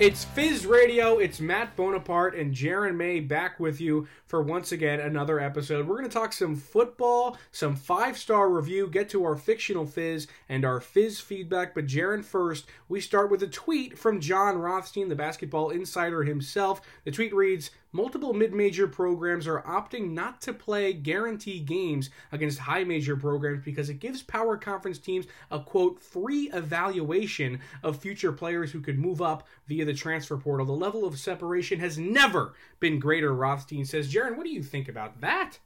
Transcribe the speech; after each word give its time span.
It's 0.00 0.24
Fizz 0.24 0.66
Radio. 0.66 1.18
It's 1.18 1.38
Matt 1.38 1.76
Bonaparte 1.76 2.34
and 2.34 2.52
Jaron 2.52 2.96
May 2.96 3.20
back 3.20 3.60
with 3.60 3.80
you 3.80 4.08
for 4.26 4.42
once 4.42 4.72
again 4.72 4.98
another 4.98 5.38
episode. 5.38 5.86
We're 5.86 5.98
going 5.98 6.08
to 6.08 6.12
talk 6.12 6.32
some 6.32 6.56
football, 6.56 7.38
some 7.52 7.76
five 7.76 8.18
star 8.18 8.50
review, 8.50 8.88
get 8.88 9.08
to 9.10 9.24
our 9.24 9.36
fictional 9.36 9.86
Fizz 9.86 10.26
and 10.48 10.64
our 10.64 10.80
Fizz 10.80 11.20
feedback. 11.20 11.76
But 11.76 11.86
Jaron, 11.86 12.24
first, 12.24 12.66
we 12.88 13.00
start 13.00 13.30
with 13.30 13.44
a 13.44 13.46
tweet 13.46 13.96
from 13.96 14.20
Jon 14.20 14.58
Rothstein, 14.58 15.08
the 15.08 15.14
basketball 15.14 15.70
insider 15.70 16.24
himself. 16.24 16.80
The 17.04 17.12
tweet 17.12 17.32
reads 17.32 17.70
multiple 17.94 18.34
mid-major 18.34 18.86
programs 18.88 19.46
are 19.46 19.62
opting 19.62 20.10
not 20.10 20.40
to 20.42 20.52
play 20.52 20.92
guarantee 20.92 21.60
games 21.60 22.10
against 22.32 22.58
high 22.58 22.84
major 22.84 23.16
programs 23.16 23.64
because 23.64 23.88
it 23.88 24.00
gives 24.00 24.22
power 24.22 24.56
conference 24.56 24.98
teams 24.98 25.26
a 25.52 25.60
quote 25.60 26.02
free 26.02 26.50
evaluation 26.52 27.60
of 27.82 27.96
future 27.96 28.32
players 28.32 28.72
who 28.72 28.80
could 28.80 28.98
move 28.98 29.22
up 29.22 29.46
via 29.68 29.84
the 29.84 29.94
transfer 29.94 30.36
portal. 30.36 30.66
The 30.66 30.72
level 30.72 31.06
of 31.06 31.18
separation 31.18 31.78
has 31.78 31.96
never 31.96 32.54
been 32.80 32.98
greater, 32.98 33.32
Rothstein 33.32 33.84
says. 33.84 34.12
Jaron, 34.12 34.36
what 34.36 34.44
do 34.44 34.52
you 34.52 34.62
think 34.62 34.88
about 34.88 35.20
that? 35.20 35.58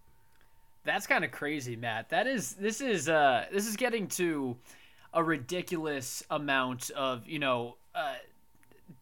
That's 0.85 1.07
kind 1.07 1.25
of 1.25 1.31
crazy, 1.31 1.77
Matt. 1.77 2.11
That 2.11 2.27
is 2.27 2.53
this 2.55 2.81
is 2.81 3.09
uh 3.09 3.47
this 3.53 3.67
is 3.67 3.77
getting 3.77 4.07
to 4.09 4.57
a 5.15 5.25
ridiculous 5.25 6.23
amount 6.31 6.91
of, 6.91 7.27
you 7.27 7.39
know, 7.39 7.77
uh 7.95 8.15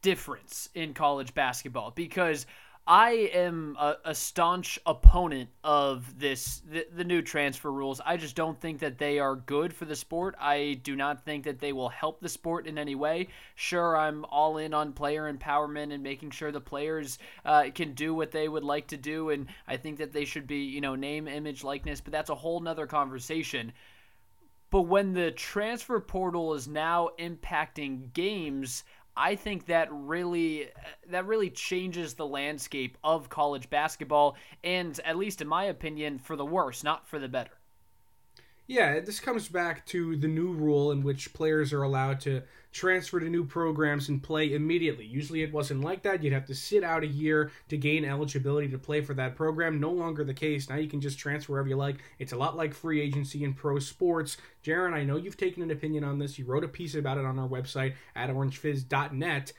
difference 0.02 0.68
in 0.74 0.94
college 0.94 1.34
basketball 1.34 1.92
because 1.92 2.46
I 2.88 3.30
am 3.34 3.76
a, 3.80 3.96
a, 4.04 4.14
staunch 4.14 4.78
opponent 4.86 5.50
of 5.64 6.20
this 6.20 6.62
the, 6.70 6.86
the, 6.94 7.02
new 7.02 7.20
transfer 7.20 7.72
rules. 7.72 8.00
I 8.06 8.16
just 8.16 8.36
don't 8.36 8.60
think 8.60 8.78
that 8.78 8.96
they 8.96 9.18
are 9.18 9.34
good 9.34 9.74
for 9.74 9.86
the 9.86 9.96
sport. 9.96 10.36
I 10.38 10.78
do 10.84 10.94
not 10.94 11.24
think 11.24 11.44
that 11.44 11.58
they 11.58 11.72
will 11.72 11.88
help 11.88 12.20
the 12.20 12.28
sport 12.28 12.68
in 12.68 12.78
any 12.78 12.94
way. 12.94 13.26
Sure, 13.56 13.96
I'm 13.96 14.24
all 14.26 14.58
in 14.58 14.72
on 14.72 14.92
player 14.92 15.32
empowerment 15.32 15.92
and 15.92 16.00
making 16.00 16.30
sure 16.30 16.52
the 16.52 16.60
players 16.60 17.18
uh, 17.44 17.70
can 17.74 17.92
do 17.92 18.14
what 18.14 18.30
they 18.30 18.48
would 18.48 18.62
like 18.62 18.86
to 18.88 18.96
do, 18.96 19.30
and 19.30 19.48
I 19.66 19.76
think 19.78 19.98
that 19.98 20.12
they 20.12 20.24
should 20.24 20.46
be 20.46 20.58
you 20.58 20.80
know 20.80 20.94
name, 20.94 21.26
image, 21.26 21.64
likeness. 21.64 22.00
But 22.00 22.12
that's 22.12 22.30
a 22.30 22.36
whole 22.36 22.60
nother 22.60 22.86
conversation. 22.86 23.72
But 24.70 24.82
when 24.82 25.12
the 25.12 25.32
transfer 25.32 25.98
portal 25.98 26.54
is 26.54 26.68
now 26.68 27.10
impacting 27.18 28.12
games, 28.12 28.84
I 29.16 29.34
think 29.34 29.66
that 29.66 29.88
really 29.90 30.66
uh, 30.66 30.68
that 31.10 31.26
really 31.26 31.50
changes 31.50 32.14
the 32.14 32.26
landscape 32.26 32.98
of 33.02 33.28
college 33.28 33.70
basketball 33.70 34.36
and 34.62 34.98
at 35.04 35.16
least 35.16 35.40
in 35.40 35.48
my 35.48 35.64
opinion 35.64 36.18
for 36.18 36.36
the 36.36 36.44
worse, 36.44 36.84
not 36.84 37.08
for 37.08 37.18
the 37.18 37.28
better. 37.28 37.52
Yeah, 38.66 38.98
this 39.00 39.20
comes 39.20 39.48
back 39.48 39.86
to 39.86 40.16
the 40.16 40.26
new 40.26 40.52
rule 40.52 40.90
in 40.90 41.02
which 41.04 41.32
players 41.32 41.72
are 41.72 41.84
allowed 41.84 42.20
to 42.22 42.42
transfer 42.76 43.18
to 43.18 43.28
new 43.28 43.44
programs 43.44 44.08
and 44.08 44.22
play 44.22 44.52
immediately. 44.52 45.06
Usually 45.06 45.42
it 45.42 45.52
wasn't 45.52 45.80
like 45.80 46.02
that. 46.02 46.22
You'd 46.22 46.32
have 46.32 46.46
to 46.46 46.54
sit 46.54 46.84
out 46.84 47.02
a 47.02 47.06
year 47.06 47.50
to 47.68 47.76
gain 47.76 48.04
eligibility 48.04 48.68
to 48.68 48.78
play 48.78 49.00
for 49.00 49.14
that 49.14 49.34
program. 49.34 49.80
No 49.80 49.90
longer 49.90 50.24
the 50.24 50.34
case. 50.34 50.68
Now 50.68 50.76
you 50.76 50.88
can 50.88 51.00
just 51.00 51.18
transfer 51.18 51.52
wherever 51.52 51.68
you 51.68 51.76
like. 51.76 51.96
It's 52.18 52.32
a 52.32 52.36
lot 52.36 52.56
like 52.56 52.74
free 52.74 53.00
agency 53.00 53.44
in 53.44 53.54
pro 53.54 53.78
sports. 53.78 54.36
Jaron, 54.62 54.92
I 54.92 55.04
know 55.04 55.16
you've 55.16 55.36
taken 55.36 55.62
an 55.62 55.70
opinion 55.70 56.04
on 56.04 56.18
this. 56.18 56.38
You 56.38 56.44
wrote 56.44 56.64
a 56.64 56.68
piece 56.68 56.94
about 56.94 57.18
it 57.18 57.24
on 57.24 57.38
our 57.38 57.48
website 57.48 57.94
at 58.14 58.30
orangefizz.net. 58.30 59.52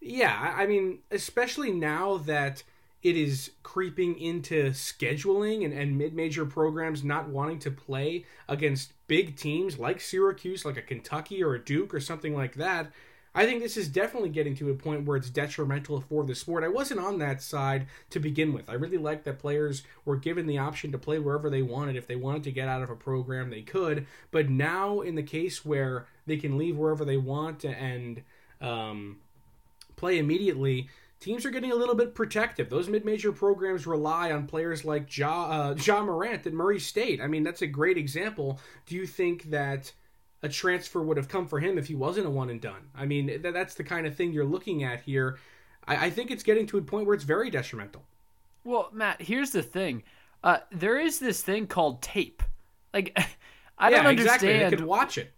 Yeah, 0.00 0.54
I 0.56 0.66
mean, 0.66 1.00
especially 1.10 1.70
now 1.70 2.16
that 2.18 2.64
it 3.02 3.16
is 3.16 3.50
creeping 3.62 4.18
into 4.18 4.70
scheduling 4.70 5.64
and, 5.64 5.74
and 5.74 5.98
mid-major 5.98 6.46
programs 6.46 7.02
not 7.02 7.28
wanting 7.28 7.58
to 7.60 7.70
play 7.70 8.24
against 8.48 8.92
big 9.08 9.36
teams 9.36 9.78
like 9.78 10.00
Syracuse, 10.00 10.64
like 10.64 10.76
a 10.76 10.82
Kentucky 10.82 11.42
or 11.42 11.54
a 11.54 11.64
Duke 11.64 11.92
or 11.92 12.00
something 12.00 12.34
like 12.34 12.54
that. 12.54 12.92
I 13.34 13.46
think 13.46 13.62
this 13.62 13.78
is 13.78 13.88
definitely 13.88 14.28
getting 14.28 14.54
to 14.56 14.70
a 14.70 14.74
point 14.74 15.06
where 15.06 15.16
it's 15.16 15.30
detrimental 15.30 16.02
for 16.02 16.22
the 16.24 16.34
sport. 16.34 16.64
I 16.64 16.68
wasn't 16.68 17.00
on 17.00 17.18
that 17.20 17.40
side 17.40 17.86
to 18.10 18.20
begin 18.20 18.52
with. 18.52 18.68
I 18.68 18.74
really 18.74 18.98
liked 18.98 19.24
that 19.24 19.38
players 19.38 19.84
were 20.04 20.16
given 20.16 20.46
the 20.46 20.58
option 20.58 20.92
to 20.92 20.98
play 20.98 21.18
wherever 21.18 21.48
they 21.48 21.62
wanted. 21.62 21.96
If 21.96 22.06
they 22.06 22.16
wanted 22.16 22.44
to 22.44 22.52
get 22.52 22.68
out 22.68 22.82
of 22.82 22.90
a 22.90 22.96
program, 22.96 23.48
they 23.48 23.62
could. 23.62 24.06
But 24.30 24.50
now, 24.50 25.00
in 25.00 25.14
the 25.14 25.22
case 25.22 25.64
where 25.64 26.06
they 26.26 26.36
can 26.36 26.58
leave 26.58 26.76
wherever 26.76 27.06
they 27.06 27.16
want 27.16 27.64
and 27.64 28.22
um, 28.60 29.16
play 29.96 30.18
immediately, 30.18 30.90
teams 31.22 31.46
are 31.46 31.50
getting 31.50 31.72
a 31.72 31.76
little 31.76 31.94
bit 31.94 32.14
protective. 32.14 32.68
Those 32.68 32.88
mid-major 32.88 33.32
programs 33.32 33.86
rely 33.86 34.32
on 34.32 34.46
players 34.46 34.84
like 34.84 35.16
Ja, 35.16 35.44
uh, 35.44 35.74
ja 35.78 36.02
Morant 36.02 36.46
at 36.46 36.52
Murray 36.52 36.80
State. 36.80 37.20
I 37.20 37.28
mean, 37.28 37.42
that's 37.42 37.62
a 37.62 37.66
great 37.66 37.96
example. 37.96 38.60
Do 38.86 38.96
you 38.96 39.06
think 39.06 39.44
that 39.44 39.92
a 40.42 40.48
transfer 40.48 41.00
would 41.00 41.16
have 41.16 41.28
come 41.28 41.46
for 41.46 41.60
him 41.60 41.78
if 41.78 41.86
he 41.86 41.94
wasn't 41.94 42.26
a 42.26 42.30
one 42.30 42.50
and 42.50 42.60
done? 42.60 42.90
I 42.94 43.06
mean, 43.06 43.28
th- 43.28 43.42
that's 43.42 43.74
the 43.74 43.84
kind 43.84 44.06
of 44.06 44.16
thing 44.16 44.32
you're 44.32 44.44
looking 44.44 44.82
at 44.82 45.00
here. 45.00 45.38
I-, 45.86 46.06
I 46.06 46.10
think 46.10 46.30
it's 46.30 46.42
getting 46.42 46.66
to 46.66 46.78
a 46.78 46.82
point 46.82 47.06
where 47.06 47.14
it's 47.14 47.24
very 47.24 47.50
detrimental. 47.50 48.02
Well, 48.64 48.90
Matt, 48.92 49.22
here's 49.22 49.50
the 49.50 49.62
thing. 49.62 50.02
Uh, 50.42 50.58
there 50.72 50.98
is 50.98 51.20
this 51.20 51.42
thing 51.42 51.68
called 51.68 52.02
tape. 52.02 52.42
Like, 52.92 53.16
I 53.78 53.90
yeah, 53.90 53.98
don't 53.98 54.06
understand. 54.06 54.42
Exactly. 54.42 54.58
They 54.58 54.76
could 54.76 54.84
watch 54.84 55.18
it 55.18 55.32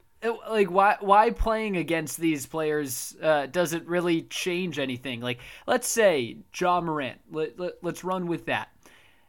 like 0.49 0.71
why 0.71 0.97
why 1.01 1.31
playing 1.31 1.77
against 1.77 2.19
these 2.19 2.47
players 2.47 3.17
uh, 3.23 3.47
doesn't 3.47 3.87
really 3.87 4.23
change 4.23 4.79
anything. 4.79 5.21
Like 5.21 5.41
let's 5.67 5.89
say 5.89 6.39
Ja 6.55 6.81
Morant, 6.81 7.21
let, 7.31 7.59
let, 7.59 7.73
let's 7.83 8.05
run 8.05 8.27
with 8.27 8.47
that. 8.47 8.69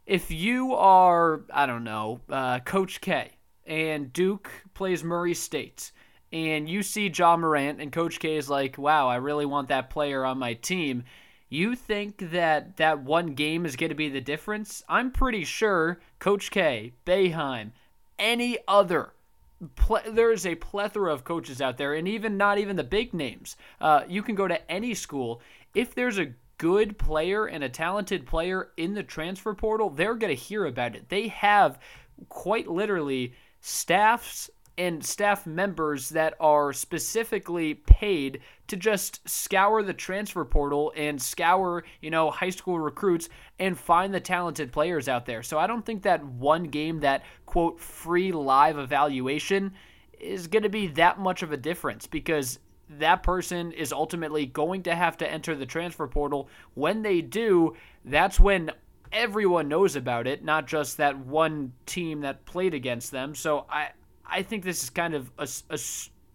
If 0.06 0.32
you 0.32 0.74
are 0.76 1.42
I 1.54 1.66
don't 1.66 1.84
know 1.84 2.22
uh, 2.30 2.60
Coach 2.60 3.02
K 3.02 3.32
and 3.66 4.14
Duke 4.14 4.50
plays 4.74 5.04
Murray 5.04 5.34
State. 5.34 5.92
And 6.32 6.68
you 6.68 6.84
see 6.84 7.08
Ja 7.16 7.38
Morant, 7.38 7.80
and 7.80 7.94
Coach 7.94 8.20
K 8.20 8.36
is 8.36 8.50
like, 8.50 8.78
wow, 8.78 9.08
I 9.08 9.16
really 9.18 9.46
want 9.46 9.70
that 9.70 9.90
player 9.90 10.26
on 10.26 10.38
my 10.38 10.54
team. 10.54 11.06
You 11.48 11.76
think 11.76 12.32
that 12.32 12.78
that 12.78 13.00
one 13.00 13.36
game 13.36 13.66
is 13.66 13.76
going 13.78 13.90
to 13.90 13.96
be 13.96 14.10
the 14.10 14.20
difference? 14.20 14.84
I'm 14.90 15.12
pretty 15.12 15.46
sure 15.46 16.02
Coach 16.20 16.52
K, 16.52 16.92
Boeheim, 17.06 17.72
any 18.20 18.58
other 18.68 19.14
there 20.10 20.32
is 20.32 20.46
a 20.46 20.56
plethora 20.56 21.14
of 21.14 21.24
coaches 21.24 21.62
out 21.62 21.78
there, 21.78 21.94
and 21.94 22.08
even 22.08 22.38
not 22.38 22.58
even 22.58 22.76
the 22.76 22.84
big 22.84 23.14
names. 23.14 23.56
Uh, 23.80 24.04
you 24.08 24.22
can 24.22 24.36
go 24.36 24.48
to 24.48 24.72
any 24.72 24.94
school. 24.94 25.42
If 25.74 25.94
there's 25.96 26.18
a 26.18 26.34
good 26.58 26.98
player 26.98 27.46
and 27.46 27.64
a 27.64 27.70
talented 27.70 28.26
player 28.26 28.70
in 28.78 28.94
the 28.94 29.04
transfer 29.04 29.54
portal, 29.54 29.90
they're 29.90 30.16
going 30.16 30.36
to 30.36 30.42
hear 30.42 30.66
about 30.66 30.96
it. 30.96 31.10
They 31.10 31.28
have 31.30 31.80
quite 32.30 32.68
literally 32.68 33.34
staffs 33.60 34.50
and 34.78 35.06
staff 35.06 35.46
members 35.46 36.10
that 36.10 36.34
are 36.40 36.74
specifically 36.74 37.74
paid 37.74 38.42
to 38.68 38.76
just 38.76 39.28
scour 39.28 39.84
the 39.84 39.94
transfer 39.94 40.44
portal 40.44 40.92
and 40.96 41.22
scour, 41.22 41.84
you 42.02 42.10
know, 42.10 42.32
high 42.32 42.50
school 42.50 42.80
recruits 42.80 43.30
and 43.60 43.78
find 43.78 44.14
the 44.14 44.20
talented 44.20 44.72
players 44.72 45.08
out 45.08 45.26
there. 45.26 45.44
So 45.44 45.60
I 45.60 45.68
don't 45.68 45.86
think 45.86 46.04
that 46.04 46.26
one 46.26 46.64
game 46.66 47.00
that 47.02 47.24
quote 47.46 47.80
free 47.80 48.32
live 48.32 48.78
evaluation 48.78 49.74
is 50.20 50.48
going 50.48 50.64
to 50.64 50.70
be 50.70 50.88
that 50.88 51.20
much 51.20 51.44
of 51.44 51.52
a 51.52 51.58
difference 51.58 52.08
because 52.08 52.60
that 52.90 53.24
person 53.24 53.72
is 53.72 53.92
ultimately 53.92 54.46
going 54.46 54.84
to 54.84 54.96
have 54.96 55.18
to 55.18 55.32
enter 55.32 55.56
the 55.56 55.66
transfer 55.66 56.08
portal. 56.08 56.50
When 56.74 57.02
they 57.02 57.22
do, 57.22 57.76
that's 58.04 58.40
when 58.40 58.72
everyone 59.12 59.68
knows 59.68 59.96
about 59.96 60.28
it, 60.28 60.44
not 60.44 60.68
just 60.68 60.98
that 60.98 61.18
one 61.18 61.74
team 61.86 62.22
that 62.22 62.46
played 62.46 62.74
against 62.74 63.12
them. 63.12 63.36
So 63.36 63.66
I 63.70 63.90
I 64.28 64.42
think 64.42 64.64
this 64.64 64.84
is 64.84 64.90
kind 64.90 65.14
of 65.14 65.32
a, 65.38 65.48
a 65.70 65.78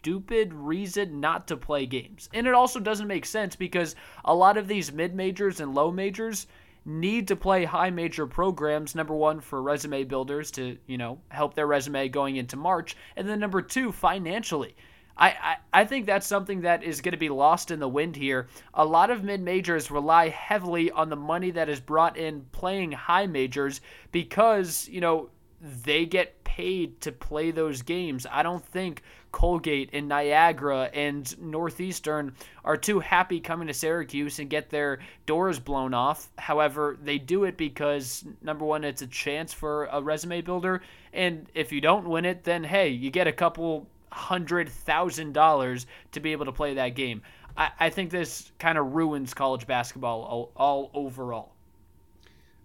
stupid 0.00 0.54
reason 0.54 1.20
not 1.20 1.46
to 1.46 1.56
play 1.56 1.84
games. 1.84 2.30
And 2.32 2.46
it 2.46 2.54
also 2.54 2.80
doesn't 2.80 3.06
make 3.06 3.26
sense 3.26 3.54
because 3.54 3.94
a 4.24 4.34
lot 4.34 4.56
of 4.56 4.66
these 4.66 4.92
mid 4.92 5.14
majors 5.14 5.60
and 5.60 5.74
low 5.74 5.90
majors 5.90 6.46
need 6.86 7.28
to 7.28 7.36
play 7.36 7.66
high 7.66 7.90
major 7.90 8.26
programs 8.26 8.94
number 8.94 9.14
one 9.14 9.40
for 9.40 9.60
resume 9.60 10.02
builders 10.04 10.50
to 10.50 10.78
you 10.86 10.96
know 10.96 11.20
help 11.28 11.52
their 11.52 11.66
resume 11.66 12.08
going 12.08 12.36
into 12.36 12.56
march 12.56 12.96
and 13.16 13.28
then 13.28 13.38
number 13.38 13.60
two 13.60 13.92
financially 13.92 14.74
I, 15.18 15.28
I, 15.28 15.56
I 15.80 15.84
think 15.84 16.06
that's 16.06 16.26
something 16.26 16.62
that 16.62 16.82
is 16.82 17.02
going 17.02 17.12
to 17.12 17.18
be 17.18 17.28
lost 17.28 17.70
in 17.70 17.78
the 17.78 17.88
wind 17.88 18.16
here. 18.16 18.48
A 18.72 18.86
lot 18.86 19.10
of 19.10 19.22
mid 19.22 19.42
majors 19.42 19.90
rely 19.90 20.30
heavily 20.30 20.90
on 20.90 21.10
the 21.10 21.16
money 21.16 21.50
that 21.50 21.68
is 21.68 21.78
brought 21.78 22.16
in 22.16 22.46
playing 22.52 22.92
high 22.92 23.26
majors 23.26 23.82
because, 24.12 24.88
you 24.88 25.02
know, 25.02 25.28
they 25.60 26.06
get 26.06 26.42
paid 26.42 27.00
to 27.02 27.12
play 27.12 27.50
those 27.50 27.82
games. 27.82 28.26
I 28.30 28.42
don't 28.42 28.64
think 28.64 29.02
Colgate 29.32 29.90
and 29.92 30.08
Niagara 30.08 30.90
and 30.92 31.40
Northeastern 31.40 32.34
are 32.64 32.76
too 32.76 33.00
happy 33.00 33.40
coming 33.40 33.68
to 33.68 33.74
Syracuse 33.74 34.38
and 34.38 34.50
get 34.50 34.70
their 34.70 34.98
doors 35.26 35.58
blown 35.58 35.94
off. 35.94 36.28
However, 36.38 36.98
they 37.02 37.18
do 37.18 37.44
it 37.44 37.56
because 37.56 38.24
number 38.42 38.64
one, 38.64 38.84
it's 38.84 39.02
a 39.02 39.06
chance 39.06 39.52
for 39.52 39.86
a 39.86 40.00
resume 40.00 40.40
builder, 40.40 40.82
And 41.12 41.46
if 41.54 41.72
you 41.72 41.80
don't 41.80 42.08
win 42.08 42.24
it, 42.24 42.44
then 42.44 42.64
hey, 42.64 42.88
you 42.88 43.10
get 43.10 43.26
a 43.26 43.32
couple 43.32 43.86
hundred 44.10 44.68
thousand 44.68 45.32
dollars 45.32 45.86
to 46.12 46.20
be 46.20 46.32
able 46.32 46.44
to 46.46 46.52
play 46.52 46.74
that 46.74 46.90
game. 46.90 47.22
I, 47.56 47.70
I 47.78 47.90
think 47.90 48.10
this 48.10 48.50
kind 48.58 48.78
of 48.78 48.94
ruins 48.94 49.34
college 49.34 49.66
basketball 49.66 50.22
all, 50.22 50.52
all 50.56 50.90
overall. 50.94 51.52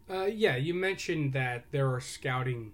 Uh, 0.09 0.25
yeah, 0.25 0.55
you 0.55 0.73
mentioned 0.73 1.33
that 1.33 1.65
there 1.71 1.91
are 1.91 1.99
scouting 1.99 2.71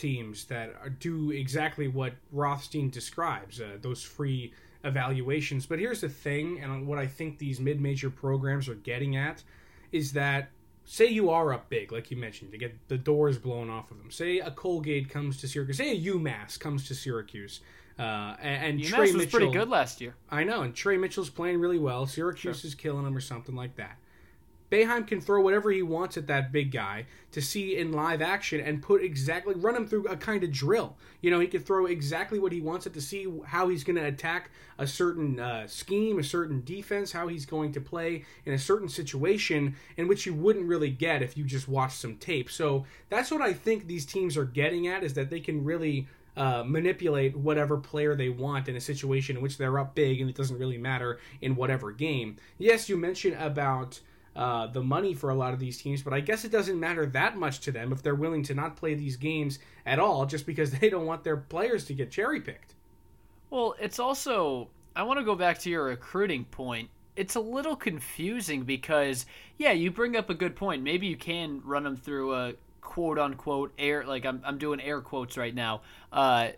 teams 0.00 0.44
that 0.46 0.98
do 0.98 1.30
exactly 1.30 1.88
what 1.88 2.14
Rothstein 2.32 2.90
describes 2.90 3.60
uh, 3.60 3.78
those 3.80 4.02
free 4.02 4.52
evaluations. 4.84 5.66
But 5.66 5.78
here's 5.78 6.00
the 6.00 6.08
thing, 6.08 6.60
and 6.60 6.86
what 6.86 6.98
I 6.98 7.06
think 7.06 7.38
these 7.38 7.60
mid 7.60 7.80
major 7.80 8.10
programs 8.10 8.68
are 8.68 8.76
getting 8.76 9.16
at 9.16 9.42
is 9.92 10.12
that 10.12 10.50
say 10.84 11.06
you 11.06 11.30
are 11.30 11.52
up 11.52 11.68
big, 11.68 11.92
like 11.92 12.10
you 12.10 12.16
mentioned, 12.16 12.52
to 12.52 12.58
get 12.58 12.76
the 12.88 12.98
doors 12.98 13.38
blown 13.38 13.68
off 13.68 13.90
of 13.90 13.98
them. 13.98 14.10
Say 14.10 14.38
a 14.38 14.50
Colgate 14.50 15.08
comes 15.08 15.36
to 15.38 15.48
Syracuse. 15.48 15.76
Say 15.76 15.92
a 15.92 16.00
UMass 16.00 16.58
comes 16.58 16.88
to 16.88 16.94
Syracuse. 16.94 17.60
Uh, 17.98 18.34
and, 18.40 18.64
and 18.64 18.80
UMass 18.80 18.88
Tre 18.88 19.00
was 19.00 19.14
Mitchell, 19.14 19.38
pretty 19.38 19.52
good 19.52 19.68
last 19.68 20.00
year. 20.00 20.14
I 20.30 20.44
know, 20.44 20.62
and 20.62 20.74
Tre 20.74 20.96
Mitchell's 20.96 21.30
playing 21.30 21.60
really 21.60 21.78
well. 21.78 22.06
Syracuse 22.06 22.60
sure. 22.60 22.68
is 22.68 22.74
killing 22.74 23.06
him 23.06 23.16
or 23.16 23.20
something 23.20 23.54
like 23.54 23.76
that. 23.76 23.98
Boeheim 24.70 25.06
can 25.06 25.20
throw 25.20 25.40
whatever 25.40 25.70
he 25.70 25.82
wants 25.82 26.16
at 26.16 26.26
that 26.28 26.52
big 26.52 26.70
guy 26.70 27.06
to 27.32 27.42
see 27.42 27.76
in 27.76 27.92
live 27.92 28.22
action 28.22 28.60
and 28.60 28.82
put 28.82 29.02
exactly 29.02 29.54
run 29.54 29.76
him 29.76 29.86
through 29.86 30.06
a 30.06 30.16
kind 30.16 30.44
of 30.44 30.52
drill. 30.52 30.96
You 31.20 31.30
know, 31.30 31.40
he 31.40 31.46
could 31.46 31.66
throw 31.66 31.86
exactly 31.86 32.38
what 32.38 32.52
he 32.52 32.60
wants 32.60 32.86
it 32.86 32.94
to 32.94 33.00
see 33.00 33.26
how 33.44 33.68
he's 33.68 33.84
going 33.84 33.96
to 33.96 34.06
attack 34.06 34.50
a 34.78 34.86
certain 34.86 35.40
uh, 35.40 35.66
scheme, 35.66 36.18
a 36.18 36.24
certain 36.24 36.62
defense, 36.64 37.12
how 37.12 37.28
he's 37.28 37.46
going 37.46 37.72
to 37.72 37.80
play 37.80 38.24
in 38.44 38.52
a 38.52 38.58
certain 38.58 38.88
situation 38.88 39.76
in 39.96 40.08
which 40.08 40.24
you 40.24 40.34
wouldn't 40.34 40.66
really 40.66 40.90
get 40.90 41.22
if 41.22 41.36
you 41.36 41.44
just 41.44 41.68
watched 41.68 41.98
some 41.98 42.16
tape. 42.16 42.50
So 42.50 42.86
that's 43.08 43.30
what 43.30 43.42
I 43.42 43.52
think 43.52 43.86
these 43.86 44.06
teams 44.06 44.36
are 44.36 44.44
getting 44.44 44.86
at 44.86 45.02
is 45.02 45.14
that 45.14 45.30
they 45.30 45.40
can 45.40 45.64
really 45.64 46.06
uh, 46.36 46.62
manipulate 46.64 47.36
whatever 47.36 47.76
player 47.76 48.14
they 48.14 48.28
want 48.28 48.68
in 48.68 48.76
a 48.76 48.80
situation 48.80 49.36
in 49.36 49.42
which 49.42 49.58
they're 49.58 49.78
up 49.78 49.94
big 49.94 50.20
and 50.20 50.30
it 50.30 50.36
doesn't 50.36 50.58
really 50.58 50.78
matter 50.78 51.18
in 51.40 51.56
whatever 51.56 51.90
game. 51.90 52.36
Yes, 52.56 52.88
you 52.88 52.96
mentioned 52.96 53.36
about 53.38 54.00
uh, 54.36 54.66
the 54.68 54.82
money 54.82 55.14
for 55.14 55.30
a 55.30 55.34
lot 55.34 55.52
of 55.52 55.58
these 55.58 55.78
teams, 55.78 56.02
but 56.02 56.12
I 56.12 56.20
guess 56.20 56.44
it 56.44 56.52
doesn't 56.52 56.78
matter 56.78 57.06
that 57.06 57.36
much 57.36 57.60
to 57.60 57.72
them 57.72 57.92
if 57.92 58.02
they're 58.02 58.14
willing 58.14 58.42
to 58.44 58.54
not 58.54 58.76
play 58.76 58.94
these 58.94 59.16
games 59.16 59.58
at 59.86 59.98
all 59.98 60.26
just 60.26 60.46
because 60.46 60.70
they 60.78 60.88
don't 60.88 61.06
want 61.06 61.24
their 61.24 61.36
players 61.36 61.84
to 61.86 61.94
get 61.94 62.10
cherry 62.10 62.40
picked. 62.40 62.74
Well, 63.50 63.74
it's 63.80 63.98
also, 63.98 64.68
I 64.94 65.02
want 65.02 65.18
to 65.18 65.24
go 65.24 65.34
back 65.34 65.58
to 65.60 65.70
your 65.70 65.84
recruiting 65.84 66.44
point. 66.44 66.88
It's 67.16 67.34
a 67.34 67.40
little 67.40 67.74
confusing 67.74 68.62
because, 68.62 69.26
yeah, 69.58 69.72
you 69.72 69.90
bring 69.90 70.16
up 70.16 70.30
a 70.30 70.34
good 70.34 70.54
point. 70.54 70.82
Maybe 70.82 71.08
you 71.08 71.16
can 71.16 71.60
run 71.64 71.82
them 71.82 71.96
through 71.96 72.34
a 72.34 72.54
quote 72.80 73.18
unquote 73.18 73.72
air, 73.78 74.04
like 74.06 74.24
I'm, 74.24 74.40
I'm 74.44 74.58
doing 74.58 74.80
air 74.80 75.00
quotes 75.00 75.36
right 75.36 75.54
now, 75.54 75.82
uh, 76.12 76.50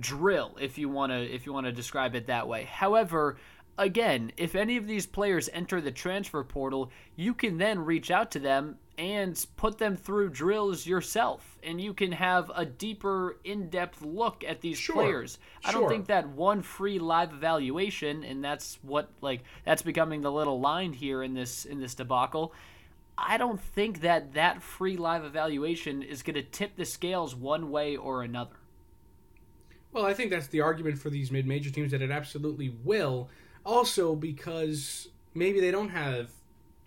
drill 0.00 0.56
if 0.60 0.78
you 0.78 0.88
want 0.88 1.12
to 1.12 1.22
if 1.22 1.46
you 1.46 1.52
want 1.52 1.66
to 1.66 1.72
describe 1.72 2.14
it 2.14 2.26
that 2.26 2.48
way. 2.48 2.64
However, 2.64 3.36
again, 3.78 4.32
if 4.36 4.54
any 4.54 4.76
of 4.76 4.86
these 4.86 5.06
players 5.06 5.48
enter 5.52 5.80
the 5.80 5.90
transfer 5.90 6.42
portal, 6.42 6.90
you 7.14 7.34
can 7.34 7.58
then 7.58 7.84
reach 7.84 8.10
out 8.10 8.30
to 8.32 8.38
them 8.38 8.78
and 8.98 9.46
put 9.56 9.78
them 9.78 9.94
through 9.94 10.30
drills 10.30 10.86
yourself 10.86 11.58
and 11.62 11.80
you 11.80 11.92
can 11.92 12.12
have 12.12 12.50
a 12.54 12.64
deeper 12.64 13.36
in-depth 13.44 14.00
look 14.02 14.42
at 14.46 14.60
these 14.62 14.78
sure. 14.78 14.94
players. 14.94 15.38
I 15.64 15.72
sure. 15.72 15.82
don't 15.82 15.90
think 15.90 16.06
that 16.06 16.28
one 16.28 16.62
free 16.62 16.98
live 16.98 17.32
evaluation 17.32 18.24
and 18.24 18.42
that's 18.42 18.78
what 18.82 19.10
like 19.20 19.42
that's 19.64 19.82
becoming 19.82 20.22
the 20.22 20.32
little 20.32 20.60
line 20.60 20.92
here 20.92 21.22
in 21.22 21.34
this 21.34 21.66
in 21.66 21.80
this 21.80 21.94
debacle. 21.94 22.54
I 23.18 23.38
don't 23.38 23.60
think 23.60 24.00
that 24.00 24.34
that 24.34 24.62
free 24.62 24.96
live 24.96 25.24
evaluation 25.24 26.02
is 26.02 26.22
going 26.22 26.34
to 26.34 26.42
tip 26.42 26.76
the 26.76 26.84
scales 26.84 27.34
one 27.34 27.70
way 27.70 27.96
or 27.96 28.22
another. 28.22 28.56
Well, 29.92 30.04
I 30.04 30.12
think 30.12 30.30
that's 30.30 30.48
the 30.48 30.60
argument 30.60 30.98
for 30.98 31.08
these 31.08 31.30
mid-major 31.30 31.70
teams 31.70 31.92
that 31.92 32.02
it 32.02 32.10
absolutely 32.10 32.74
will 32.84 33.30
also 33.66 34.14
because 34.14 35.08
maybe 35.34 35.60
they 35.60 35.70
don't 35.70 35.90
have 35.90 36.30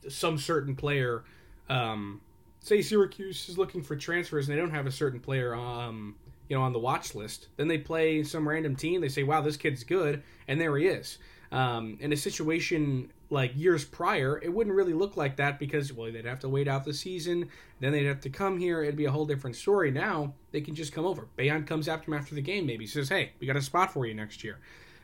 some 0.08 0.38
certain 0.38 0.76
player. 0.76 1.24
Um, 1.70 2.22
say 2.62 2.82
Syracuse 2.82 3.50
is 3.50 3.58
looking 3.58 3.84
for 3.84 3.96
transfers 3.96 4.48
and 4.48 4.58
they 4.58 4.62
don't 4.62 4.72
have 4.72 4.88
a 4.88 4.92
certain 4.92 5.20
player, 5.20 5.54
um, 5.54 6.16
you 6.48 6.58
know, 6.58 6.64
on 6.64 6.74
the 6.74 6.80
watch 6.80 7.14
list. 7.14 7.50
Then 7.58 7.68
they 7.68 7.78
play 7.78 8.24
some 8.24 8.48
random 8.48 8.76
team. 8.76 9.02
They 9.02 9.10
say, 9.10 9.24
"Wow, 9.24 9.42
this 9.42 9.58
kid's 9.58 9.84
good," 9.84 10.24
and 10.48 10.60
there 10.60 10.76
he 10.78 10.88
is. 10.88 11.20
Um, 11.52 11.98
in 12.00 12.14
a 12.14 12.18
situation 12.18 13.12
like 13.32 13.52
years 13.56 13.84
prior, 13.84 14.40
it 14.42 14.52
wouldn't 14.52 14.76
really 14.76 14.94
look 14.94 15.18
like 15.18 15.36
that 15.38 15.60
because 15.60 15.94
well, 15.94 16.12
they'd 16.12 16.26
have 16.26 16.40
to 16.40 16.50
wait 16.50 16.68
out 16.68 16.86
the 16.86 16.94
season. 16.94 17.50
Then 17.80 17.92
they'd 17.92 18.06
have 18.06 18.22
to 18.22 18.30
come 18.30 18.58
here. 18.58 18.82
It'd 18.82 18.96
be 18.96 19.06
a 19.06 19.12
whole 19.12 19.26
different 19.26 19.56
story. 19.56 19.92
Now 19.92 20.34
they 20.52 20.62
can 20.62 20.76
just 20.76 20.94
come 20.94 21.06
over. 21.06 21.28
Boeheim 21.38 21.68
comes 21.68 21.88
after 21.88 22.12
him 22.12 22.18
after 22.18 22.36
the 22.36 22.42
game. 22.42 22.66
Maybe 22.66 22.88
says, 22.88 23.10
"Hey, 23.10 23.34
we 23.40 23.48
got 23.48 23.58
a 23.58 23.62
spot 23.62 23.94
for 23.94 24.06
you 24.06 24.14
next 24.14 24.44
year." 24.44 24.60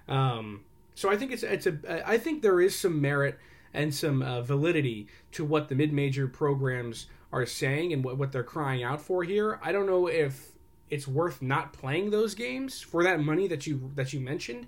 Um, 0.07 0.61
so 0.95 1.11
I 1.11 1.17
think 1.17 1.31
it's 1.31 1.43
it's 1.43 1.67
a 1.67 2.09
I 2.09 2.17
think 2.17 2.41
there 2.41 2.59
is 2.59 2.77
some 2.77 2.99
merit 2.99 3.37
and 3.73 3.93
some 3.93 4.21
uh, 4.21 4.41
validity 4.41 5.07
to 5.33 5.43
what 5.43 5.67
the 5.67 5.75
mid-major 5.75 6.27
programs 6.27 7.07
are 7.31 7.45
saying 7.45 7.91
and 7.91 8.03
what, 8.03 8.17
what 8.17 8.31
they're 8.31 8.43
crying 8.43 8.83
out 8.83 9.01
for 9.01 9.23
here. 9.23 9.59
I 9.61 9.73
don't 9.73 9.85
know 9.85 10.07
if 10.07 10.53
it's 10.89 11.07
worth 11.07 11.41
not 11.41 11.73
playing 11.73 12.09
those 12.09 12.33
games 12.33 12.79
for 12.79 13.03
that 13.03 13.19
money 13.19 13.47
that 13.47 13.67
you 13.67 13.91
that 13.95 14.13
you 14.13 14.19
mentioned, 14.19 14.67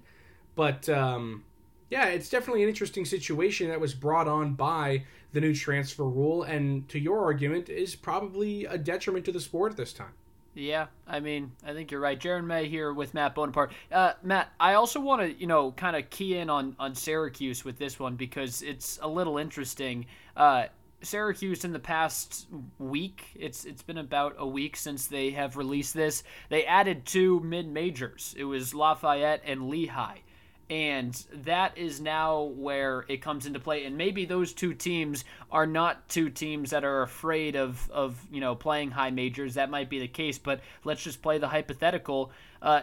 but 0.56 0.90
um, 0.90 1.46
yeah, 1.90 2.08
it's 2.08 2.30
definitely 2.30 2.64
an 2.64 2.70
interesting 2.70 3.06
situation 3.06 3.70
that 3.70 3.80
was 3.80 3.94
brought 3.94 4.28
on 4.28 4.56
by 4.56 5.06
the 5.32 5.40
new 5.40 5.56
transfer 5.56 6.04
rule, 6.04 6.44
and 6.44 6.88
to 6.90 7.00
your 7.00 7.24
argument, 7.24 7.70
is 7.70 7.96
probably 7.96 8.66
a 8.66 8.78
detriment 8.78 9.26
to 9.26 9.32
the 9.32 9.40
sport 9.40 9.72
at 9.72 9.78
this 9.78 9.94
time. 9.94 10.14
Yeah, 10.58 10.88
I 11.06 11.20
mean, 11.20 11.52
I 11.64 11.74
think 11.74 11.92
you're 11.92 12.02
right. 12.02 12.20
Jaren 12.20 12.46
May 12.46 12.68
here 12.68 12.92
with 12.92 13.14
Matt 13.14 13.36
Bonaparte. 13.36 13.72
Uh, 13.92 14.14
Matt, 14.24 14.52
I 14.60 14.74
also 14.74 15.00
want 15.00 15.22
to, 15.22 15.40
you 15.40 15.46
know, 15.46 15.72
kind 15.72 15.96
of 15.96 16.10
key 16.10 16.36
in 16.36 16.50
on, 16.50 16.76
on 16.80 16.96
Syracuse 16.96 17.64
with 17.64 17.78
this 17.78 18.00
one 18.00 18.16
because 18.16 18.64
it's 18.64 18.98
a 19.04 19.08
little 19.08 19.38
interesting. 19.38 20.08
Uh, 20.36 20.66
Syracuse 21.04 21.64
in 21.64 21.74
the 21.74 21.80
past 21.80 22.48
week, 22.80 23.26
it's 23.36 23.66
it's 23.66 23.84
been 23.84 24.00
about 24.00 24.34
a 24.40 24.48
week 24.48 24.76
since 24.76 25.06
they 25.06 25.30
have 25.30 25.58
released 25.58 25.94
this. 25.94 26.24
They 26.50 26.66
added 26.66 27.06
two 27.06 27.40
mid 27.42 27.68
majors. 27.68 28.34
It 28.36 28.46
was 28.46 28.74
Lafayette 28.74 29.44
and 29.46 29.70
Lehigh 29.70 30.22
and 30.70 31.14
that 31.32 31.78
is 31.78 32.02
now 32.02 32.44
where 32.44 33.06
it 33.08 33.22
comes 33.22 33.46
into 33.46 33.60
play. 33.60 33.86
And 33.86 33.98
maybe 33.98 34.26
those 34.26 34.54
two 34.54 34.74
teams 34.74 35.24
are 35.52 35.66
not 35.66 36.10
two 36.10 36.30
teams 36.30 36.72
that 36.72 36.84
are 36.84 37.02
afraid 37.02 37.56
of 37.56 37.90
of 37.92 38.18
you 38.32 38.42
know 38.42 38.56
playing 38.56 38.92
high 38.92 39.12
majors. 39.12 39.56
That 39.56 39.70
might 39.70 39.90
be 39.90 40.00
the 40.00 40.08
case 40.08 40.38
but 40.38 40.62
let's 40.84 41.04
just 41.04 41.22
play 41.22 41.38
the 41.38 41.48
hypothetical. 41.48 42.32
Uh, 42.62 42.82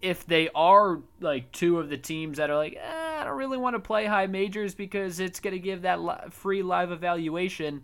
if 0.00 0.26
they 0.26 0.48
are 0.54 1.00
like 1.20 1.52
two 1.52 1.78
of 1.78 1.88
the 1.88 1.96
teams 1.96 2.38
that 2.38 2.50
are 2.50 2.56
like 2.56 2.74
eh, 2.74 3.20
i 3.20 3.22
don't 3.22 3.38
really 3.38 3.56
want 3.56 3.76
to 3.76 3.78
play 3.78 4.04
high 4.04 4.26
majors 4.26 4.74
because 4.74 5.20
it's 5.20 5.38
going 5.38 5.54
to 5.54 5.60
give 5.60 5.82
that 5.82 6.02
li- 6.02 6.28
free 6.28 6.60
live 6.60 6.90
evaluation 6.90 7.80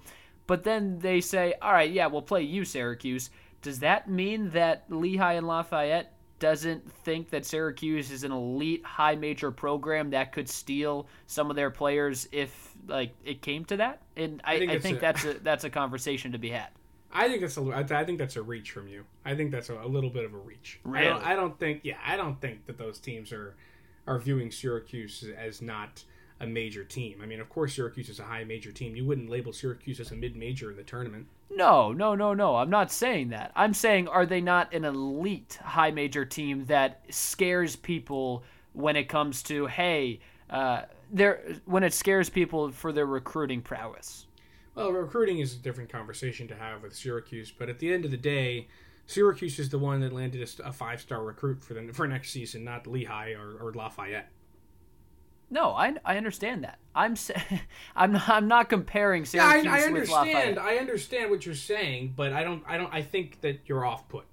but 0.49 0.65
then 0.65 0.99
they 0.99 1.21
say 1.21 1.55
all 1.63 1.73
right 1.73 1.93
yeah 1.93 2.09
we'll 2.09 2.21
play 2.21 2.43
you 2.43 2.65
syracuse. 2.65 3.31
Does 3.63 3.81
that 3.81 4.09
mean 4.09 4.51
that 4.51 4.85
lehigh 4.89 5.35
and 5.35 5.47
lafayette 5.47 6.13
doesn't 6.39 6.91
think 7.05 7.31
that 7.31 7.45
Syracuse 7.45 8.11
is 8.11 8.25
an 8.25 8.33
elite 8.33 8.85
high 8.85 9.17
major 9.17 9.51
program 9.51 10.11
that 10.11 10.33
could 10.33 10.49
steal 10.49 11.07
some 11.27 11.51
of 11.51 11.57
their 11.57 11.71
players 11.71 12.29
if 12.33 12.75
like 12.87 13.15
it 13.25 13.43
came 13.43 13.65
to 13.67 13.77
that. 13.79 14.03
And 14.17 14.41
I, 14.45 14.55
I 14.55 14.59
think, 14.59 14.71
I 14.71 14.79
think 14.79 14.99
a, 14.99 15.01
that's 15.01 15.25
a 15.25 15.35
that's 15.35 15.65
a 15.65 15.71
conversation 15.71 16.33
to 16.33 16.39
be 16.39 16.51
had. 16.51 16.69
I 17.13 17.29
think 17.29 17.41
that's 17.41 17.57
a 17.57 17.87
I 17.93 18.05
think 18.05 18.19
that's 18.19 18.37
a 18.37 18.43
reach 18.43 18.71
from 18.71 18.89
you. 18.89 19.05
I 19.25 19.35
think 19.35 19.51
that's 19.51 19.71
a, 19.71 19.81
a 19.81 19.89
little 19.89 20.11
bit 20.11 20.25
of 20.25 20.35
a 20.35 20.39
reach. 20.39 20.81
Really? 20.85 21.07
I 21.07 21.11
don't, 21.11 21.27
I 21.27 21.37
don't 21.37 21.59
think 21.59 21.81
yeah 21.83 21.99
I 22.05 22.17
don't 22.17 22.41
think 22.41 22.67
that 22.67 22.79
those 22.79 22.99
teams 22.99 23.33
are 23.33 23.57
are 24.07 24.19
viewing 24.19 24.51
Syracuse 24.51 25.25
as 25.37 25.61
not 25.61 26.05
a 26.41 26.47
major 26.47 26.85
team. 26.85 27.21
I 27.23 27.27
mean, 27.27 27.41
of 27.41 27.49
course, 27.49 27.75
Syracuse 27.75 28.09
is 28.09 28.21
a 28.21 28.25
high 28.25 28.45
major 28.45 28.71
team. 28.71 28.95
You 28.95 29.05
wouldn't 29.05 29.31
label 29.31 29.53
Syracuse 29.53 30.01
as 30.01 30.13
a 30.13 30.17
mid 30.17 30.37
major 30.37 30.71
in 30.71 30.77
the 30.77 30.83
tournament. 30.83 31.27
No, 31.51 31.93
no, 31.93 32.15
no, 32.15 32.35
no. 32.35 32.57
I'm 32.57 32.71
not 32.71 32.93
saying 32.93 33.31
that. 33.31 33.53
I'm 33.57 33.75
saying, 33.75 34.09
are 34.09 34.27
they 34.27 34.41
not 34.41 34.73
an 34.73 34.85
elite 34.85 35.59
high 35.63 35.91
major 35.91 36.25
team 36.25 36.67
that 36.67 37.01
scares 37.11 37.75
people 37.75 38.45
when 38.73 38.97
it 38.97 39.09
comes 39.09 39.43
to, 39.45 39.67
hey, 39.67 40.21
uh, 40.51 40.83
there 41.11 41.43
when 41.65 41.83
it 41.83 41.93
scares 41.93 42.29
people 42.29 42.71
for 42.71 42.93
their 42.93 43.07
recruiting 43.07 43.63
prowess? 43.63 44.27
Well, 44.75 44.93
recruiting 44.93 45.41
is 45.41 45.55
a 45.55 45.59
different 45.59 45.91
conversation 45.91 46.47
to 46.49 46.55
have 46.55 46.83
with 46.83 46.95
Syracuse, 46.95 47.51
but 47.51 47.69
at 47.69 47.81
the 47.81 47.93
end 47.93 48.05
of 48.05 48.13
the 48.13 48.17
day, 48.17 48.69
Syracuse 49.07 49.59
is 49.59 49.71
the 49.71 49.79
one 49.79 50.01
that 50.01 50.13
landed 50.13 50.49
a, 50.63 50.73
five 50.73 51.01
star 51.01 51.25
recruit 51.25 51.65
for 51.65 51.75
the 51.75 51.93
for 51.93 52.07
next 52.07 52.31
season, 52.31 52.63
not 52.63 52.87
Lehigh 52.87 53.33
or, 53.33 53.57
or 53.61 53.73
Lafayette. 53.73 54.31
No, 55.51 55.71
I, 55.71 55.95
I 56.05 56.17
understand 56.17 56.65
that. 56.65 56.79
I'm 56.95 57.17
I'm 57.97 58.13
not, 58.13 58.29
I'm 58.29 58.49
not 58.49 58.69
comparing 58.69 59.25
Syracuse 59.25 59.65
yeah, 59.65 59.73
I, 59.73 59.81
I 59.81 59.83
understand. 59.83 60.59
I 60.59 60.77
understand 60.77 61.31
what 61.31 61.47
you're 61.47 61.55
saying, 61.55 62.15
but 62.17 62.33
I 62.33 62.45
don't 62.45 62.63
I 62.67 62.77
don't 62.77 62.93
I 62.93 63.03
think 63.03 63.41
that 63.41 63.61
you're 63.67 63.85
off 63.85 64.09
put. 64.09 64.25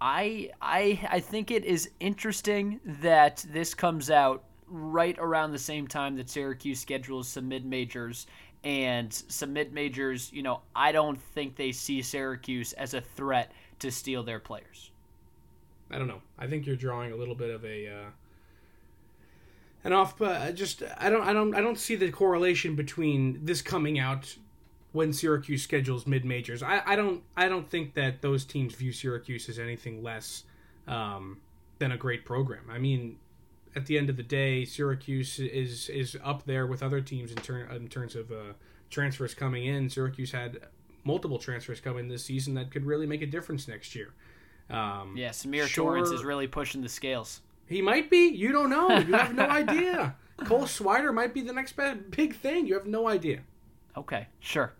I 0.00 0.50
I 0.60 1.00
I 1.10 1.20
think 1.20 1.50
it 1.50 1.64
is 1.64 1.90
interesting 1.98 2.80
that 2.84 3.44
this 3.50 3.74
comes 3.74 4.10
out 4.10 4.44
right 4.68 5.16
around 5.18 5.52
the 5.52 5.58
same 5.58 5.86
time 5.86 6.16
that 6.16 6.28
Syracuse 6.28 6.80
schedules 6.80 7.28
some 7.28 7.48
mid 7.48 7.64
majors 7.64 8.26
and 8.62 9.12
some 9.12 9.52
mid 9.52 9.72
majors. 9.72 10.30
You 10.32 10.42
know, 10.42 10.60
I 10.74 10.92
don't 10.92 11.20
think 11.20 11.56
they 11.56 11.72
see 11.72 12.02
Syracuse 12.02 12.72
as 12.74 12.94
a 12.94 13.00
threat 13.00 13.52
to 13.80 13.90
steal 13.90 14.22
their 14.22 14.40
players. 14.40 14.90
I 15.90 15.98
don't 15.98 16.08
know. 16.08 16.22
I 16.38 16.46
think 16.46 16.66
you're 16.66 16.76
drawing 16.76 17.12
a 17.12 17.16
little 17.16 17.34
bit 17.34 17.50
of 17.50 17.64
a 17.64 17.88
uh, 17.88 18.10
an 19.86 19.92
off. 19.92 20.20
Uh, 20.20 20.50
just 20.52 20.82
I 20.98 21.08
don't 21.08 21.22
I 21.22 21.32
don't 21.32 21.54
I 21.54 21.60
don't 21.60 21.78
see 21.78 21.94
the 21.94 22.10
correlation 22.10 22.74
between 22.74 23.44
this 23.44 23.62
coming 23.62 23.98
out 23.98 24.36
when 24.92 25.12
Syracuse 25.12 25.62
schedules 25.62 26.06
mid 26.06 26.24
majors. 26.24 26.62
I, 26.62 26.82
I 26.84 26.96
don't 26.96 27.22
I 27.36 27.48
don't 27.48 27.70
think 27.70 27.94
that 27.94 28.20
those 28.20 28.44
teams 28.44 28.74
view 28.74 28.92
Syracuse 28.92 29.48
as 29.48 29.58
anything 29.60 30.02
less 30.02 30.42
um, 30.88 31.38
than 31.78 31.92
a 31.92 31.96
great 31.96 32.24
program. 32.24 32.64
I 32.68 32.78
mean, 32.78 33.18
at 33.76 33.86
the 33.86 33.96
end 33.96 34.10
of 34.10 34.16
the 34.16 34.24
day, 34.24 34.64
Syracuse 34.64 35.38
is 35.38 35.88
is 35.88 36.16
up 36.22 36.44
there 36.46 36.66
with 36.66 36.82
other 36.82 37.00
teams 37.00 37.30
in, 37.30 37.36
ter- 37.36 37.68
in 37.70 37.88
terms 37.88 38.16
of 38.16 38.32
uh, 38.32 38.54
transfers 38.90 39.34
coming 39.34 39.66
in. 39.66 39.88
Syracuse 39.88 40.32
had 40.32 40.58
multiple 41.04 41.38
transfers 41.38 41.80
coming 41.80 42.08
this 42.08 42.24
season 42.24 42.54
that 42.54 42.72
could 42.72 42.84
really 42.84 43.06
make 43.06 43.22
a 43.22 43.26
difference 43.26 43.68
next 43.68 43.94
year. 43.94 44.12
Um, 44.68 45.14
yeah, 45.16 45.30
Symir 45.30 45.68
sure, 45.68 45.84
Torrence 45.84 46.10
is 46.10 46.24
really 46.24 46.48
pushing 46.48 46.82
the 46.82 46.88
scales. 46.88 47.40
He 47.68 47.82
might 47.82 48.10
be. 48.10 48.28
You 48.28 48.52
don't 48.52 48.70
know. 48.70 48.90
You 48.96 49.14
have 49.14 49.34
no 49.34 49.44
idea. 49.48 50.16
Cole 50.44 50.62
Swider 50.64 51.12
might 51.12 51.34
be 51.34 51.40
the 51.40 51.52
next 51.52 51.74
big 52.10 52.36
thing. 52.36 52.66
You 52.66 52.74
have 52.74 52.86
no 52.86 53.08
idea. 53.08 53.40
Okay, 53.96 54.28
sure. 54.40 54.72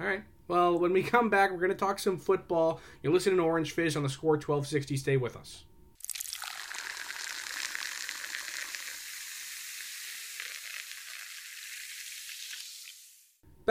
All 0.00 0.06
right. 0.06 0.22
Well, 0.48 0.78
when 0.78 0.92
we 0.92 1.02
come 1.02 1.28
back, 1.30 1.50
we're 1.50 1.58
going 1.58 1.70
to 1.70 1.76
talk 1.76 1.98
some 1.98 2.16
football. 2.18 2.80
You're 3.02 3.12
listening 3.12 3.36
to 3.36 3.42
Orange 3.42 3.72
Fizz 3.72 3.96
on 3.96 4.02
the 4.02 4.08
score 4.08 4.32
1260. 4.32 4.96
Stay 4.96 5.16
with 5.16 5.36
us. 5.36 5.64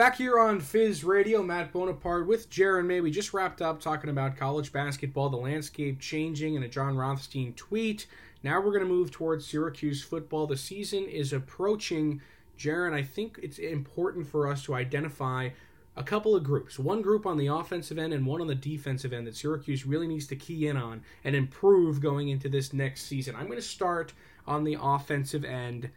Back 0.00 0.16
here 0.16 0.38
on 0.38 0.60
Fizz 0.60 1.04
Radio, 1.04 1.42
Matt 1.42 1.74
Bonaparte 1.74 2.26
with 2.26 2.48
Jaron 2.48 2.86
May. 2.86 3.02
We 3.02 3.10
just 3.10 3.34
wrapped 3.34 3.60
up 3.60 3.82
talking 3.82 4.08
about 4.08 4.34
college 4.34 4.72
basketball, 4.72 5.28
the 5.28 5.36
landscape 5.36 6.00
changing, 6.00 6.56
and 6.56 6.64
a 6.64 6.68
Jon 6.68 6.96
Rothstein 6.96 7.52
tweet. 7.52 8.06
Now 8.42 8.62
we're 8.62 8.72
going 8.72 8.80
to 8.80 8.88
move 8.88 9.10
towards 9.10 9.46
Syracuse 9.46 10.02
football. 10.02 10.46
The 10.46 10.56
season 10.56 11.04
is 11.04 11.34
approaching. 11.34 12.22
Jaron, 12.58 12.94
I 12.94 13.02
think 13.02 13.40
it's 13.42 13.58
important 13.58 14.26
for 14.26 14.48
us 14.48 14.64
to 14.64 14.74
identify 14.74 15.50
a 15.96 16.02
couple 16.02 16.34
of 16.34 16.44
groups. 16.44 16.78
One 16.78 17.02
group 17.02 17.26
on 17.26 17.36
the 17.36 17.48
offensive 17.48 17.98
end 17.98 18.14
and 18.14 18.24
one 18.24 18.40
on 18.40 18.46
the 18.46 18.54
defensive 18.54 19.12
end 19.12 19.26
that 19.26 19.36
Syracuse 19.36 19.84
really 19.84 20.08
needs 20.08 20.26
to 20.28 20.36
key 20.36 20.68
in 20.68 20.78
on 20.78 21.02
and 21.24 21.36
improve 21.36 22.00
going 22.00 22.30
into 22.30 22.48
this 22.48 22.72
next 22.72 23.02
season. 23.02 23.36
I'm 23.36 23.48
going 23.48 23.58
to 23.58 23.62
start 23.62 24.14
on 24.46 24.64
the 24.64 24.78
offensive 24.80 25.44
end 25.44 25.90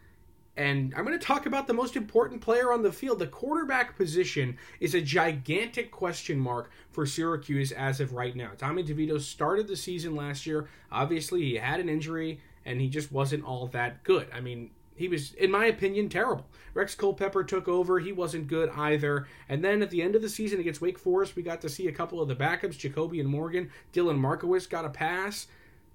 and 0.55 0.93
I'm 0.95 1.03
going 1.03 1.17
to 1.17 1.25
talk 1.25 1.47
about 1.47 1.65
the 1.65 1.73
most 1.73 1.95
important 1.95 2.41
player 2.41 2.71
on 2.71 2.83
the 2.83 2.91
field. 2.91 3.19
The 3.19 3.27
quarterback 3.27 3.97
position 3.97 4.57
is 4.79 4.93
a 4.93 5.01
gigantic 5.01 5.91
question 5.91 6.39
mark 6.39 6.69
for 6.91 7.05
Syracuse 7.05 7.71
as 7.71 7.99
of 7.99 8.13
right 8.13 8.35
now. 8.35 8.51
Tommy 8.57 8.83
DeVito 8.83 9.19
started 9.19 9.67
the 9.67 9.75
season 9.75 10.15
last 10.15 10.45
year. 10.45 10.69
Obviously, 10.91 11.41
he 11.41 11.55
had 11.55 11.79
an 11.79 11.89
injury 11.89 12.39
and 12.65 12.79
he 12.79 12.87
just 12.87 13.11
wasn't 13.11 13.43
all 13.43 13.65
that 13.67 14.03
good. 14.03 14.27
I 14.31 14.41
mean, 14.41 14.69
he 14.95 15.07
was, 15.07 15.33
in 15.33 15.49
my 15.49 15.65
opinion, 15.65 16.07
terrible. 16.07 16.45
Rex 16.75 16.93
Culpepper 16.93 17.43
took 17.43 17.67
over. 17.67 17.99
He 17.99 18.11
wasn't 18.11 18.47
good 18.47 18.69
either. 18.75 19.27
And 19.49 19.63
then 19.65 19.81
at 19.81 19.89
the 19.89 20.03
end 20.03 20.15
of 20.15 20.21
the 20.21 20.29
season 20.29 20.59
against 20.59 20.81
Wake 20.81 20.99
Forest, 20.99 21.35
we 21.35 21.41
got 21.41 21.61
to 21.61 21.69
see 21.69 21.87
a 21.87 21.91
couple 21.91 22.21
of 22.21 22.27
the 22.27 22.35
backups, 22.35 22.77
JaCobian 22.77 23.25
Morgan. 23.25 23.71
Dylan 23.91 24.19
Markowitz 24.19 24.67
got 24.67 24.85
a 24.85 24.89
pass. 24.89 25.47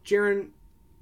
Jaron, 0.04 0.48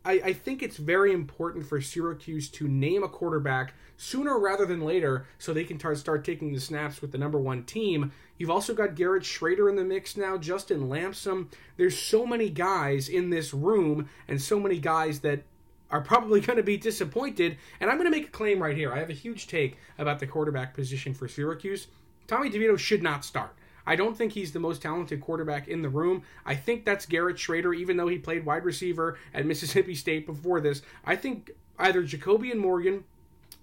I, 0.06 0.20
I 0.26 0.32
think 0.32 0.62
it's 0.62 0.76
very 0.76 1.12
important 1.12 1.66
for 1.66 1.80
Syracuse 1.80 2.48
to 2.50 2.68
name 2.68 3.02
a 3.02 3.08
quarterback 3.08 3.74
sooner 3.96 4.38
rather 4.38 4.64
than 4.64 4.82
later 4.82 5.26
so 5.38 5.52
they 5.52 5.64
can 5.64 5.78
tar- 5.78 5.96
start 5.96 6.24
taking 6.24 6.52
the 6.52 6.60
snaps 6.60 7.02
with 7.02 7.10
the 7.10 7.18
number 7.18 7.38
one 7.38 7.64
team. 7.64 8.12
You've 8.38 8.50
also 8.50 8.72
got 8.72 8.94
Garrett 8.94 9.24
Shrader 9.24 9.68
in 9.68 9.74
the 9.74 9.84
mix 9.84 10.16
now, 10.16 10.38
Justin 10.38 10.88
Lamson. 10.88 11.48
There's 11.76 11.98
so 11.98 12.24
many 12.24 12.50
guys 12.50 13.08
in 13.08 13.30
this 13.30 13.52
room 13.52 14.08
and 14.28 14.40
so 14.40 14.60
many 14.60 14.78
guys 14.78 15.20
that 15.20 15.42
are 15.90 16.00
probably 16.00 16.40
going 16.42 16.58
to 16.58 16.62
be 16.62 16.76
disappointed. 16.76 17.58
And 17.80 17.90
I'm 17.90 17.96
going 17.96 18.10
to 18.10 18.16
make 18.16 18.28
a 18.28 18.32
claim 18.32 18.62
right 18.62 18.76
here. 18.76 18.92
I 18.92 19.00
have 19.00 19.10
a 19.10 19.14
huge 19.14 19.48
take 19.48 19.76
about 19.98 20.20
the 20.20 20.26
quarterback 20.26 20.74
position 20.74 21.14
for 21.14 21.26
Syracuse. 21.26 21.88
Tommy 22.28 22.48
DeVito 22.48 22.78
should 22.78 23.02
not 23.02 23.24
start. 23.24 23.56
I 23.86 23.96
don't 23.96 24.16
think 24.16 24.32
he's 24.32 24.52
the 24.52 24.60
most 24.60 24.82
talented 24.82 25.20
quarterback 25.20 25.68
in 25.68 25.82
the 25.82 25.88
room. 25.88 26.22
I 26.44 26.54
think 26.54 26.84
that's 26.84 27.06
Garrett 27.06 27.36
Shrader, 27.36 27.76
even 27.76 27.96
though 27.96 28.08
he 28.08 28.18
played 28.18 28.44
wide 28.44 28.64
receiver 28.64 29.18
at 29.32 29.46
Mississippi 29.46 29.94
State 29.94 30.26
before 30.26 30.60
this. 30.60 30.82
I 31.04 31.16
think 31.16 31.50
either 31.78 32.02
JaCobian 32.02 32.56
Morgan 32.56 33.04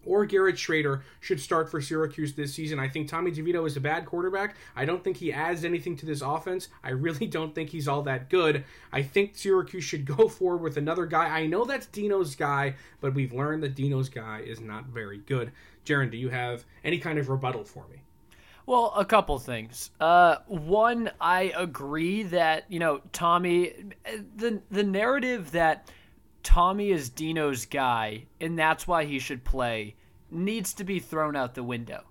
or 0.05 0.25
Garrett 0.25 0.55
Shrader 0.55 1.01
should 1.19 1.39
start 1.39 1.69
for 1.69 1.81
Syracuse 1.81 2.33
this 2.33 2.53
season. 2.53 2.79
I 2.79 2.89
think 2.89 3.07
Tommy 3.07 3.31
DeVito 3.31 3.65
is 3.65 3.77
a 3.77 3.81
bad 3.81 4.05
quarterback. 4.05 4.55
I 4.75 4.85
don't 4.85 5.03
think 5.03 5.17
he 5.17 5.31
adds 5.31 5.63
anything 5.63 5.95
to 5.97 6.05
this 6.05 6.21
offense. 6.21 6.69
I 6.83 6.89
really 6.91 7.27
don't 7.27 7.55
think 7.55 7.69
he's 7.69 7.87
all 7.87 8.01
that 8.03 8.29
good. 8.29 8.63
I 8.91 9.01
think 9.01 9.35
Syracuse 9.35 9.83
should 9.83 10.05
go 10.17 10.27
forward 10.27 10.61
with 10.61 10.77
another 10.77 11.05
guy. 11.05 11.27
I 11.27 11.45
know 11.45 11.65
that's 11.65 11.87
Dino's 11.87 12.35
guy, 12.35 12.75
but 13.01 13.13
we've 13.13 13.33
learned 13.33 13.63
that 13.63 13.75
Dino's 13.75 14.09
guy 14.09 14.39
is 14.39 14.59
not 14.59 14.85
very 14.85 15.19
good. 15.19 15.51
Jaron, 15.85 16.11
do 16.11 16.17
you 16.17 16.29
have 16.29 16.65
any 16.83 16.97
kind 16.97 17.19
of 17.19 17.29
rebuttal 17.29 17.63
for 17.63 17.85
me? 17.91 18.01
Well, 18.65 18.93
a 18.95 19.03
couple 19.03 19.37
things. 19.39 19.91
Uh, 19.99 20.37
one, 20.47 21.11
I 21.19 21.53
agree 21.55 22.23
that 22.23 22.65
you 22.69 22.79
know 22.79 23.01
Tommy, 23.11 23.73
the 24.35 24.61
the 24.71 24.83
narrative 24.83 25.51
that 25.51 25.89
Tommy 26.43 26.91
is 26.91 27.09
Dino's 27.09 27.65
guy 27.65 28.25
and 28.39 28.59
that's 28.59 28.87
why 28.87 29.05
he 29.05 29.19
should 29.19 29.43
play 29.43 29.95
needs 30.29 30.73
to 30.73 30.83
be 30.83 30.99
thrown 30.99 31.35
out 31.35 31.55
the 31.55 31.63
window 31.63 32.03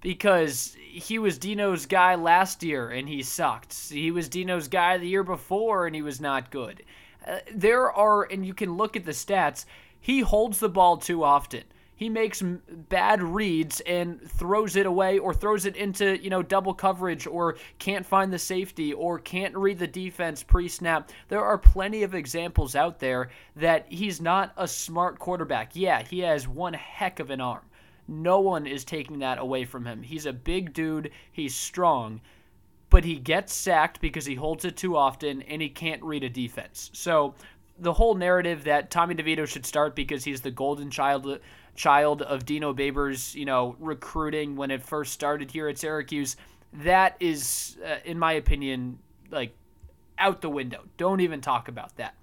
because 0.00 0.76
he 0.78 1.18
was 1.18 1.38
Dino's 1.38 1.86
guy 1.86 2.14
last 2.14 2.62
year 2.62 2.90
and 2.90 3.08
he 3.08 3.22
sucked. 3.22 3.74
He 3.90 4.10
was 4.10 4.28
Dino's 4.28 4.68
guy 4.68 4.96
the 4.96 5.08
year 5.08 5.24
before 5.24 5.86
and 5.86 5.94
he 5.94 6.02
was 6.02 6.20
not 6.20 6.50
good. 6.50 6.82
Uh, 7.26 7.38
there 7.52 7.92
are, 7.92 8.22
and 8.22 8.46
you 8.46 8.54
can 8.54 8.76
look 8.76 8.96
at 8.96 9.04
the 9.04 9.12
stats. 9.12 9.66
He 10.00 10.20
holds 10.20 10.58
the 10.58 10.70
ball 10.70 10.96
too 10.96 11.22
often 11.22 11.64
he 12.00 12.08
makes 12.08 12.42
bad 12.88 13.22
reads 13.22 13.80
and 13.80 14.22
throws 14.22 14.74
it 14.74 14.86
away 14.86 15.18
or 15.18 15.34
throws 15.34 15.66
it 15.66 15.76
into, 15.76 16.18
you 16.18 16.30
know, 16.30 16.42
double 16.42 16.72
coverage 16.72 17.26
or 17.26 17.58
can't 17.78 18.06
find 18.06 18.32
the 18.32 18.38
safety 18.38 18.94
or 18.94 19.18
can't 19.18 19.54
read 19.54 19.78
the 19.78 19.86
defense 19.86 20.42
pre-snap. 20.42 21.10
There 21.28 21.44
are 21.44 21.58
plenty 21.58 22.02
of 22.02 22.14
examples 22.14 22.74
out 22.74 23.00
there 23.00 23.28
that 23.56 23.84
he's 23.90 24.18
not 24.18 24.54
a 24.56 24.66
smart 24.66 25.18
quarterback. 25.18 25.72
Yeah, 25.76 26.02
he 26.02 26.20
has 26.20 26.48
one 26.48 26.72
heck 26.72 27.20
of 27.20 27.28
an 27.28 27.42
arm. 27.42 27.66
No 28.08 28.40
one 28.40 28.66
is 28.66 28.82
taking 28.82 29.18
that 29.18 29.36
away 29.36 29.66
from 29.66 29.84
him. 29.84 30.02
He's 30.02 30.24
a 30.24 30.32
big 30.32 30.72
dude, 30.72 31.10
he's 31.32 31.54
strong, 31.54 32.22
but 32.88 33.04
he 33.04 33.16
gets 33.16 33.52
sacked 33.52 34.00
because 34.00 34.24
he 34.24 34.36
holds 34.36 34.64
it 34.64 34.78
too 34.78 34.96
often 34.96 35.42
and 35.42 35.60
he 35.60 35.68
can't 35.68 36.02
read 36.02 36.24
a 36.24 36.30
defense. 36.30 36.90
So, 36.94 37.34
the 37.80 37.92
whole 37.92 38.14
narrative 38.14 38.64
that 38.64 38.90
Tommy 38.90 39.14
DeVito 39.14 39.46
should 39.46 39.66
start 39.66 39.96
because 39.96 40.24
he's 40.24 40.42
the 40.42 40.50
golden 40.50 40.90
child 40.90 41.40
child 41.74 42.22
of 42.22 42.44
Dino 42.44 42.74
Babers, 42.74 43.34
you 43.34 43.44
know, 43.44 43.76
recruiting 43.78 44.56
when 44.56 44.70
it 44.70 44.82
first 44.82 45.12
started 45.12 45.50
here 45.50 45.68
at 45.68 45.78
Syracuse, 45.78 46.36
that 46.72 47.16
is, 47.20 47.78
uh, 47.84 47.96
in 48.04 48.18
my 48.18 48.32
opinion, 48.32 48.98
like 49.30 49.54
out 50.18 50.42
the 50.42 50.50
window. 50.50 50.84
Don't 50.96 51.20
even 51.20 51.40
talk 51.40 51.68
about 51.68 51.96
that. 51.96 52.14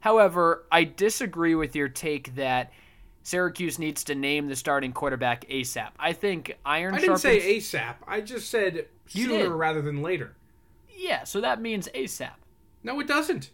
However, 0.00 0.64
I 0.70 0.84
disagree 0.84 1.54
with 1.54 1.76
your 1.76 1.88
take 1.88 2.34
that 2.34 2.72
Syracuse 3.22 3.78
needs 3.78 4.04
to 4.04 4.14
name 4.14 4.48
the 4.48 4.56
starting 4.56 4.92
quarterback 4.92 5.46
ASAP. 5.48 5.90
I 5.98 6.12
think 6.12 6.56
Iron. 6.64 6.94
I 6.94 7.00
didn't 7.00 7.18
say 7.18 7.58
ASAP. 7.58 7.96
I 8.06 8.20
just 8.20 8.50
said 8.50 8.86
sooner 9.06 9.54
rather 9.54 9.82
than 9.82 10.02
later. 10.02 10.34
Yeah, 10.96 11.24
so 11.24 11.40
that 11.40 11.60
means 11.60 11.88
ASAP. 11.94 12.32
No, 12.82 12.98
it 13.00 13.06
doesn't. 13.06 13.50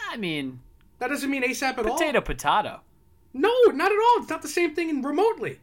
I 0.00 0.16
mean, 0.16 0.60
that 1.02 1.08
doesn't 1.08 1.28
mean 1.28 1.42
ASAP 1.42 1.62
at 1.62 1.76
potato, 1.76 1.90
all. 1.90 1.98
Potato, 1.98 2.20
potato. 2.20 2.80
No, 3.34 3.52
not 3.72 3.90
at 3.90 3.98
all. 3.98 4.22
It's 4.22 4.30
not 4.30 4.40
the 4.40 4.46
same 4.46 4.72
thing 4.72 4.88
in 4.88 5.02
remotely. 5.02 5.58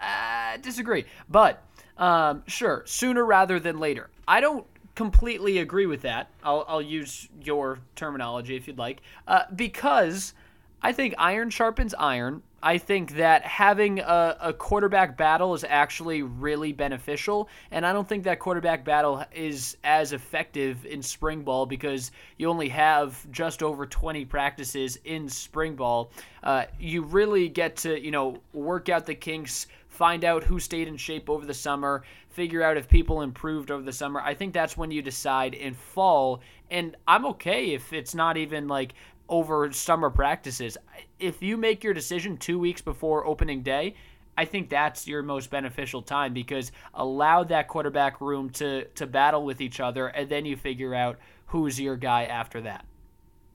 I 0.00 0.54
uh, 0.54 0.56
disagree. 0.56 1.04
But 1.28 1.62
um, 1.98 2.42
sure, 2.48 2.82
sooner 2.84 3.24
rather 3.24 3.60
than 3.60 3.78
later. 3.78 4.10
I 4.26 4.40
don't 4.40 4.66
completely 4.96 5.58
agree 5.58 5.86
with 5.86 6.02
that. 6.02 6.30
I'll, 6.42 6.64
I'll 6.66 6.82
use 6.82 7.28
your 7.40 7.78
terminology 7.94 8.56
if 8.56 8.66
you'd 8.66 8.78
like. 8.78 9.02
Uh, 9.28 9.42
because 9.54 10.34
I 10.82 10.92
think 10.92 11.14
iron 11.16 11.50
sharpens 11.50 11.94
iron. 11.94 12.42
I 12.62 12.78
think 12.78 13.12
that 13.16 13.44
having 13.44 14.00
a, 14.00 14.36
a, 14.40 14.52
quarterback 14.52 15.16
battle 15.16 15.54
is 15.54 15.64
actually 15.68 16.22
really 16.22 16.72
beneficial, 16.72 17.48
and 17.70 17.86
I 17.86 17.92
don't 17.92 18.08
think 18.08 18.24
that 18.24 18.40
quarterback 18.40 18.84
battle 18.84 19.24
is 19.32 19.76
as 19.84 20.12
effective 20.12 20.84
in 20.84 21.00
spring 21.00 21.42
ball 21.42 21.66
because 21.66 22.10
you 22.36 22.50
only 22.50 22.68
have 22.70 23.30
just 23.30 23.62
over 23.62 23.86
20 23.86 24.24
practices 24.24 24.98
in 25.04 25.28
spring 25.28 25.76
ball. 25.76 26.10
Uh, 26.42 26.64
you 26.80 27.02
really 27.02 27.48
get 27.48 27.76
to, 27.76 28.00
you 28.00 28.10
know, 28.10 28.38
work 28.52 28.88
out 28.88 29.06
the 29.06 29.14
kinks, 29.14 29.68
find 29.88 30.24
out 30.24 30.42
who 30.42 30.58
stayed 30.58 30.88
in 30.88 30.96
shape 30.96 31.30
over 31.30 31.46
the 31.46 31.54
summer, 31.54 32.02
figure 32.28 32.62
out 32.62 32.76
if 32.76 32.88
people 32.88 33.22
improved 33.22 33.70
over 33.70 33.82
the 33.82 33.92
summer. 33.92 34.20
I 34.20 34.34
think 34.34 34.52
that's 34.52 34.76
when 34.76 34.90
you 34.90 35.00
decide 35.00 35.54
in 35.54 35.74
fall, 35.74 36.40
and 36.72 36.96
I'm 37.06 37.24
okay 37.26 37.70
if 37.70 37.92
it's 37.92 38.16
not 38.16 38.36
even 38.36 38.66
like 38.66 38.94
over 39.28 39.70
summer 39.72 40.10
practices. 40.10 40.76
If 41.18 41.42
you 41.42 41.56
make 41.56 41.84
your 41.84 41.94
decision 41.94 42.36
two 42.36 42.58
weeks 42.58 42.80
before 42.80 43.26
opening 43.26 43.62
day, 43.62 43.94
I 44.36 44.44
think 44.44 44.70
that's 44.70 45.08
your 45.08 45.22
most 45.22 45.50
beneficial 45.50 46.00
time 46.00 46.32
because 46.32 46.70
allow 46.94 47.44
that 47.44 47.66
quarterback 47.68 48.20
room 48.20 48.50
to 48.50 48.84
to 48.84 49.06
battle 49.06 49.44
with 49.44 49.60
each 49.60 49.80
other, 49.80 50.06
and 50.06 50.28
then 50.28 50.44
you 50.44 50.56
figure 50.56 50.94
out 50.94 51.18
who's 51.46 51.80
your 51.80 51.96
guy 51.96 52.24
after 52.24 52.60
that. 52.60 52.84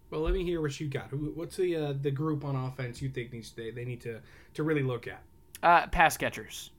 Well, 0.10 0.22
let 0.22 0.34
me 0.34 0.44
hear 0.44 0.62
what 0.62 0.80
you 0.80 0.88
got. 0.88 1.08
What's 1.14 1.56
the 1.56 1.76
uh, 1.76 1.94
the 2.02 2.12
group 2.12 2.44
on 2.44 2.56
offense 2.56 3.02
you 3.02 3.10
think 3.10 3.32
needs 3.32 3.52
they, 3.52 3.72
they 3.72 3.86
need 3.86 4.02
to 4.02 4.20
to 4.56 4.64
really 4.64 4.84
look 4.84 5.08
at? 5.08 5.22
Uh, 5.64 5.88
pass 5.88 6.18
catchers 6.18 6.72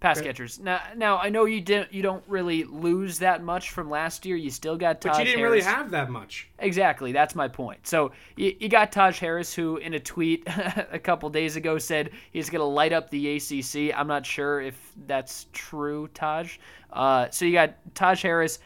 pass 0.00 0.18
okay. 0.18 0.28
catchers. 0.28 0.58
Now, 0.58 0.80
now 0.96 1.18
I 1.18 1.28
know 1.28 1.44
you 1.44 1.60
didn't. 1.60 1.92
You 1.92 2.02
don't 2.02 2.22
really 2.28 2.64
lose 2.64 3.18
that 3.18 3.42
much 3.42 3.70
from 3.70 3.90
last 3.90 4.24
year. 4.24 4.36
You 4.36 4.50
still 4.50 4.76
got 4.76 5.00
Taj. 5.00 5.12
But 5.12 5.18
you 5.18 5.24
didn't 5.24 5.40
Harris. 5.40 5.64
really 5.64 5.76
have 5.76 5.90
that 5.90 6.10
much. 6.10 6.48
Exactly. 6.58 7.12
That's 7.12 7.34
my 7.34 7.48
point. 7.48 7.86
So 7.86 8.12
you, 8.36 8.54
you 8.60 8.68
got 8.68 8.92
Taj 8.92 9.18
Harris, 9.18 9.54
who 9.54 9.76
in 9.78 9.94
a 9.94 10.00
tweet 10.00 10.44
a 10.92 10.98
couple 10.98 11.28
days 11.30 11.56
ago 11.56 11.78
said 11.78 12.10
he's 12.32 12.50
going 12.50 12.60
to 12.60 12.66
light 12.66 12.92
up 12.92 13.10
the 13.10 13.36
ACC. 13.36 13.96
I'm 13.96 14.08
not 14.08 14.24
sure 14.24 14.60
if 14.60 14.92
that's 15.06 15.46
true, 15.52 16.08
Taj. 16.14 16.58
Uh, 16.92 17.28
so 17.30 17.44
you 17.44 17.52
got 17.52 17.74
Taj 17.94 18.22
Harris. 18.22 18.58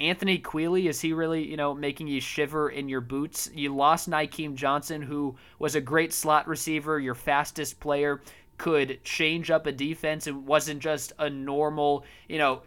Anthony 0.00 0.38
Queeley, 0.38 0.88
is 0.88 1.00
he 1.00 1.12
really, 1.12 1.44
you 1.44 1.56
know, 1.56 1.74
making 1.74 2.06
you 2.06 2.20
shiver 2.20 2.70
in 2.70 2.88
your 2.88 3.00
boots? 3.00 3.50
You 3.52 3.74
lost 3.74 4.08
Nykeim 4.08 4.54
Johnson, 4.54 5.02
who 5.02 5.34
was 5.58 5.74
a 5.74 5.80
great 5.80 6.12
slot 6.12 6.46
receiver, 6.46 7.00
your 7.00 7.16
fastest 7.16 7.80
player 7.80 8.20
could 8.58 9.02
change 9.04 9.50
up 9.50 9.66
a 9.66 9.72
defense. 9.72 10.26
It 10.26 10.34
wasn't 10.34 10.80
just 10.80 11.12
a 11.18 11.30
normal, 11.30 12.04
you 12.28 12.38
know, 12.38 12.62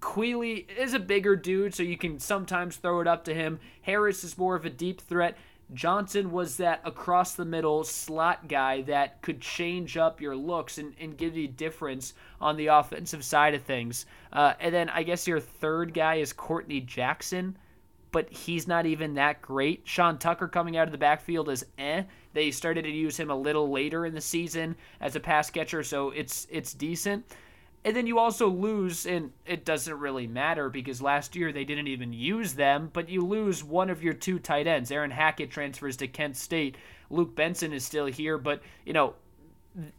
Queeley 0.00 0.66
is 0.78 0.92
a 0.92 0.98
bigger 0.98 1.34
dude, 1.34 1.74
so 1.74 1.82
you 1.82 1.96
can 1.96 2.18
sometimes 2.18 2.76
throw 2.76 3.00
it 3.00 3.06
up 3.06 3.24
to 3.24 3.34
him. 3.34 3.58
Harris 3.82 4.22
is 4.22 4.36
more 4.36 4.54
of 4.54 4.66
a 4.66 4.70
deep 4.70 5.00
threat. 5.00 5.36
Johnson 5.72 6.30
was 6.30 6.58
that 6.58 6.82
across 6.84 7.34
the 7.34 7.44
middle 7.44 7.84
slot 7.84 8.46
guy 8.46 8.82
that 8.82 9.22
could 9.22 9.40
change 9.40 9.96
up 9.96 10.20
your 10.20 10.36
looks 10.36 10.76
and, 10.76 10.94
and 11.00 11.16
give 11.16 11.36
you 11.36 11.48
difference 11.48 12.12
on 12.38 12.56
the 12.56 12.66
offensive 12.66 13.24
side 13.24 13.54
of 13.54 13.62
things. 13.62 14.04
Uh, 14.30 14.52
and 14.60 14.74
then 14.74 14.90
I 14.90 15.04
guess 15.04 15.26
your 15.26 15.40
third 15.40 15.94
guy 15.94 16.16
is 16.16 16.34
Courtney 16.34 16.80
Jackson, 16.80 17.56
but 18.14 18.30
he's 18.30 18.68
not 18.68 18.86
even 18.86 19.14
that 19.14 19.42
great. 19.42 19.82
Sean 19.82 20.18
Tucker 20.18 20.46
coming 20.46 20.76
out 20.76 20.86
of 20.86 20.92
the 20.92 20.98
backfield 20.98 21.48
is 21.48 21.66
eh. 21.78 22.04
They 22.32 22.52
started 22.52 22.82
to 22.82 22.90
use 22.90 23.16
him 23.16 23.28
a 23.28 23.34
little 23.34 23.72
later 23.72 24.06
in 24.06 24.14
the 24.14 24.20
season 24.20 24.76
as 25.00 25.16
a 25.16 25.20
pass 25.20 25.50
catcher, 25.50 25.82
so 25.82 26.10
it's 26.10 26.46
it's 26.48 26.72
decent. 26.74 27.24
And 27.84 27.96
then 27.96 28.06
you 28.06 28.20
also 28.20 28.48
lose, 28.48 29.04
and 29.04 29.32
it 29.44 29.64
doesn't 29.64 29.98
really 29.98 30.28
matter 30.28 30.70
because 30.70 31.02
last 31.02 31.34
year 31.34 31.50
they 31.50 31.64
didn't 31.64 31.88
even 31.88 32.12
use 32.12 32.54
them, 32.54 32.88
but 32.92 33.08
you 33.08 33.26
lose 33.26 33.64
one 33.64 33.90
of 33.90 34.00
your 34.00 34.14
two 34.14 34.38
tight 34.38 34.68
ends. 34.68 34.92
Aaron 34.92 35.10
Hackett 35.10 35.50
transfers 35.50 35.96
to 35.96 36.06
Kent 36.06 36.36
State. 36.36 36.76
Luke 37.10 37.34
Benson 37.34 37.72
is 37.72 37.84
still 37.84 38.06
here, 38.06 38.38
but, 38.38 38.62
you 38.86 38.92
know, 38.92 39.14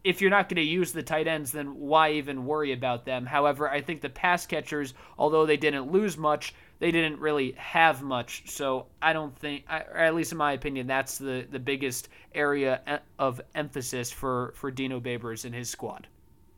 if 0.04 0.22
you're 0.22 0.30
not 0.30 0.48
going 0.48 0.56
to 0.56 0.62
use 0.62 0.92
the 0.92 1.04
tight 1.04 1.28
ends, 1.28 1.52
then 1.52 1.80
why 1.80 2.12
even 2.14 2.46
worry 2.46 2.72
about 2.72 3.06
them? 3.06 3.26
However, 3.26 3.70
I 3.70 3.82
think 3.82 4.02
the 4.02 4.10
pass 4.10 4.46
catchers, 4.46 4.94
although 5.18 5.46
they 5.46 5.58
didn't 5.58 5.92
lose 5.92 6.18
much, 6.18 6.54
they 6.80 6.92
didn't 6.92 7.20
really 7.20 7.54
have 7.58 8.02
much. 8.02 8.44
So 8.46 8.88
I 9.02 9.14
don't 9.14 9.38
think, 9.38 9.66
or 9.70 9.98
at 9.98 10.16
least 10.16 10.32
in 10.32 10.38
my 10.38 10.54
opinion, 10.54 10.88
that's 10.88 11.18
the, 11.18 11.46
the 11.50 11.60
biggest 11.60 12.10
area 12.34 13.02
of 13.20 13.42
emphasis 13.54 14.12
for, 14.12 14.54
for 14.56 14.72
Dino 14.72 15.00
Babers 15.00 15.46
and 15.46 15.54
his 15.54 15.70
squad. 15.70 16.08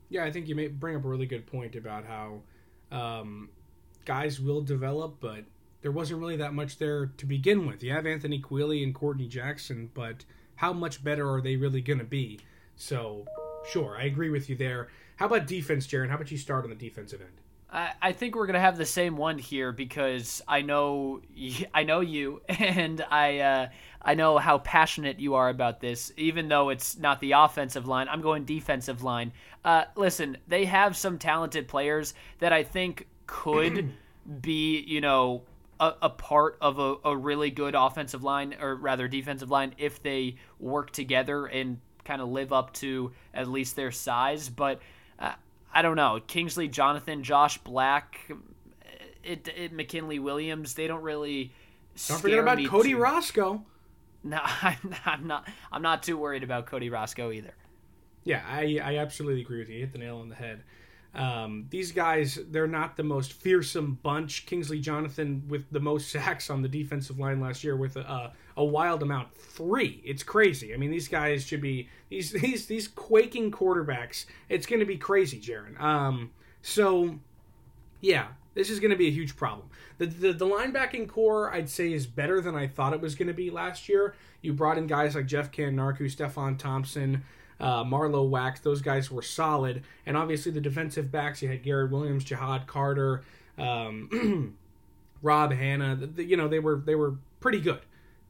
Yeah, 0.10 0.24
I 0.24 0.32
think 0.32 0.48
you 0.48 0.56
may 0.56 0.68
bring 0.68 0.96
up 0.96 1.04
a 1.04 1.08
really 1.08 1.26
good 1.26 1.46
point 1.46 1.76
about 1.76 2.06
how 2.06 2.42
um, 2.92 3.50
guys 4.06 4.40
will 4.40 4.62
develop, 4.62 5.18
but 5.20 5.44
there 5.82 5.92
wasn't 5.92 6.20
really 6.20 6.38
that 6.38 6.54
much 6.54 6.78
there 6.78 7.08
to 7.18 7.26
begin 7.26 7.68
with. 7.68 7.84
You 7.84 7.94
have 7.94 8.06
Anthony 8.06 8.40
Queeley 8.40 8.84
and 8.84 8.94
Courtney 8.94 9.28
Jackson, 9.28 9.90
but 9.94 10.24
how 10.56 10.74
much 10.74 11.04
better 11.04 11.32
are 11.32 11.42
they 11.42 11.56
really 11.56 11.82
going 11.82 12.00
to 12.00 12.06
be? 12.06 12.40
So, 12.78 13.26
sure, 13.70 13.98
I 14.00 14.06
agree 14.06 14.30
with 14.30 14.50
you 14.50 14.56
there. 14.56 14.90
How 15.18 15.26
about 15.26 15.48
defense, 15.48 15.88
Jaron? 15.88 16.10
How 16.10 16.16
about 16.16 16.32
you 16.32 16.38
start 16.38 16.64
on 16.64 16.70
the 16.70 16.76
defensive 16.76 17.22
end? 17.22 17.32
I, 17.72 17.92
I 18.02 18.12
think 18.14 18.36
we're 18.36 18.46
gonna 18.46 18.60
have 18.60 18.78
the 18.78 18.86
same 18.86 19.18
one 19.18 19.38
here 19.38 19.72
because 19.72 20.42
I 20.48 20.62
know 20.62 21.22
I 21.74 21.84
know 21.84 22.00
you 22.00 22.42
and 22.50 23.04
I 23.10 23.40
uh, 23.40 23.68
I 24.02 24.14
know 24.14 24.38
how 24.38 24.60
passionate 24.60 25.20
you 25.20 25.36
are 25.36 25.50
about 25.50 25.82
this. 25.82 26.14
Even 26.18 26.48
though 26.48 26.70
it's 26.70 26.98
not 26.98 27.20
the 27.20 27.34
offensive 27.34 27.88
line, 27.88 28.08
I'm 28.10 28.22
going 28.22 28.46
defensive 28.46 29.04
line. 29.04 29.34
Uh, 29.66 29.86
listen, 29.96 30.38
they 30.48 30.66
have 30.66 30.96
some 30.96 31.18
talented 31.18 31.68
players 31.68 32.14
that 32.40 32.54
I 32.54 32.64
think 32.64 33.08
could 33.26 33.92
be 34.42 34.80
you 34.80 35.02
know 35.02 35.42
a, 35.80 35.94
a, 36.04 36.10
part 36.10 36.58
of 36.62 36.80
a, 36.80 36.96
a 37.04 37.16
really 37.16 37.50
good 37.50 37.76
offensive 37.76 38.24
line 38.24 38.56
or 38.60 38.76
rather 38.76 39.08
defensive 39.08 39.52
line 39.52 39.74
if 39.78 40.02
they 40.02 40.36
work 40.60 40.92
together 40.92 41.46
and 41.46 41.80
kind 42.08 42.22
of 42.22 42.30
live 42.30 42.54
up 42.54 42.74
to 42.76 43.12
at 43.34 43.48
least 43.48 43.76
their 43.76 43.92
size, 43.92 44.50
but. 44.50 44.82
Uh, 45.20 45.34
I 45.74 45.82
don't 45.84 45.98
know. 45.98 46.20
Kingsley 46.26 46.70
Jonathan, 46.70 47.22
Josh 47.22 47.60
Black, 47.60 48.32
it, 49.28 49.48
it 49.56 49.74
McKinley 49.74 50.20
Williams. 50.20 50.74
They 50.74 50.88
don't 50.88 51.04
really. 51.04 51.54
Don't 52.08 52.22
forget 52.22 52.40
about 52.40 52.64
Cody 52.66 52.92
too. 52.92 52.98
Roscoe. 52.98 53.64
No, 54.24 54.40
I'm, 54.44 54.96
I'm 55.06 55.28
not. 55.28 55.48
I'm 55.72 55.82
not 55.82 56.04
too 56.04 56.18
worried 56.18 56.44
about 56.44 56.66
Cody 56.66 56.90
Roscoe 56.90 57.32
either. 57.32 57.54
Yeah, 58.26 58.42
I, 58.46 58.80
I 58.84 58.98
absolutely 58.98 59.42
agree 59.42 59.60
with 59.60 59.70
you. 59.70 59.76
you 59.76 59.82
hit 59.82 59.94
the 59.94 60.00
nail 60.00 60.18
on 60.18 60.28
the 60.28 60.36
head. 60.36 60.64
Um, 61.18 61.66
these 61.70 61.92
guys, 61.92 62.40
they're 62.52 62.68
not 62.68 62.96
the 62.96 63.04
most 63.04 63.34
fearsome 63.34 63.98
bunch. 64.04 64.46
Kingsley 64.46 64.80
Jonathan 64.80 65.44
with 65.48 65.64
the 65.72 65.80
most 65.80 66.12
sacks 66.12 66.50
on 66.50 66.62
the 66.62 66.70
defensive 66.70 67.20
line 67.20 67.42
last 67.42 67.64
year 67.64 67.76
with 67.76 67.98
a, 67.98 68.32
a 68.56 68.64
wild 68.64 69.02
amount, 69.04 69.34
three. 69.34 70.02
It's 70.06 70.24
crazy. 70.24 70.74
I 70.74 70.78
mean, 70.78 70.92
these 70.92 71.08
guys 71.08 71.46
should 71.46 71.62
be 71.62 71.90
these 72.10 72.32
these 72.42 72.68
these 72.68 72.88
quaking 72.88 73.52
quarterbacks. 73.52 74.26
It's 74.50 74.66
going 74.66 74.80
to 74.80 74.86
be 74.86 74.98
crazy, 74.98 75.40
Jaron. 75.40 75.80
Um, 75.82 76.32
so 76.62 77.20
yeah, 78.02 78.28
this 78.54 78.70
is 78.70 78.80
going 78.80 78.92
to 78.92 78.98
be 78.98 79.08
a 79.08 79.12
huge 79.12 79.36
problem. 79.36 79.70
The, 79.98 80.08
the, 80.08 80.34
the 80.34 80.46
linebacking 80.46 81.08
core, 81.08 81.52
I'd 81.52 81.70
say, 81.70 81.94
is 81.94 82.06
better 82.06 82.42
than 82.42 82.56
I 82.56 82.68
thought 82.68 82.94
it 82.94 83.02
was 83.02 83.16
going 83.16 83.28
to 83.28 83.34
be 83.34 83.50
last 83.50 83.90
year. 83.90 84.16
You 84.42 84.54
brought 84.54 84.78
in 84.78 84.88
guys 84.88 85.16
like 85.16 85.26
Geoff 85.26 85.52
Cantin-Arku, 85.52 86.06
Stefon 86.06 86.58
Thompson, 86.58 87.24
uh, 87.60 87.84
Marlowe 87.84 88.24
Wax, 88.24 88.60
those 88.60 88.82
guys 88.82 89.10
were 89.12 89.22
solid. 89.22 89.84
And 90.06 90.16
obviously 90.16 90.52
the 90.52 90.62
defensive 90.62 91.12
backs, 91.12 91.42
you 91.42 91.50
had 91.50 91.64
Garrett 91.64 91.92
Williams, 91.92 92.26
Ja'Had 92.26 92.68
Carter, 92.68 93.24
um, 93.58 94.56
Rob 95.22 95.52
Hanna. 95.52 96.10
You 96.18 96.38
know 96.38 96.48
they 96.48 96.60
were 96.60 96.78
they 96.78 96.96
were 96.96 97.16
pretty 97.40 97.60
good. 97.60 97.82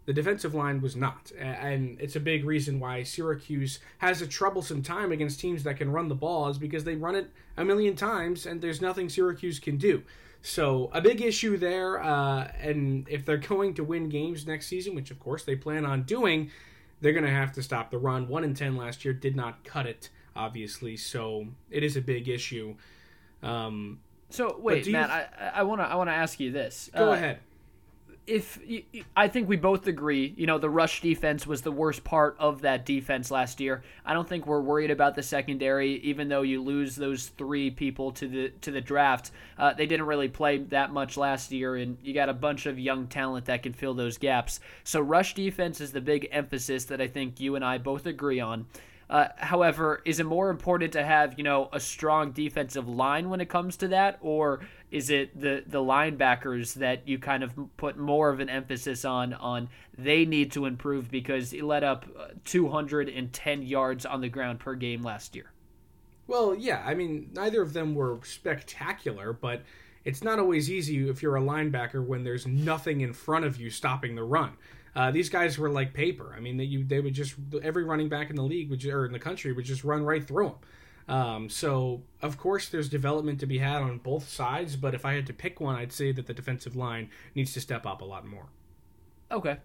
The 0.05 0.13
defensive 0.13 0.55
line 0.55 0.79
was 0.79 0.95
not, 0.95 1.33
and 1.37 1.99
it's 1.99 2.15
a 2.15 2.21
big 2.21 2.45
reason 2.45 2.79
why 2.79 3.03
Syracuse 3.03 3.79
has 3.97 4.21
a 4.21 4.27
troublesome 4.27 4.81
time 4.81 5.11
against 5.11 5.41
teams 5.41 5.63
that 5.63 5.75
can 5.75 5.91
run 5.91 6.07
the 6.07 6.15
ball 6.15 6.47
is 6.47 6.57
because 6.57 6.85
they 6.85 6.95
run 6.95 7.15
it 7.15 7.29
a 7.57 7.65
million 7.65 7.93
times 7.93 8.45
and 8.45 8.61
there's 8.61 8.79
nothing 8.79 9.09
Syracuse 9.09 9.59
can 9.59 9.75
do. 9.75 10.03
So 10.41 10.89
a 10.93 11.01
big 11.01 11.21
issue 11.21 11.57
there, 11.57 12.01
uh, 12.01 12.49
and 12.57 13.05
if 13.09 13.25
they're 13.25 13.35
going 13.49 13.73
to 13.73 13.83
win 13.83 14.07
games 14.07 14.47
next 14.47 14.67
season, 14.67 14.95
which 14.95 15.11
of 15.11 15.19
course 15.19 15.43
they 15.43 15.57
plan 15.57 15.85
on 15.85 16.03
doing, 16.03 16.51
they're 17.01 17.13
going 17.13 17.25
to 17.25 17.29
have 17.29 17.51
to 17.53 17.63
stop 17.63 17.91
the 17.91 17.97
run. 17.97 18.27
One 18.27 18.43
in 18.43 18.53
ten 18.53 18.75
last 18.75 19.05
year 19.05 19.13
did 19.13 19.36
not 19.36 19.63
cut 19.63 19.86
it, 19.86 20.10
obviously, 20.36 20.97
so 20.97 21.47
it 21.69 21.83
is 21.83 21.97
a 21.97 22.01
big 22.01 22.27
issue. 22.29 22.75
Um, 23.43 23.99
so 24.29 24.57
wait, 24.60 24.88
Matt, 24.88 25.38
th- 25.38 25.51
I 25.53 25.63
want 25.63 25.81
to 25.81 25.86
I 25.86 25.95
want 25.95 26.10
to 26.10 26.13
ask 26.13 26.39
you 26.39 26.51
this. 26.51 26.89
Go 26.93 27.12
uh, 27.12 27.15
ahead 27.15 27.39
if 28.27 28.59
I 29.15 29.29
think 29.29 29.47
we 29.47 29.55
both 29.55 29.87
agree, 29.87 30.33
you 30.35 30.45
know, 30.45 30.57
the 30.57 30.69
rush 30.69 31.01
defense 31.01 31.47
was 31.47 31.61
the 31.61 31.71
worst 31.71 32.03
part 32.03 32.35
of 32.39 32.61
that 32.61 32.85
defense 32.85 33.31
last 33.31 33.61
year. 33.61 33.83
I 34.05 34.13
don't 34.13 34.27
think 34.27 34.45
we're 34.45 34.59
worried 34.59 34.91
about 34.91 35.15
the 35.15 35.23
secondary, 35.23 35.93
even 36.01 36.27
though 36.27 36.41
you 36.41 36.61
lose 36.61 36.97
those 36.97 37.27
three 37.37 37.71
people 37.71 38.11
to 38.11 38.27
the 38.27 38.49
to 38.61 38.71
the 38.71 38.81
draft. 38.81 39.31
Uh, 39.57 39.73
they 39.73 39.85
didn't 39.85 40.05
really 40.05 40.27
play 40.27 40.57
that 40.57 40.91
much 40.91 41.15
last 41.15 41.51
year, 41.53 41.77
and 41.77 41.97
you 42.03 42.13
got 42.13 42.27
a 42.27 42.33
bunch 42.33 42.65
of 42.65 42.77
young 42.77 43.07
talent 43.07 43.45
that 43.45 43.63
can 43.63 43.71
fill 43.71 43.93
those 43.93 44.17
gaps. 44.17 44.59
So 44.83 44.99
rush 44.99 45.33
defense 45.33 45.79
is 45.79 45.93
the 45.93 46.01
big 46.01 46.27
emphasis 46.31 46.83
that 46.85 46.99
I 46.99 47.07
think 47.07 47.39
you 47.39 47.55
and 47.55 47.63
I 47.63 47.77
both 47.77 48.05
agree 48.05 48.41
on. 48.41 48.65
Uh, 49.09 49.27
however, 49.37 50.01
is 50.03 50.19
it 50.19 50.25
more 50.25 50.49
important 50.49 50.91
to 50.93 51.03
have 51.03 51.35
you 51.37 51.43
know 51.43 51.69
a 51.71 51.79
strong 51.79 52.31
defensive 52.31 52.89
line 52.89 53.29
when 53.29 53.39
it 53.39 53.47
comes 53.47 53.77
to 53.77 53.87
that, 53.87 54.17
or 54.21 54.59
is 54.91 55.09
it 55.09 55.39
the 55.39 55.63
the 55.65 55.79
linebackers 55.79 56.73
that 56.73 57.07
you 57.07 57.17
kind 57.17 57.43
of 57.43 57.53
put 57.77 57.97
more 57.97 58.29
of 58.29 58.41
an 58.41 58.49
emphasis 58.49 59.05
on? 59.05 59.33
On 59.35 59.69
they 59.97 60.25
need 60.25 60.51
to 60.51 60.65
improve 60.65 61.09
because 61.09 61.51
he 61.51 61.61
let 61.61 61.83
up 61.83 62.05
uh, 62.19 62.27
210 62.43 63.61
yards 63.61 64.05
on 64.05 64.19
the 64.19 64.29
ground 64.29 64.59
per 64.59 64.75
game 64.75 65.03
last 65.03 65.35
year. 65.35 65.51
Well, 66.27 66.53
yeah, 66.53 66.83
I 66.85 66.93
mean 66.93 67.29
neither 67.31 67.61
of 67.61 67.71
them 67.71 67.95
were 67.95 68.19
spectacular, 68.23 69.31
but 69.31 69.61
it's 70.03 70.23
not 70.23 70.37
always 70.37 70.69
easy 70.69 71.07
if 71.09 71.21
you're 71.21 71.37
a 71.37 71.41
linebacker 71.41 72.05
when 72.05 72.25
there's 72.25 72.45
nothing 72.45 73.01
in 73.01 73.13
front 73.13 73.45
of 73.45 73.57
you 73.57 73.69
stopping 73.69 74.15
the 74.15 74.23
run. 74.23 74.51
Uh, 74.97 75.12
these 75.12 75.29
guys 75.29 75.60
were 75.60 75.69
like 75.69 75.93
paper. 75.93 76.33
I 76.36 76.39
mean, 76.39 76.57
they, 76.57 76.63
you, 76.63 76.83
they 76.83 76.99
would 76.99 77.13
just 77.13 77.36
every 77.62 77.83
running 77.83 78.10
back 78.10 78.31
in 78.31 78.36
the 78.36 78.41
league 78.41 78.71
would, 78.71 78.83
or 78.83 79.05
in 79.05 79.13
the 79.13 79.19
country 79.19 79.53
would 79.53 79.65
just 79.65 79.83
run 79.83 80.03
right 80.03 80.27
through 80.27 80.55
them. 81.07 81.15
Um, 81.15 81.49
so 81.49 82.01
of 82.23 82.39
course, 82.39 82.67
there's 82.69 82.89
development 82.89 83.39
to 83.41 83.45
be 83.45 83.60
had 83.60 83.83
on 83.83 83.99
both 83.99 84.27
sides. 84.27 84.75
But 84.75 84.95
if 84.95 85.05
I 85.05 85.13
had 85.13 85.27
to 85.27 85.33
pick 85.33 85.60
one, 85.60 85.75
I'd 85.75 85.93
say 85.93 86.12
that 86.13 86.25
the 86.25 86.33
defensive 86.33 86.75
line 86.75 87.12
needs 87.36 87.53
to 87.53 87.62
step 87.62 87.86
up 87.86 88.01
a 88.01 88.05
lot 88.05 88.25
more. 88.25 88.47
Okay. 89.31 89.57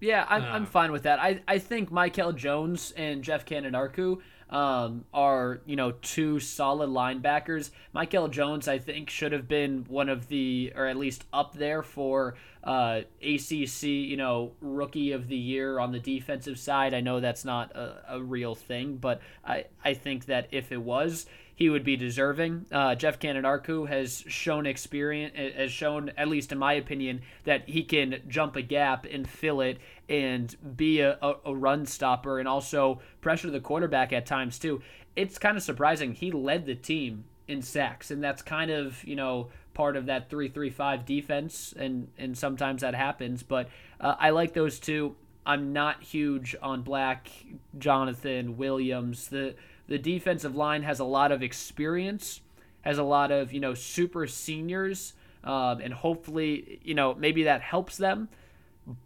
Yeah, 0.00 0.24
I'm, 0.28 0.44
uh, 0.44 0.46
I'm 0.46 0.66
fine 0.66 0.92
with 0.92 1.02
that. 1.02 1.18
I, 1.18 1.42
I 1.48 1.58
think 1.58 1.90
Mikel 1.90 2.32
Jones 2.32 2.92
and 2.96 3.24
Geoff 3.24 3.44
Cantin-Arku, 3.44 4.20
um, 4.50 5.04
are 5.14 5.60
you 5.64 5.76
know 5.76 5.92
two 5.92 6.40
solid 6.40 6.90
linebackers. 6.90 7.70
Mikel 7.94 8.28
Jones, 8.28 8.68
I 8.68 8.78
think, 8.78 9.08
should 9.08 9.32
have 9.32 9.48
been 9.48 9.86
one 9.88 10.08
of 10.08 10.28
the, 10.28 10.72
or 10.76 10.86
at 10.86 10.96
least 10.96 11.24
up 11.32 11.54
there 11.54 11.82
for 11.82 12.34
uh, 12.64 13.02
ACC, 13.22 13.82
you 13.84 14.16
know, 14.16 14.52
rookie 14.60 15.12
of 15.12 15.28
the 15.28 15.36
year 15.36 15.78
on 15.78 15.92
the 15.92 16.00
defensive 16.00 16.58
side. 16.58 16.92
I 16.92 17.00
know 17.00 17.20
that's 17.20 17.44
not 17.44 17.74
a, 17.74 18.16
a 18.16 18.22
real 18.22 18.54
thing, 18.54 18.96
but 18.96 19.20
I 19.44 19.64
I 19.84 19.94
think 19.94 20.26
that 20.26 20.48
if 20.50 20.72
it 20.72 20.82
was, 20.82 21.26
he 21.60 21.68
would 21.68 21.84
be 21.84 21.94
deserving. 21.94 22.64
Uh, 22.72 22.94
Geoff 22.94 23.18
Cantin-Arku 23.18 23.86
has 23.86 24.24
shown 24.26 24.64
experience, 24.64 25.36
has 25.36 25.70
shown, 25.70 26.10
at 26.16 26.26
least 26.26 26.52
in 26.52 26.58
my 26.58 26.72
opinion, 26.72 27.20
that 27.44 27.68
he 27.68 27.82
can 27.82 28.22
jump 28.28 28.56
a 28.56 28.62
gap 28.62 29.04
and 29.04 29.28
fill 29.28 29.60
it 29.60 29.76
and 30.10 30.54
be 30.76 31.00
a, 31.00 31.16
a, 31.22 31.34
a 31.46 31.54
run 31.54 31.86
stopper 31.86 32.38
and 32.38 32.46
also 32.46 33.00
pressure 33.22 33.50
the 33.50 33.60
quarterback 33.60 34.12
at 34.12 34.26
times 34.26 34.58
too. 34.58 34.82
It's 35.16 35.38
kind 35.38 35.56
of 35.56 35.62
surprising. 35.62 36.12
He 36.12 36.30
led 36.30 36.66
the 36.66 36.74
team 36.74 37.24
in 37.48 37.62
sacks, 37.62 38.10
and 38.10 38.22
that's 38.22 38.42
kind 38.42 38.70
of, 38.70 39.02
you 39.04 39.16
know, 39.16 39.48
part 39.72 39.96
of 39.96 40.06
that 40.06 40.28
3-3-5 40.28 41.06
defense 41.06 41.72
and 41.78 42.08
and 42.18 42.36
sometimes 42.36 42.82
that 42.82 42.92
happens 42.92 43.44
but 43.44 43.68
uh, 44.00 44.16
I 44.18 44.30
like 44.30 44.52
those 44.52 44.80
two 44.80 45.14
I'm 45.46 45.72
not 45.72 46.02
huge 46.02 46.56
on 46.60 46.82
Black 46.82 47.30
Jonathan 47.78 48.56
Williams 48.58 49.28
the 49.28 49.54
the 49.90 49.98
defensive 49.98 50.54
line 50.54 50.84
has 50.84 51.00
a 51.00 51.04
lot 51.04 51.32
of 51.32 51.42
experience, 51.42 52.40
has 52.82 52.96
a 52.96 53.02
lot 53.02 53.32
of, 53.32 53.52
you 53.52 53.58
know, 53.58 53.74
super 53.74 54.28
seniors, 54.28 55.14
um, 55.42 55.80
and 55.80 55.92
hopefully, 55.92 56.78
you 56.84 56.94
know, 56.94 57.12
maybe 57.14 57.42
that 57.42 57.60
helps 57.60 57.96
them. 57.96 58.28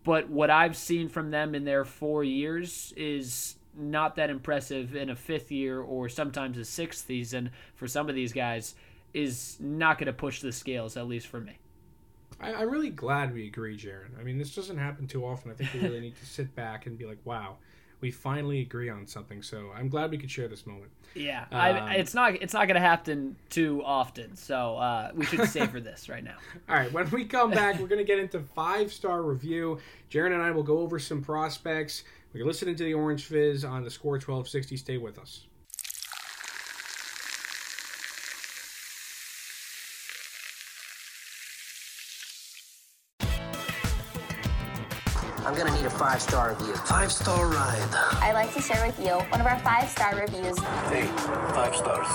But 0.04 0.30
what 0.30 0.50
I've 0.50 0.76
seen 0.76 1.08
from 1.08 1.30
them 1.30 1.54
in 1.54 1.64
their 1.64 1.84
four 1.84 2.24
years 2.24 2.92
is 2.96 3.56
not 3.76 4.16
that 4.16 4.30
impressive 4.30 4.94
in 4.94 5.10
a 5.10 5.16
fifth 5.16 5.50
year 5.50 5.80
or 5.80 6.08
sometimes 6.08 6.58
a 6.58 6.64
sixth 6.64 7.06
season 7.06 7.50
for 7.74 7.88
some 7.88 8.08
of 8.08 8.14
these 8.14 8.32
guys 8.32 8.74
is 9.12 9.56
not 9.60 9.98
going 9.98 10.06
to 10.06 10.12
push 10.12 10.40
the 10.40 10.52
scales, 10.52 10.96
at 10.96 11.06
least 11.06 11.26
for 11.26 11.40
me. 11.40 11.58
I, 12.40 12.62
am 12.62 12.70
really 12.70 12.90
glad 12.90 13.32
we 13.32 13.46
agree, 13.46 13.76
Jaron. 13.76 14.18
I 14.18 14.22
mean, 14.22 14.38
this 14.38 14.54
doesn't 14.54 14.76
happen 14.76 15.06
too 15.06 15.24
often. 15.24 15.50
I 15.50 15.54
think 15.54 15.72
we 15.72 15.80
really 15.80 16.00
need 16.00 16.16
to 16.16 16.26
sit 16.26 16.54
back 16.54 16.87
and 16.87 16.98
be 16.98 17.04
like, 17.04 17.18
wow, 17.24 17.56
we 18.00 18.11
finally 18.11 18.61
agree 18.61 18.88
on 18.88 19.07
something. 19.07 19.42
So 19.42 19.70
I'm 19.74 19.88
glad 19.88 20.11
we 20.11 20.18
could 20.18 20.30
share 20.30 20.48
this 20.48 20.66
moment. 20.66 20.90
Yeah, 21.14 21.44
um, 21.52 21.61
I, 21.61 21.94
it's 21.94 22.14
not 22.14 22.35
it's 22.35 22.52
not 22.52 22.66
going 22.66 22.74
to 22.74 22.80
happen 22.80 23.37
too 23.48 23.83
often. 23.85 24.35
So 24.37 24.76
uh, 24.76 25.11
we 25.14 25.24
should 25.24 25.48
savor 25.48 25.80
this 25.80 26.09
right 26.09 26.24
now. 26.24 26.37
All 26.68 26.76
right, 26.76 26.92
when 26.92 27.09
we 27.11 27.24
come 27.24 27.50
back, 27.50 27.78
we're 27.78 27.87
going 27.87 28.00
to 28.00 28.04
get 28.04 28.18
into 28.18 28.40
five 28.40 28.92
star 28.92 29.22
review. 29.22 29.78
Jaron 30.11 30.33
and 30.33 30.42
I 30.42 30.50
will 30.50 30.62
go 30.62 30.78
over 30.78 30.98
some 30.98 31.22
prospects. 31.22 32.04
We're 32.33 32.46
listening 32.46 32.74
to 32.76 32.85
the 32.85 32.94
Orange 32.94 33.26
Fizz 33.26 33.64
on 33.64 33.85
the 33.85 33.90
Score 33.90 34.14
1260. 34.14 34.76
Stay 34.76 34.98
with 34.98 35.18
us. 35.18 35.46
Five 46.05 46.21
star 46.21 46.51
review. 46.51 46.75
Five 46.75 47.11
star 47.11 47.47
ride. 47.47 47.88
I'd 48.21 48.35
like 48.35 48.53
to 48.53 48.61
share 48.61 48.87
with 48.87 48.99
you 49.01 49.12
one 49.31 49.40
of 49.40 49.47
our 49.47 49.59
five 49.61 49.88
star 49.88 50.14
reviews. 50.14 50.59
Hey, 50.90 51.07
five 51.55 51.75
stars. 51.75 52.07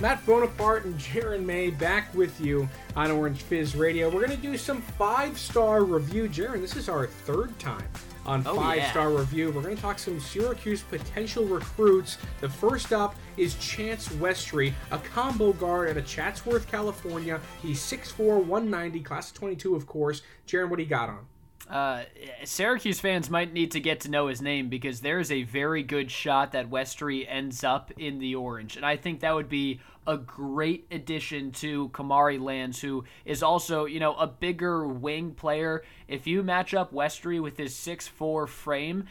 Matt 0.00 0.26
Bonaparte 0.26 0.86
and 0.86 0.96
Jaron 0.96 1.44
May 1.44 1.70
back 1.70 2.12
with 2.14 2.40
you 2.40 2.68
on 2.96 3.12
Orange 3.12 3.42
Fizz 3.42 3.76
Radio. 3.76 4.08
We're 4.08 4.26
going 4.26 4.36
to 4.36 4.42
do 4.42 4.58
some 4.58 4.82
five 4.82 5.38
star 5.38 5.84
review. 5.84 6.28
Jaron, 6.28 6.60
this 6.60 6.74
is 6.74 6.88
our 6.88 7.06
third 7.06 7.56
time 7.60 7.86
on 8.26 8.42
oh, 8.44 8.56
Five 8.56 8.78
yeah. 8.78 8.90
Star 8.90 9.10
Review. 9.10 9.52
We're 9.52 9.62
going 9.62 9.76
to 9.76 9.80
talk 9.80 10.00
some 10.00 10.18
Syracuse 10.18 10.82
potential 10.82 11.44
recruits. 11.44 12.18
The 12.40 12.48
first 12.48 12.92
up 12.92 13.14
is 13.36 13.54
Chance 13.54 14.08
Westry, 14.16 14.72
a 14.90 14.98
combo 14.98 15.52
guard 15.52 15.90
out 15.90 15.96
of 15.96 16.06
Chatsworth, 16.06 16.68
California. 16.68 17.40
He's 17.62 17.80
6'4, 17.80 18.44
190, 18.44 19.00
class 19.00 19.30
of 19.30 19.36
22, 19.36 19.76
of 19.76 19.86
course. 19.86 20.22
Jaron, 20.46 20.68
what 20.68 20.76
do 20.76 20.82
you 20.82 20.88
got 20.88 21.08
on? 21.08 21.20
Uh, 21.68 22.04
Syracuse 22.44 22.98
fans 22.98 23.28
might 23.28 23.52
need 23.52 23.72
to 23.72 23.80
get 23.80 24.00
to 24.00 24.10
know 24.10 24.28
his 24.28 24.40
name 24.40 24.68
because 24.68 25.00
there's 25.00 25.30
a 25.30 25.42
very 25.42 25.82
good 25.82 26.10
shot 26.10 26.52
that 26.52 26.70
Westry 26.70 27.26
ends 27.28 27.62
up 27.62 27.92
in 27.98 28.18
the 28.18 28.34
orange. 28.34 28.76
And 28.76 28.86
I 28.86 28.96
think 28.96 29.20
that 29.20 29.34
would 29.34 29.50
be 29.50 29.80
a 30.06 30.16
great 30.16 30.86
addition 30.90 31.52
to 31.52 31.90
Kamari 31.90 32.40
Lands, 32.40 32.80
who 32.80 33.04
is 33.26 33.42
also, 33.42 33.84
you 33.84 34.00
know, 34.00 34.14
a 34.14 34.26
bigger 34.26 34.86
wing 34.86 35.32
player. 35.32 35.82
If 36.08 36.26
you 36.26 36.42
match 36.42 36.72
up 36.72 36.94
Westry 36.94 37.42
with 37.42 37.58
his 37.58 37.74
6'4 37.74 38.48
frame, 38.48 39.04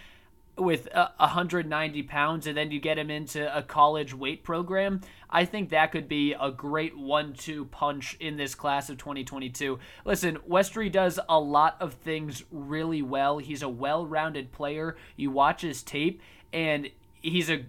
with 0.58 0.88
uh, 0.94 1.10
190 1.18 2.04
pounds 2.04 2.48
and 2.48 2.58
then 2.58 2.72
you 2.72 2.80
get 2.80 2.98
him 2.98 3.10
into 3.10 3.56
a 3.56 3.62
college 3.62 4.14
weight 4.14 4.44
program, 4.44 5.02
I 5.30 5.46
think 5.46 5.70
that 5.70 5.92
could 5.92 6.08
be 6.08 6.34
a 6.34 6.52
great 6.52 6.98
one 6.98 7.34
two 7.34 7.66
punch 7.66 8.18
in 8.20 8.38
this 8.38 8.56
class 8.56 8.90
of 8.90 8.98
2022. 8.98 9.80
Listen, 10.06 10.38
Westry 10.50 10.92
does 10.92 11.20
a 11.30 11.40
lot 11.40 11.78
of 11.80 11.94
things 11.94 12.44
really 12.52 13.02
well. 13.02 13.38
He's 13.38 13.62
a 13.62 13.70
well 13.70 14.06
rounded 14.06 14.52
player. 14.52 14.96
You 15.16 15.32
watch 15.32 15.62
his 15.62 15.84
tape, 15.84 16.22
and 16.54 16.90
he's 17.22 17.50
a 17.50 17.66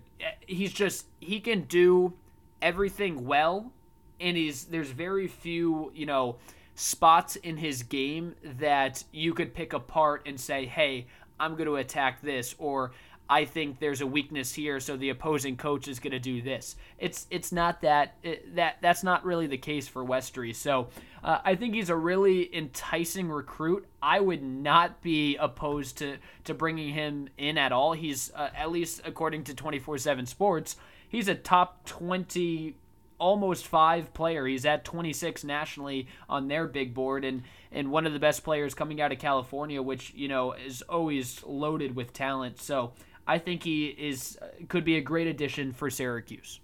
he's 0.47 0.73
just 0.73 1.07
he 1.21 1.41
can 1.41 1.63
do 1.63 2.13
everything 2.61 3.25
well 3.25 3.73
and 4.21 4.37
he's 4.37 4.65
there's 4.65 4.91
very 4.91 5.27
few 5.27 5.93
you 5.95 6.07
know 6.07 6.37
spots 6.75 7.37
in 7.37 7.57
his 7.57 7.83
game 7.83 8.35
that 8.45 9.03
you 9.11 9.35
could 9.35 9.55
pick 9.55 9.73
apart 9.73 10.23
and 10.27 10.41
say 10.41 10.65
hey 10.67 11.07
I'm 11.39 11.53
going 11.53 11.67
to 11.67 11.77
attack 11.77 12.21
this 12.21 12.55
or 12.59 12.93
I 13.31 13.45
think 13.45 13.79
there's 13.79 14.01
a 14.01 14.07
weakness 14.07 14.55
here, 14.55 14.81
so 14.81 14.97
the 14.97 15.11
opposing 15.11 15.59
coach 15.59 15.87
is 15.87 15.99
going 15.99 16.13
to 16.13 16.19
do 16.19 16.41
this. 16.41 16.77
It's 16.99 17.27
it's 17.31 17.53
not 17.53 17.83
that 17.83 18.15
it, 18.23 18.57
that 18.57 18.79
that's 18.81 19.03
not 19.03 19.25
really 19.25 19.47
the 19.47 19.59
case 19.59 19.87
for 19.87 20.03
Westry. 20.03 20.55
So 20.55 20.89
uh, 21.23 21.39
I 21.45 21.55
think 21.55 21.75
he's 21.75 21.91
a 21.91 21.97
really 21.97 22.55
enticing 22.57 23.29
recruit. 23.29 23.87
I 24.03 24.21
would 24.21 24.43
not 24.43 25.03
be 25.03 25.37
opposed 25.37 25.99
to 25.99 26.17
to 26.45 26.55
bringing 26.55 26.95
him 26.95 27.29
in 27.37 27.59
at 27.59 27.71
all. 27.71 27.93
He's 27.93 28.33
uh, 28.35 28.49
at 28.57 28.71
least 28.71 29.03
according 29.05 29.45
to 29.45 29.55
24/7 29.55 30.27
Sports, 30.27 30.77
he's 31.07 31.29
a 31.29 31.35
top 31.35 31.85
20 31.85 32.77
almost 33.19 33.67
five 33.67 34.15
player. 34.15 34.47
He's 34.47 34.65
at 34.65 34.85
26 34.85 35.45
nationally 35.45 36.07
on 36.29 36.49
their 36.49 36.67
big 36.67 36.95
board, 36.95 37.25
and 37.25 37.43
and 37.73 37.91
one 37.91 38.07
of 38.07 38.13
the 38.13 38.19
best 38.19 38.45
players 38.45 38.75
coming 38.75 39.01
out 39.01 39.13
of 39.13 39.19
California, 39.19 39.83
which 39.83 40.13
you 40.15 40.29
know 40.29 40.53
is 40.53 40.83
always 40.83 41.43
loaded 41.45 41.95
with 41.97 42.13
talent. 42.13 42.61
So 42.61 42.93
I 43.27 43.39
think 43.39 43.65
he 43.65 43.87
is 43.87 44.39
uh, 44.41 44.47
could 44.69 44.85
be 44.85 44.97
a 44.97 45.01
great 45.01 45.27
addition 45.27 45.73
for 45.73 45.91
Syracuse. 45.91 46.61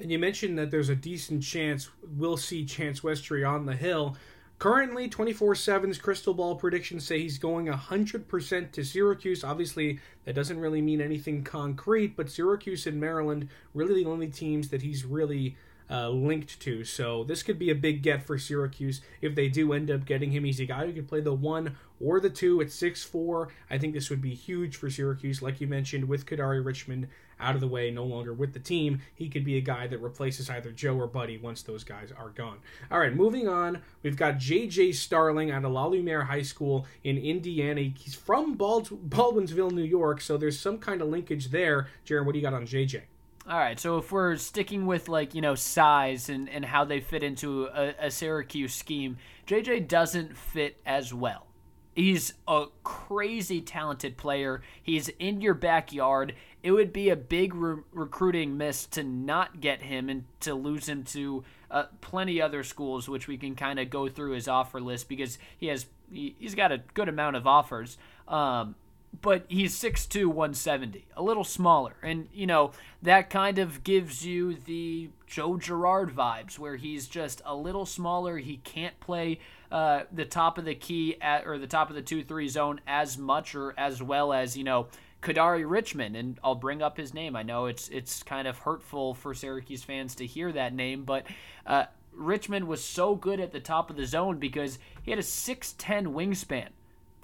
And 0.00 0.10
you 0.10 0.18
mentioned 0.18 0.58
that 0.58 0.70
there's 0.70 0.88
a 0.88 0.96
decent 0.96 1.42
chance 1.42 1.88
we'll 2.16 2.36
see 2.36 2.64
Chance 2.64 3.00
Westry 3.00 3.48
on 3.48 3.66
the 3.66 3.76
hill. 3.76 4.16
Currently, 4.58 5.08
24 5.08 5.54
7's 5.54 5.98
crystal 5.98 6.32
ball 6.32 6.54
predictions 6.54 7.04
say 7.04 7.20
he's 7.20 7.38
going 7.38 7.66
100% 7.66 8.72
to 8.72 8.84
Syracuse. 8.84 9.44
Obviously, 9.44 9.98
that 10.24 10.34
doesn't 10.34 10.58
really 10.58 10.80
mean 10.80 11.00
anything 11.00 11.42
concrete, 11.42 12.16
but 12.16 12.30
Syracuse 12.30 12.86
and 12.86 13.00
Maryland 13.00 13.48
really 13.74 14.04
the 14.04 14.10
only 14.10 14.28
teams 14.28 14.68
that 14.68 14.82
he's 14.82 15.04
really 15.04 15.56
uh, 15.90 16.08
linked 16.08 16.60
to. 16.60 16.84
So 16.84 17.24
this 17.24 17.42
could 17.42 17.58
be 17.58 17.70
a 17.70 17.74
big 17.74 18.02
get 18.02 18.22
for 18.22 18.38
Syracuse 18.38 19.00
if 19.20 19.34
they 19.34 19.48
do 19.48 19.72
end 19.72 19.90
up 19.90 20.04
getting 20.04 20.30
him. 20.30 20.44
He's 20.44 20.60
a 20.60 20.66
guy 20.66 20.86
who 20.86 20.92
could 20.92 21.08
play 21.08 21.20
the 21.20 21.34
one 21.34 21.76
or 22.00 22.20
the 22.20 22.30
two 22.30 22.60
at 22.60 22.70
six 22.70 23.02
four. 23.02 23.48
I 23.70 23.78
think 23.78 23.94
this 23.94 24.10
would 24.10 24.22
be 24.22 24.34
huge 24.34 24.76
for 24.76 24.90
Syracuse, 24.90 25.42
like 25.42 25.60
you 25.60 25.66
mentioned, 25.66 26.08
with 26.08 26.26
Kadary 26.26 26.64
Richmond 26.64 27.08
out 27.40 27.54
of 27.54 27.60
the 27.60 27.68
way, 27.68 27.90
no 27.90 28.04
longer 28.04 28.32
with 28.32 28.52
the 28.52 28.60
team. 28.60 29.00
He 29.14 29.28
could 29.28 29.44
be 29.44 29.56
a 29.56 29.60
guy 29.60 29.86
that 29.88 29.98
replaces 29.98 30.48
either 30.48 30.70
Joe 30.70 30.96
or 30.96 31.06
Buddy 31.06 31.36
once 31.36 31.62
those 31.62 31.84
guys 31.84 32.12
are 32.16 32.30
gone. 32.30 32.58
All 32.90 33.00
right, 33.00 33.14
moving 33.14 33.48
on. 33.48 33.82
We've 34.02 34.16
got 34.16 34.38
J.J. 34.38 34.92
Starling 34.92 35.50
out 35.50 35.64
of 35.64 35.72
La 35.72 35.86
Lumiere 35.86 36.24
High 36.24 36.42
School 36.42 36.86
in 37.02 37.18
Indiana. 37.18 37.82
He's 37.82 38.14
from 38.14 38.54
Bald- 38.54 39.10
Baldwinsville, 39.10 39.72
New 39.72 39.82
York, 39.82 40.20
so 40.20 40.36
there's 40.36 40.58
some 40.58 40.78
kind 40.78 41.02
of 41.02 41.08
linkage 41.08 41.50
there. 41.50 41.88
Jaron, 42.06 42.24
what 42.24 42.32
do 42.32 42.38
you 42.38 42.44
got 42.44 42.54
on 42.54 42.66
J.J.? 42.66 43.02
All 43.46 43.58
right, 43.58 43.78
so 43.78 43.98
if 43.98 44.10
we're 44.10 44.36
sticking 44.36 44.86
with 44.86 45.08
like 45.08 45.34
you 45.34 45.42
know 45.42 45.54
size 45.54 46.30
and, 46.30 46.48
and 46.48 46.64
how 46.64 46.84
they 46.84 47.00
fit 47.00 47.22
into 47.22 47.66
a, 47.66 47.94
a 48.06 48.10
Syracuse 48.10 48.72
scheme, 48.72 49.18
JJ 49.46 49.86
doesn't 49.86 50.34
fit 50.36 50.80
as 50.86 51.12
well. 51.12 51.46
He's 51.94 52.32
a 52.48 52.66
crazy 52.82 53.60
talented 53.60 54.16
player. 54.16 54.62
He's 54.82 55.10
in 55.18 55.42
your 55.42 55.54
backyard. 55.54 56.34
It 56.62 56.72
would 56.72 56.92
be 56.92 57.10
a 57.10 57.16
big 57.16 57.54
re- 57.54 57.82
recruiting 57.92 58.56
miss 58.56 58.86
to 58.86 59.04
not 59.04 59.60
get 59.60 59.82
him 59.82 60.08
and 60.08 60.24
to 60.40 60.54
lose 60.54 60.88
him 60.88 61.04
to 61.04 61.44
uh, 61.70 61.84
plenty 62.00 62.40
other 62.40 62.64
schools, 62.64 63.08
which 63.08 63.28
we 63.28 63.36
can 63.36 63.54
kind 63.54 63.78
of 63.78 63.90
go 63.90 64.08
through 64.08 64.32
his 64.32 64.48
offer 64.48 64.80
list 64.80 65.08
because 65.08 65.38
he 65.58 65.66
has 65.66 65.86
he, 66.10 66.34
has 66.42 66.54
got 66.54 66.72
a 66.72 66.78
good 66.94 67.10
amount 67.10 67.36
of 67.36 67.46
offers. 67.46 67.98
Um, 68.26 68.74
but 69.20 69.44
he's 69.48 69.74
6'2", 69.74 70.26
170, 70.26 71.06
a 71.16 71.22
little 71.22 71.44
smaller. 71.44 71.94
And, 72.02 72.28
you 72.32 72.46
know, 72.46 72.72
that 73.02 73.30
kind 73.30 73.58
of 73.58 73.84
gives 73.84 74.24
you 74.24 74.54
the 74.54 75.10
Joe 75.26 75.56
Girard 75.56 76.14
vibes, 76.14 76.58
where 76.58 76.76
he's 76.76 77.06
just 77.06 77.42
a 77.44 77.54
little 77.54 77.86
smaller. 77.86 78.38
He 78.38 78.58
can't 78.58 78.98
play 79.00 79.40
uh, 79.70 80.02
the 80.12 80.24
top 80.24 80.58
of 80.58 80.64
the 80.64 80.74
key 80.74 81.16
at, 81.20 81.46
or 81.46 81.58
the 81.58 81.66
top 81.66 81.90
of 81.90 81.96
the 81.96 82.02
2-3 82.02 82.48
zone 82.48 82.80
as 82.86 83.18
much 83.18 83.54
or 83.54 83.74
as 83.78 84.02
well 84.02 84.32
as, 84.32 84.56
you 84.56 84.64
know, 84.64 84.88
Kadary 85.24 85.68
Richmond, 85.68 86.16
and 86.16 86.38
I'll 86.44 86.54
bring 86.54 86.82
up 86.82 86.98
his 86.98 87.14
name. 87.14 87.34
I 87.34 87.42
know 87.42 87.64
it's 87.64 87.88
it's 87.88 88.22
kind 88.22 88.46
of 88.46 88.58
hurtful 88.58 89.14
for 89.14 89.32
Syracuse 89.32 89.82
fans 89.82 90.14
to 90.16 90.26
hear 90.26 90.52
that 90.52 90.74
name, 90.74 91.04
but 91.04 91.26
uh, 91.66 91.86
Richmond 92.12 92.68
was 92.68 92.84
so 92.84 93.14
good 93.14 93.40
at 93.40 93.50
the 93.50 93.58
top 93.60 93.88
of 93.88 93.96
the 93.96 94.06
zone 94.06 94.38
because 94.38 94.78
he 95.02 95.10
had 95.10 95.18
a 95.18 95.22
6'10 95.22 95.76
wingspan. 96.12 96.68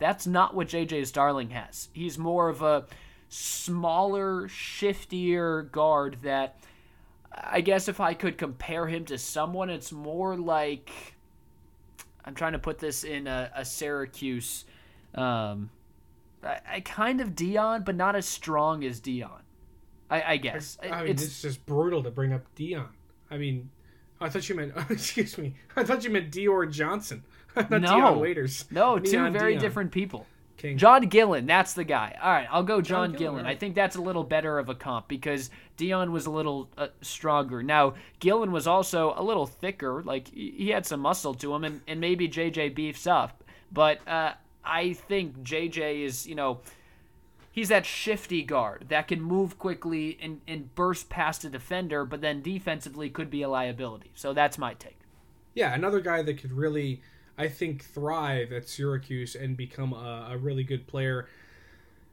That's 0.01 0.27
not 0.27 0.55
what 0.55 0.69
JJ 0.69 1.07
Starling 1.07 1.51
has. 1.51 1.89
He's 1.93 2.19
more 2.19 2.49
of 2.49 2.63
a 2.63 2.87
smaller, 3.29 4.49
shiftier 4.49 5.71
guard 5.71 6.17
that 6.23 6.57
I 7.33 7.61
guess 7.61 7.87
if 7.87 8.01
I 8.01 8.15
could 8.15 8.37
compare 8.37 8.87
him 8.89 9.05
to 9.05 9.19
someone, 9.19 9.71
it's 9.71 9.93
more 9.93 10.37
like 10.37 10.91
I'm 12.25 12.35
trying 12.35 12.53
to 12.53 12.59
put 12.59 12.79
this 12.79 13.05
in 13.05 13.27
a, 13.27 13.51
a 13.55 13.65
Syracuse. 13.65 14.65
Um, 15.15 15.71
I, 16.43 16.61
I, 16.69 16.81
kind 16.81 17.21
of 17.21 17.37
Dion, 17.37 17.83
but 17.83 17.95
not 17.95 18.17
as 18.17 18.27
strong 18.27 18.85
as 18.85 19.01
Dion. 19.01 19.43
I, 20.11 20.23
I 20.23 20.37
guess. 20.39 20.79
I 20.83 21.03
mean, 21.03 21.13
it's, 21.13 21.23
it's 21.23 21.43
just 21.43 21.67
brutal 21.67 22.03
to 22.03 22.11
bring 22.11 22.33
up 22.33 22.43
Dion. 22.55 22.89
I 23.31 23.39
mean, 23.39 23.71
I 24.21 24.29
thought 24.29 24.49
you 24.49 24.55
meant. 24.55 24.73
excuse 24.91 25.39
me. 25.39 25.55
I 25.77 25.85
thought 25.85 26.05
you 26.05 26.11
meant 26.11 26.31
Dior 26.31 26.71
Johnson. 26.71 27.23
not 27.71 27.81
no, 27.81 28.19
Waiters. 28.19 28.65
No, 28.71 28.97
Neon 28.97 29.33
two 29.33 29.39
very 29.39 29.53
Dion. 29.53 29.63
different 29.63 29.93
people. 29.93 30.27
King. 30.57 30.77
John 30.77 31.07
Gillon, 31.09 31.47
that's 31.47 31.73
the 31.73 31.85
guy. 31.85 32.19
All 32.23 32.31
right, 32.31 32.47
I'll 32.51 32.63
go 32.63 32.83
John, 32.83 33.13
John 33.13 33.19
Gillon, 33.19 33.35
Gillon. 33.37 33.47
I 33.47 33.55
think 33.55 33.75
that's 33.75 33.97
a 33.97 34.01
little 34.03 34.25
better 34.25 34.59
of 34.59 34.69
a 34.69 34.75
comp 34.75 35.09
because 35.09 35.49
Dion 35.79 36.13
was 36.13 36.27
a 36.27 36.31
little 36.31 36.69
uh, 36.77 36.89
stronger. 37.01 37.63
Now, 37.63 37.95
Gillon 38.19 38.53
was 38.53 38.67
also 38.67 39.15
a 39.17 39.23
little 39.23 39.47
thicker. 39.47 40.03
Like, 40.03 40.29
he 40.29 40.51
he 40.51 40.69
had 40.69 40.85
some 40.85 41.01
muscle 41.01 41.33
to 41.35 41.55
him, 41.55 41.65
and, 41.65 41.81
and 41.89 41.99
maybe 41.99 42.29
JJ 42.29 42.75
beefs 42.75 43.07
up. 43.07 43.43
But 43.73 44.07
uh, 44.07 44.35
I 44.63 44.93
think 44.93 45.39
JJ 45.43 46.05
is, 46.05 46.27
you 46.27 46.35
know, 46.35 46.61
he's 47.51 47.69
that 47.69 47.87
shifty 47.87 48.43
guard 48.43 48.87
that 48.89 49.09
can 49.09 49.21
move 49.23 49.59
quickly 49.59 50.19
and, 50.21 50.41
and 50.47 50.75
burst 50.75 51.09
past 51.09 51.45
a 51.45 51.49
defender, 51.51 52.05
but 52.05 52.21
then 52.21 52.43
defensively 52.43 53.09
could 53.09 53.31
be 53.31 53.43
a 53.43 53.49
liability. 53.49 54.11
So 54.15 54.33
that's 54.33 54.59
my 54.59 54.75
take. 54.75 54.99
Yeah, 55.55 55.75
another 55.75 56.01
guy 56.01 56.23
that 56.23 56.35
could 56.39 56.53
really, 56.53 57.01
I 57.41 57.49
think, 57.49 57.83
thrive 57.83 58.53
at 58.53 58.69
Syracuse 58.69 59.35
and 59.35 59.57
become 59.57 59.95
a, 59.95 60.29
a 60.33 60.37
really 60.37 60.63
good 60.63 60.87
player 60.87 61.27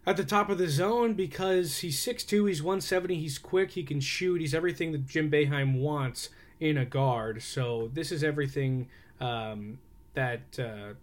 at 0.05 0.15
the 0.15 0.23
top 0.23 0.49
of 0.49 0.57
the 0.57 0.69
zone 0.69 1.15
because 1.15 1.79
he's 1.79 1.99
6'2, 1.99 2.47
he's 2.47 2.63
170, 2.63 3.15
he's 3.15 3.37
quick, 3.37 3.71
he 3.71 3.83
can 3.83 3.99
shoot, 3.99 4.39
he's 4.39 4.55
everything 4.55 4.93
that 4.93 5.05
Jim 5.05 5.29
Boeheim 5.29 5.81
wants 5.81 6.29
in 6.61 6.77
a 6.77 6.85
guard. 6.85 7.41
So 7.43 7.91
this 7.93 8.09
is 8.09 8.23
everything 8.23 8.87
um, 9.19 9.79
that 10.13 10.57
uh, 10.57 10.93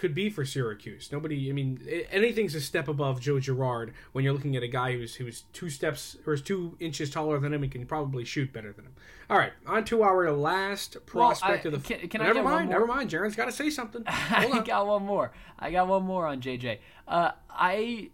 could 0.00 0.14
be 0.14 0.30
for 0.30 0.44
Syracuse. 0.44 1.12
Nobody, 1.12 1.50
I 1.50 1.52
mean, 1.52 1.86
anything's 2.10 2.54
a 2.54 2.60
step 2.60 2.88
above 2.88 3.20
Joe 3.20 3.38
Girard 3.38 3.92
when 4.12 4.24
you're 4.24 4.32
looking 4.32 4.56
at 4.56 4.62
a 4.62 4.68
guy 4.68 4.92
who's 4.94 5.14
who's 5.16 5.42
two 5.52 5.68
steps 5.70 6.16
or 6.26 6.32
is 6.32 6.40
two 6.42 6.74
inches 6.80 7.10
taller 7.10 7.38
than 7.38 7.52
him 7.54 7.62
and 7.62 7.70
can 7.70 7.86
probably 7.86 8.24
shoot 8.24 8.52
better 8.52 8.72
than 8.72 8.86
him. 8.86 8.94
All 9.28 9.36
right, 9.38 9.52
on 9.66 9.84
to 9.84 10.02
our 10.02 10.32
last 10.32 10.96
prospect 11.06 11.66
I- 11.66 11.68
of 11.68 11.82
the. 11.82 11.94
can- 11.96 12.08
can 12.08 12.20
I 12.22 12.24
never 12.24 12.34
get 12.36 12.44
one 12.44 12.52
mind, 12.54 12.68
more? 12.70 12.78
never 12.80 12.86
mind. 12.86 13.10
Jaren's 13.10 13.36
got 13.36 13.44
to 13.44 13.52
say 13.52 13.68
something. 13.70 14.02
Hold 14.08 14.54
I 14.54 14.58
on. 14.58 14.64
got 14.64 14.86
one 14.86 15.04
more. 15.04 15.32
I 15.58 15.70
got 15.70 15.86
one 15.86 16.02
more 16.04 16.26
on 16.26 16.40
JJ. 16.40 16.78
Uh, 17.06 17.32
I 17.50 18.08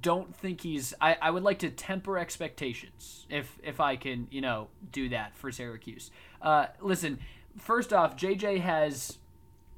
don't 0.00 0.34
think 0.36 0.60
he's. 0.60 0.94
I, 1.00 1.16
I 1.20 1.30
would 1.32 1.42
like 1.42 1.58
to 1.58 1.70
temper 1.70 2.16
expectations 2.18 3.26
if 3.28 3.58
if 3.64 3.80
I 3.80 3.96
can 3.96 4.28
you 4.30 4.40
know 4.40 4.68
do 4.92 5.08
that 5.08 5.34
for 5.36 5.50
Syracuse. 5.50 6.10
Uh, 6.40 6.66
listen, 6.80 7.18
first 7.58 7.92
off, 7.92 8.16
JJ 8.16 8.60
has 8.60 9.18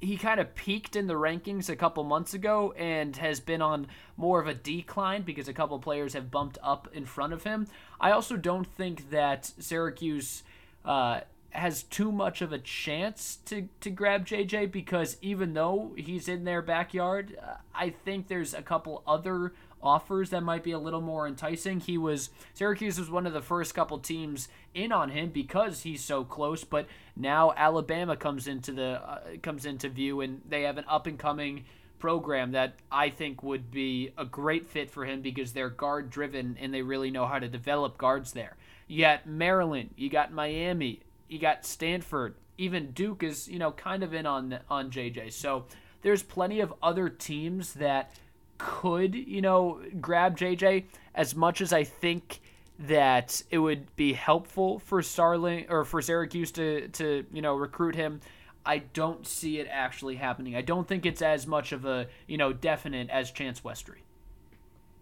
he 0.01 0.17
kind 0.17 0.39
of 0.39 0.53
peaked 0.55 0.95
in 0.95 1.07
the 1.07 1.13
rankings 1.13 1.69
a 1.69 1.75
couple 1.75 2.03
months 2.03 2.33
ago 2.33 2.73
and 2.73 3.15
has 3.17 3.39
been 3.39 3.61
on 3.61 3.87
more 4.17 4.39
of 4.39 4.47
a 4.47 4.53
decline 4.53 5.23
because 5.23 5.47
a 5.47 5.53
couple 5.53 5.79
players 5.79 6.13
have 6.13 6.29
bumped 6.29 6.57
up 6.61 6.87
in 6.93 7.05
front 7.05 7.33
of 7.33 7.43
him. 7.43 7.67
I 7.99 8.11
also 8.11 8.37
don't 8.37 8.67
think 8.67 9.09
that 9.09 9.51
Syracuse 9.59 10.43
uh, 10.83 11.21
has 11.51 11.83
too 11.83 12.11
much 12.11 12.41
of 12.41 12.51
a 12.51 12.59
chance 12.59 13.37
to, 13.45 13.69
to 13.81 13.89
grab 13.89 14.25
JJ 14.25 14.71
because 14.71 15.17
even 15.21 15.53
though 15.53 15.93
he's 15.95 16.27
in 16.27 16.43
their 16.43 16.61
backyard, 16.61 17.37
uh, 17.41 17.55
I 17.73 17.89
think 17.89 18.27
there's 18.27 18.53
a 18.53 18.61
couple 18.61 19.01
other 19.07 19.53
offers 19.85 20.31
that 20.31 20.41
might 20.41 20.63
be 20.63 20.71
a 20.71 20.79
little 20.79 21.01
more 21.01 21.27
enticing. 21.27 21.79
He 21.79 21.97
was 21.97 22.29
Syracuse 22.53 22.99
was 22.99 23.09
one 23.09 23.27
of 23.27 23.33
the 23.33 23.41
first 23.41 23.75
couple 23.75 23.99
teams 23.99 24.47
in 24.73 24.91
on 24.91 25.09
him 25.09 25.29
because 25.29 25.81
he's 25.81 26.03
so 26.03 26.23
close, 26.23 26.63
but 26.63 26.87
now 27.15 27.53
Alabama 27.55 28.17
comes 28.17 28.47
into 28.47 28.71
the 28.71 29.01
uh, 29.01 29.19
comes 29.41 29.65
into 29.65 29.87
view 29.89 30.21
and 30.21 30.41
they 30.47 30.63
have 30.63 30.77
an 30.77 30.85
up 30.87 31.07
and 31.07 31.19
coming 31.19 31.65
program 31.99 32.51
that 32.51 32.75
I 32.91 33.09
think 33.09 33.41
would 33.43 33.71
be 33.71 34.11
a 34.17 34.25
great 34.25 34.67
fit 34.67 34.91
for 34.91 35.05
him 35.05 35.21
because 35.21 35.53
they're 35.53 35.69
guard 35.69 36.09
driven 36.09 36.57
and 36.59 36.73
they 36.73 36.81
really 36.81 37.11
know 37.11 37.25
how 37.25 37.39
to 37.39 37.47
develop 37.47 37.97
guards 37.97 38.33
there. 38.33 38.57
Got 38.95 39.25
Maryland, 39.25 39.91
you 39.95 40.09
got 40.09 40.31
Miami, 40.31 41.01
you 41.27 41.39
got 41.39 41.65
Stanford, 41.65 42.35
even 42.57 42.91
Duke 42.91 43.23
is, 43.23 43.47
you 43.47 43.59
know, 43.59 43.71
kind 43.71 44.03
of 44.03 44.13
in 44.13 44.25
on 44.25 44.59
on 44.69 44.91
JJ. 44.91 45.33
So 45.33 45.65
there's 46.01 46.21
plenty 46.21 46.59
of 46.59 46.73
other 46.83 47.09
teams 47.09 47.73
that 47.73 48.11
could, 48.57 49.15
you 49.15 49.41
know, 49.41 49.81
grab 49.99 50.37
JJ 50.37 50.85
as 51.13 51.35
much 51.35 51.61
as 51.61 51.73
I 51.73 51.83
think 51.83 52.41
that 52.79 53.41
it 53.49 53.59
would 53.59 53.95
be 53.95 54.13
helpful 54.13 54.79
for 54.79 55.01
Starling 55.01 55.65
or 55.69 55.85
for 55.85 56.01
Syracuse 56.01 56.51
to 56.53 56.87
to, 56.89 57.25
you 57.31 57.41
know, 57.41 57.55
recruit 57.55 57.95
him. 57.95 58.21
I 58.65 58.79
don't 58.79 59.27
see 59.27 59.59
it 59.59 59.67
actually 59.69 60.15
happening. 60.15 60.55
I 60.55 60.61
don't 60.61 60.87
think 60.87 61.05
it's 61.05 61.21
as 61.21 61.45
much 61.45 61.71
of 61.71 61.85
a, 61.85 62.07
you 62.27 62.37
know, 62.37 62.51
definite 62.51 63.09
as 63.09 63.31
Chance 63.31 63.61
Westry. 63.61 63.99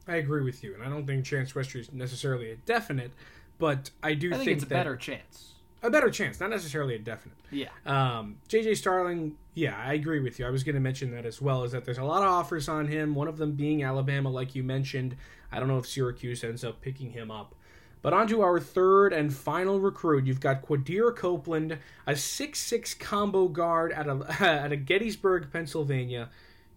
I 0.07 0.17
agree 0.17 0.43
with 0.43 0.63
you, 0.63 0.73
and 0.73 0.83
I 0.83 0.89
don't 0.89 1.07
think 1.07 1.23
Chance 1.23 1.53
Westry 1.53 1.79
is 1.79 1.93
necessarily 1.93 2.51
a 2.51 2.55
definite, 2.57 3.13
but 3.57 3.89
I 4.01 4.15
do 4.15 4.29
I 4.29 4.31
think, 4.33 4.45
think, 4.45 4.55
it's 4.57 4.63
a 4.65 4.67
that 4.67 4.75
better 4.75 4.97
chance. 4.97 5.53
A 5.83 5.89
better 5.89 6.09
chance, 6.09 6.39
not 6.39 6.49
necessarily 6.49 6.95
a 6.95 6.99
definite. 6.99 7.37
Yeah. 7.51 7.67
Um, 7.85 8.37
JJ 8.49 8.77
Starling, 8.77 9.35
yeah, 9.53 9.77
I 9.77 9.93
agree 9.93 10.21
with 10.21 10.39
you. 10.39 10.47
I 10.47 10.49
was 10.49 10.63
going 10.63 10.75
to 10.75 10.81
mention 10.81 11.11
that 11.11 11.25
as 11.25 11.41
well. 11.41 11.63
Is 11.63 11.73
that 11.73 11.85
there's 11.85 11.97
a 11.97 12.03
lot 12.03 12.23
of 12.23 12.29
offers 12.29 12.69
on 12.69 12.87
him. 12.87 13.13
One 13.13 13.27
of 13.27 13.37
them 13.37 13.51
being 13.51 13.83
Alabama, 13.83 14.29
like 14.29 14.55
you 14.55 14.63
mentioned. 14.63 15.15
I 15.51 15.59
don't 15.59 15.67
know 15.67 15.77
if 15.77 15.85
Syracuse 15.85 16.43
ends 16.43 16.63
up 16.63 16.81
picking 16.81 17.11
him 17.11 17.29
up. 17.29 17.53
But 18.01 18.13
on 18.13 18.27
to 18.27 18.41
our 18.41 18.59
third 18.59 19.13
and 19.13 19.33
final 19.33 19.79
recruit. 19.79 20.25
You've 20.25 20.41
got 20.41 20.61
Quadir 20.61 21.15
Copeland, 21.15 21.77
a 22.05 22.15
six-six 22.15 22.93
combo 22.93 23.47
guard 23.47 23.91
at 23.93 24.07
a 24.07 24.25
at 24.39 24.71
a 24.71 24.77
Gettysburg, 24.77 25.49
Pennsylvania. 25.51 26.29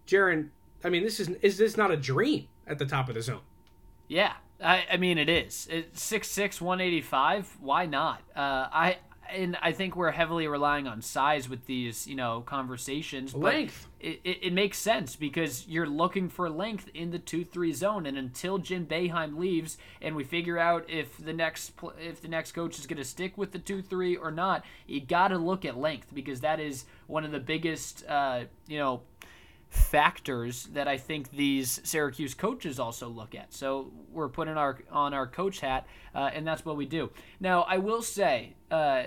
Jaron, 0.05 0.49
I 0.83 0.89
mean, 0.89 1.03
this 1.03 1.19
is 1.19 1.29
is 1.41 1.57
this 1.57 1.75
not 1.75 1.91
a 1.91 1.97
dream 1.97 2.47
at 2.65 2.77
the 2.77 2.85
top 2.85 3.09
of 3.09 3.15
the 3.15 3.21
zone? 3.21 3.41
Yeah, 4.07 4.33
I, 4.63 4.85
I 4.93 4.97
mean 4.97 5.17
it 5.17 5.29
is. 5.29 5.67
It's 5.69 6.01
six 6.01 6.29
six 6.29 6.59
one 6.61 6.81
eighty 6.81 7.01
five. 7.01 7.55
Why 7.59 7.85
not? 7.85 8.21
Uh, 8.35 8.67
I 8.71 8.97
and 9.29 9.57
I 9.61 9.71
think 9.71 9.95
we're 9.95 10.11
heavily 10.11 10.47
relying 10.47 10.87
on 10.87 11.01
size 11.01 11.49
with 11.49 11.65
these, 11.65 12.07
you 12.07 12.15
know, 12.15 12.41
conversations. 12.45 13.33
but 13.33 13.41
Length. 13.41 13.87
It, 13.99 14.21
it, 14.23 14.37
it 14.43 14.53
makes 14.53 14.77
sense 14.77 15.15
because 15.15 15.67
you're 15.67 15.87
looking 15.87 16.29
for 16.29 16.49
length 16.49 16.89
in 16.93 17.11
the 17.11 17.19
two 17.19 17.43
three 17.43 17.73
zone, 17.73 18.05
and 18.05 18.17
until 18.17 18.57
Jim 18.57 18.85
Boeheim 18.85 19.37
leaves 19.37 19.77
and 20.01 20.15
we 20.15 20.23
figure 20.23 20.57
out 20.57 20.89
if 20.89 21.17
the 21.17 21.33
next 21.33 21.73
if 21.99 22.21
the 22.21 22.27
next 22.27 22.51
coach 22.51 22.77
is 22.77 22.85
going 22.85 22.97
to 22.97 23.03
stick 23.03 23.37
with 23.37 23.51
the 23.51 23.59
two 23.59 23.81
three 23.81 24.15
or 24.15 24.31
not, 24.31 24.63
you 24.85 25.01
got 25.01 25.29
to 25.29 25.37
look 25.37 25.65
at 25.65 25.77
length 25.77 26.13
because 26.13 26.41
that 26.41 26.59
is 26.59 26.85
one 27.07 27.25
of 27.25 27.31
the 27.31 27.39
biggest, 27.39 28.05
uh, 28.07 28.43
you 28.67 28.77
know 28.77 29.01
factors 29.69 30.69
that 30.73 30.87
I 30.87 30.97
think 30.97 31.31
these 31.31 31.81
Syracuse 31.83 32.33
coaches 32.33 32.79
also 32.79 33.09
look 33.09 33.35
at. 33.35 33.53
So 33.53 33.91
we're 34.11 34.29
putting 34.29 34.55
our 34.55 34.79
on 34.91 35.13
our 35.13 35.27
coach 35.27 35.59
hat, 35.59 35.85
uh, 36.15 36.29
and 36.33 36.47
that's 36.47 36.65
what 36.65 36.77
we 36.77 36.85
do. 36.85 37.09
Now 37.39 37.63
I 37.63 37.77
will 37.77 38.01
say, 38.01 38.53
uh, 38.71 39.03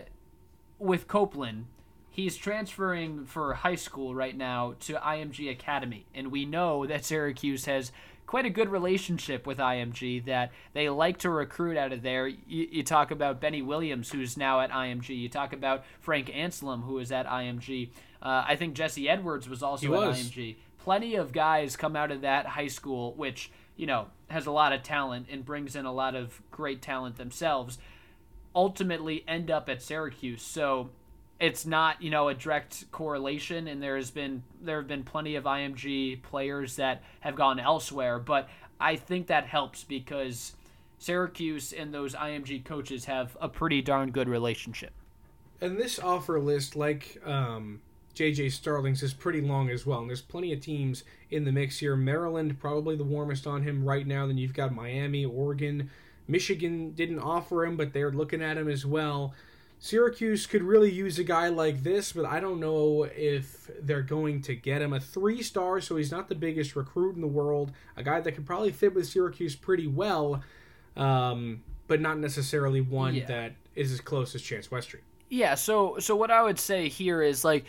with 0.78 1.08
Copeland, 1.08 1.66
he's 2.10 2.36
transferring 2.36 3.24
for 3.24 3.54
high 3.54 3.74
school 3.74 4.14
right 4.14 4.36
now 4.36 4.74
to 4.80 4.94
IMG 4.94 5.50
Academy, 5.50 6.06
and 6.14 6.30
we 6.30 6.44
know 6.44 6.86
that 6.86 7.04
Syracuse 7.04 7.64
has 7.64 7.92
quite 8.30 8.46
a 8.46 8.50
good 8.50 8.68
relationship 8.68 9.44
with 9.44 9.58
IMG 9.58 10.24
that 10.24 10.52
they 10.72 10.88
like 10.88 11.18
to 11.18 11.28
recruit 11.28 11.76
out 11.76 11.92
of 11.92 12.02
there. 12.02 12.28
You, 12.28 12.68
you 12.70 12.84
talk 12.84 13.10
about 13.10 13.40
Benny 13.40 13.60
Williams, 13.60 14.12
who's 14.12 14.36
now 14.36 14.60
at 14.60 14.70
IMG. 14.70 15.18
You 15.18 15.28
talk 15.28 15.52
about 15.52 15.84
Frank 15.98 16.28
Anselem, 16.28 16.84
who 16.84 16.98
is 16.98 17.10
at 17.10 17.26
IMG. 17.26 17.90
Uh, 18.22 18.44
I 18.46 18.56
think 18.56 18.74
Jesse 18.74 19.08
Edwards 19.08 19.48
was 19.48 19.62
also 19.62 19.86
He 19.86 19.92
at 19.92 19.98
was. 19.98 20.18
IMG. 20.18 20.56
Plenty 20.78 21.14
of 21.16 21.32
guys 21.32 21.76
come 21.76 21.96
out 21.96 22.10
of 22.10 22.22
that 22.22 22.46
high 22.46 22.68
school, 22.68 23.14
which 23.14 23.50
you 23.76 23.86
know 23.86 24.08
has 24.28 24.46
a 24.46 24.50
lot 24.50 24.72
of 24.72 24.82
talent 24.82 25.26
and 25.30 25.44
brings 25.44 25.76
in 25.76 25.84
a 25.84 25.92
lot 25.92 26.14
of 26.14 26.40
great 26.50 26.82
talent 26.82 27.16
themselves. 27.16 27.78
Ultimately, 28.54 29.24
end 29.28 29.50
up 29.50 29.68
at 29.68 29.82
Syracuse. 29.82 30.42
So 30.42 30.90
it's 31.38 31.64
not 31.64 32.02
you 32.02 32.10
know 32.10 32.28
a 32.28 32.34
direct 32.34 32.90
correlation 32.90 33.66
and 33.66 33.82
there's 33.82 34.10
been 34.10 34.42
there 34.60 34.76
have 34.78 34.88
been 34.88 35.04
plenty 35.04 35.36
of 35.36 35.44
IMG 35.44 36.22
players 36.22 36.76
that 36.76 37.02
have 37.20 37.34
gone 37.34 37.58
elsewhere 37.58 38.18
but 38.18 38.46
I 38.78 38.96
think 38.96 39.28
that 39.28 39.46
helps 39.46 39.84
because 39.84 40.54
Syracuse 40.98 41.72
and 41.72 41.92
those 41.92 42.14
IMG 42.14 42.64
coaches 42.64 43.06
have 43.06 43.36
a 43.40 43.48
pretty 43.48 43.82
darn 43.82 44.10
good 44.10 44.28
relationship. 44.28 44.92
And 45.60 45.78
this 45.78 45.98
offer 45.98 46.38
list, 46.40 46.76
like 46.76 47.18
um, 47.24 47.80
JJ 48.14 48.52
Starling's 48.52 49.02
is 49.02 49.14
pretty 49.14 49.40
long 49.40 49.70
as 49.70 49.86
well. 49.86 50.00
And 50.00 50.08
there's 50.08 50.20
plenty 50.20 50.52
of 50.52 50.60
teams 50.60 51.04
in 51.30 51.44
the 51.44 51.52
mix 51.52 51.78
here. 51.78 51.96
Maryland, 51.96 52.58
probably 52.58 52.96
the 52.96 53.04
warmest 53.04 53.46
on 53.46 53.62
him 53.62 53.84
right 53.84 54.06
now. 54.06 54.26
Then 54.26 54.36
you've 54.38 54.54
got 54.54 54.74
Miami, 54.74 55.24
Oregon. 55.24 55.90
Michigan 56.28 56.92
didn't 56.92 57.18
offer 57.20 57.64
him, 57.64 57.76
but 57.76 57.92
they're 57.92 58.10
looking 58.12 58.42
at 58.42 58.56
him 58.56 58.68
as 58.68 58.84
well. 58.84 59.34
Syracuse 59.82 60.46
could 60.46 60.62
really 60.62 60.90
use 60.92 61.18
a 61.18 61.24
guy 61.24 61.48
like 61.48 61.82
this, 61.82 62.12
but 62.12 62.26
I 62.26 62.38
don't 62.38 62.60
know 62.60 63.04
if 63.16 63.70
they're 63.80 64.02
going 64.02 64.42
to 64.42 64.54
get 64.54 64.82
him. 64.82 64.92
A 64.92 65.00
three 65.00 65.42
star, 65.42 65.80
so 65.80 65.96
he's 65.96 66.10
not 66.12 66.28
the 66.28 66.34
biggest 66.34 66.76
recruit 66.76 67.14
in 67.14 67.22
the 67.22 67.26
world. 67.26 67.72
A 67.96 68.02
guy 68.02 68.20
that 68.20 68.32
could 68.32 68.44
probably 68.44 68.72
fit 68.72 68.94
with 68.94 69.06
Syracuse 69.06 69.56
pretty 69.56 69.86
well, 69.86 70.42
um, 70.96 71.62
but 71.88 72.00
not 72.00 72.18
necessarily 72.18 72.80
one 72.82 73.14
Yeah. 73.14 73.26
that 73.26 73.52
is 73.74 73.90
as 73.90 74.00
close 74.02 74.34
as 74.34 74.42
Chance 74.42 74.68
Westry. 74.68 75.00
Yeah, 75.30 75.54
so 75.54 75.96
so 75.98 76.14
what 76.16 76.30
I 76.30 76.42
would 76.42 76.58
say 76.58 76.88
here 76.88 77.22
is 77.22 77.44
like 77.44 77.64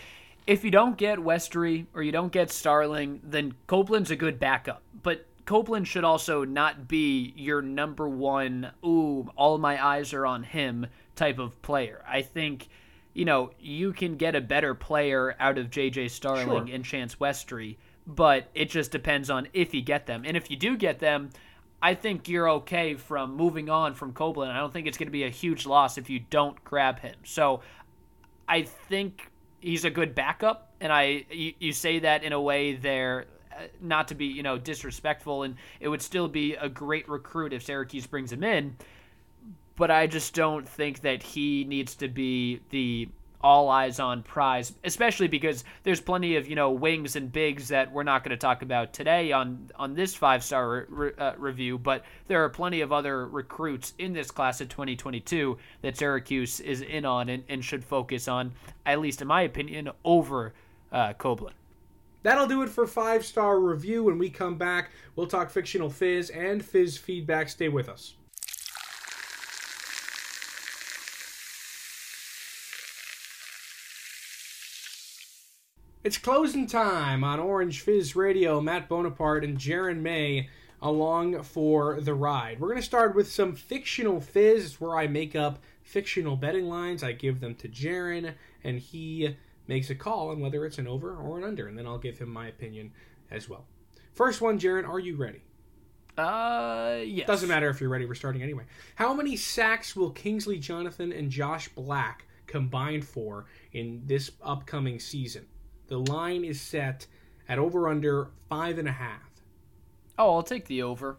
if 0.48 0.64
you 0.64 0.72
don't 0.72 0.98
get 0.98 1.20
Westry 1.20 1.86
or 1.94 2.04
you 2.04 2.12
don't 2.12 2.32
get 2.32 2.52
Starling, 2.52 3.22
then 3.24 3.54
Copeland's 3.68 4.12
a 4.12 4.16
good 4.16 4.40
backup. 4.40 4.82
But 5.04 5.26
Copeland 5.46 5.88
should 5.88 6.04
also 6.04 6.44
not 6.44 6.88
be 6.88 7.34
your 7.36 7.62
number 7.62 8.08
one, 8.08 8.72
ooh, 8.86 9.30
all 9.36 9.58
my 9.58 9.84
eyes 9.84 10.14
are 10.14 10.26
on 10.26 10.44
him 10.44 10.88
type 11.16 11.40
of 11.40 11.62
player. 11.62 12.04
I 12.08 12.22
think, 12.22 12.70
you 13.14 13.26
know, 13.26 13.52
you 13.60 13.94
can 13.94 14.16
get 14.16 14.36
a 14.36 14.42
better 14.42 14.74
player 14.74 15.36
out 15.40 15.58
of 15.58 15.70
JJ 15.70 16.10
Starling 16.12 16.68
Sure. 16.68 16.76
and 16.76 16.86
Chance 16.86 17.16
Westry, 17.16 17.78
but 18.08 18.50
it 18.56 18.70
just 18.70 18.92
depends 18.92 19.30
on 19.30 19.48
if 19.54 19.74
you 19.74 19.82
get 19.82 20.06
them. 20.06 20.24
And 20.26 20.36
if 20.38 20.50
you 20.50 20.58
do 20.58 20.78
get 20.78 21.00
them, 21.00 21.30
I 21.82 21.96
think 21.96 22.30
you're 22.30 22.50
okay 22.50 22.94
from 22.94 23.36
moving 23.36 23.70
on 23.70 23.96
from 23.96 24.14
Copeland. 24.14 24.52
I 24.52 24.58
don't 24.60 24.72
think 24.72 24.88
it's 24.88 24.98
going 24.98 25.08
to 25.08 25.12
be 25.12 25.24
a 25.24 25.30
huge 25.30 25.66
loss 25.66 25.98
if 25.98 26.10
you 26.10 26.20
don't 26.30 26.64
grab 26.64 27.00
him. 27.00 27.16
So 27.24 27.62
I 28.48 28.64
think 28.64 29.31
he's 29.62 29.86
a 29.86 29.90
good 29.90 30.14
backup, 30.14 30.70
and 30.82 30.92
I 30.92 31.26
you, 31.32 31.54
you 31.60 31.72
say 31.72 32.00
that 32.00 32.24
in 32.24 32.34
a 32.34 32.42
way 32.42 32.74
there, 32.74 33.28
uh, 33.56 33.64
not 33.80 34.10
to 34.10 34.16
be 34.16 34.26
you 34.26 34.44
know 34.44 34.58
disrespectful, 34.58 35.44
and 35.44 35.56
it 35.80 35.88
would 35.88 36.02
still 36.02 36.28
be 36.28 36.56
a 36.56 36.68
great 36.68 37.08
recruit 37.08 37.54
if 37.54 37.64
Syracuse 37.64 38.06
brings 38.06 38.32
him 38.32 38.44
in. 38.44 38.76
But 39.78 39.90
I 39.90 40.08
just 40.08 40.34
don't 40.36 40.68
think 40.68 41.02
that 41.02 41.24
he 41.24 41.64
needs 41.64 41.96
to 41.96 42.08
be 42.08 42.60
the 42.72 43.08
all 43.44 43.70
eyes 43.70 44.00
on 44.00 44.24
prize, 44.24 44.74
especially 44.84 45.28
because 45.28 45.64
there's 45.84 46.02
plenty 46.02 46.36
of 46.36 46.48
you 46.48 46.56
know 46.56 46.72
wings 46.72 47.16
and 47.16 47.32
bigs 47.32 47.68
that 47.70 47.92
we're 47.92 48.04
not 48.04 48.24
going 48.24 48.32
to 48.32 48.38
talk 48.38 48.62
about 48.62 48.94
today 48.94 49.32
on 49.32 49.70
on 49.76 49.94
this 49.94 50.16
five 50.16 50.44
star 50.44 50.86
re- 50.90 51.12
uh, 51.18 51.34
review. 51.38 51.78
But 51.78 52.04
there 52.28 52.44
are 52.44 52.50
plenty 52.50 52.82
of 52.82 52.92
other 52.92 53.28
recruits 53.28 53.94
in 53.98 54.14
this 54.14 54.32
class 54.32 54.62
of 54.62 54.70
2022 54.70 55.58
that 55.82 55.98
Syracuse 55.98 56.60
is 56.60 56.82
in 56.82 57.06
on 57.06 57.30
and, 57.30 57.44
and 57.50 57.64
should 57.64 57.84
focus 57.84 58.28
on, 58.28 58.54
at 58.86 59.00
least 59.00 59.22
in 59.22 59.28
my 59.28 59.42
opinion, 59.42 59.90
over 60.04 60.54
uh. 60.92 61.14
That'll 62.24 62.48
do 62.48 62.62
it 62.62 62.70
for 62.70 62.86
five 62.86 63.26
star 63.26 63.60
review. 63.60 64.04
When 64.04 64.18
we 64.18 64.30
come 64.30 64.58
back, 64.58 64.92
we'll 65.16 65.28
talk 65.28 65.50
fictional 65.50 65.90
fizz 65.90 66.30
and 66.30 66.64
fizz 66.64 66.98
feedback. 66.98 67.50
Stay 67.50 67.70
with 67.70 67.90
us. 67.90 68.16
It's 76.04 76.18
closing 76.18 76.66
time 76.66 77.24
on 77.24 77.40
Orange 77.40 77.82
Fizz 77.82 78.16
Radio. 78.16 78.60
Matt 78.60 78.90
Bonaparte 78.90 79.44
and 79.44 79.60
Jaron 79.60 80.00
May 80.00 80.50
along 80.82 81.44
for 81.44 82.02
the 82.02 82.16
ride. 82.16 82.60
We're 82.60 82.70
going 82.70 82.80
to 82.80 82.86
start 82.86 83.16
with 83.16 83.32
some 83.32 83.54
fictional 83.54 84.20
fizz. 84.20 84.66
It's 84.66 84.82
where 84.82 84.98
I 84.98 85.06
make 85.06 85.36
up 85.36 85.60
fictional 85.84 86.36
betting 86.36 86.66
lines. 86.66 87.04
I 87.04 87.12
give 87.12 87.40
them 87.40 87.54
to 87.54 87.70
Jaron, 87.70 88.34
and 88.64 88.80
he 88.80 89.38
makes 89.68 89.92
a 89.92 89.96
call 89.96 90.32
on 90.32 90.40
whether 90.40 90.66
it's 90.66 90.80
an 90.80 90.88
over 90.88 91.16
or 91.16 91.38
an 91.38 91.44
under, 91.44 91.68
and 91.68 91.78
then 91.78 91.86
I'll 91.86 92.00
give 92.00 92.18
him 92.18 92.30
my 92.30 92.48
opinion 92.48 92.94
as 93.30 93.48
well. 93.48 93.68
First 94.12 94.42
one, 94.42 94.58
Jaron, 94.58 94.90
are 94.90 95.00
you 95.00 95.18
ready? 95.18 95.44
Uh, 96.18 97.02
yes. 97.06 97.28
Doesn't 97.28 97.48
matter 97.48 97.70
if 97.70 97.80
you're 97.80 97.92
ready, 97.92 98.08
we're 98.08 98.16
starting 98.16 98.42
anyway. 98.42 98.64
How 98.96 99.14
many 99.14 99.36
sacks 99.36 99.96
will 99.96 100.10
Kingsley 100.10 100.58
Jonathan 100.58 101.14
and 101.14 101.30
Josh 101.30 101.70
Black 101.70 102.26
combine 102.48 103.04
for 103.04 103.46
in 103.72 104.02
this 104.08 104.32
upcoming 104.42 105.00
season? 105.00 105.46
The 105.92 106.00
line 106.00 106.46
is 106.46 106.62
set 106.62 107.06
at 107.50 107.60
over 107.60 107.90
under 107.90 108.30
five 108.48 108.80
and 108.80 108.88
a 108.88 108.94
half. 108.94 109.30
Oh, 110.18 110.36
I'll 110.36 110.42
take 110.42 110.68
the 110.68 110.84
over. 110.84 111.18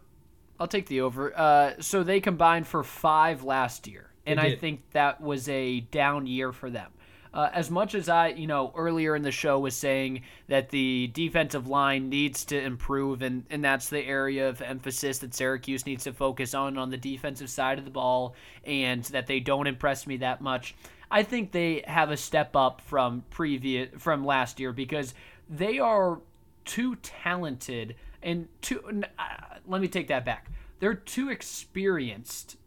I'll 0.59 0.67
take 0.67 0.87
the 0.87 1.01
over. 1.01 1.31
Uh, 1.37 1.73
so 1.79 2.01
they 2.01 2.19
combined 2.19 2.65
for 2.65 2.83
five 2.83 3.43
last 3.43 3.85
year, 3.85 4.09
and 4.25 4.39
I 4.39 4.55
think 4.55 4.81
that 4.93 5.21
was 5.21 5.47
a 5.47 5.81
down 5.81 6.25
year 6.25 6.51
for 6.51 6.71
them. 6.71 6.89
Uh, 7.35 7.51
as 7.53 7.69
much 7.69 7.93
as 7.93 8.09
I, 8.09 8.29
you 8.29 8.47
know, 8.47 8.73
earlier 8.75 9.15
in 9.15 9.21
the 9.21 9.31
show 9.31 9.59
was 9.59 9.75
saying 9.75 10.21
that 10.47 10.69
the 10.69 11.11
defensive 11.13 11.67
line 11.67 12.09
needs 12.09 12.43
to 12.45 12.59
improve, 12.59 13.21
and, 13.21 13.45
and 13.51 13.63
that's 13.63 13.89
the 13.89 14.03
area 14.03 14.49
of 14.49 14.59
emphasis 14.59 15.19
that 15.19 15.35
Syracuse 15.35 15.85
needs 15.85 16.05
to 16.05 16.13
focus 16.13 16.55
on 16.55 16.79
on 16.79 16.89
the 16.89 16.97
defensive 16.97 17.51
side 17.51 17.77
of 17.77 17.85
the 17.85 17.91
ball, 17.91 18.33
and 18.63 19.03
that 19.05 19.27
they 19.27 19.39
don't 19.39 19.67
impress 19.67 20.07
me 20.07 20.17
that 20.17 20.41
much. 20.41 20.73
I 21.13 21.21
think 21.21 21.51
they 21.51 21.83
have 21.85 22.09
a 22.09 22.17
step 22.17 22.55
up 22.55 22.81
from 22.81 23.23
previous 23.29 23.89
from 23.99 24.25
last 24.25 24.59
year 24.59 24.73
because 24.73 25.13
they 25.47 25.77
are 25.77 26.19
too 26.65 26.95
talented 26.95 27.95
and 28.23 28.47
too. 28.61 29.03
Uh, 29.19 29.23
let 29.67 29.79
me 29.79 29.87
take 29.87 30.07
that 30.07 30.25
back. 30.25 30.49
They're 30.79 30.95
too 30.95 31.29
experienced 31.29 32.57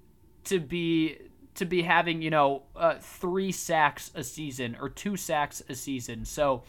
to 0.45 0.61
be 0.61 1.19
to 1.57 1.65
be 1.65 1.83
having 1.83 2.23
you 2.23 2.31
know 2.31 2.63
uh, 2.77 2.95
three 3.01 3.51
sacks 3.51 4.13
a 4.15 4.23
season 4.23 4.77
or 4.81 4.91
two 4.91 5.17
sacks 5.17 5.61
a 5.69 5.75
season. 5.75 6.25
So 6.25 6.63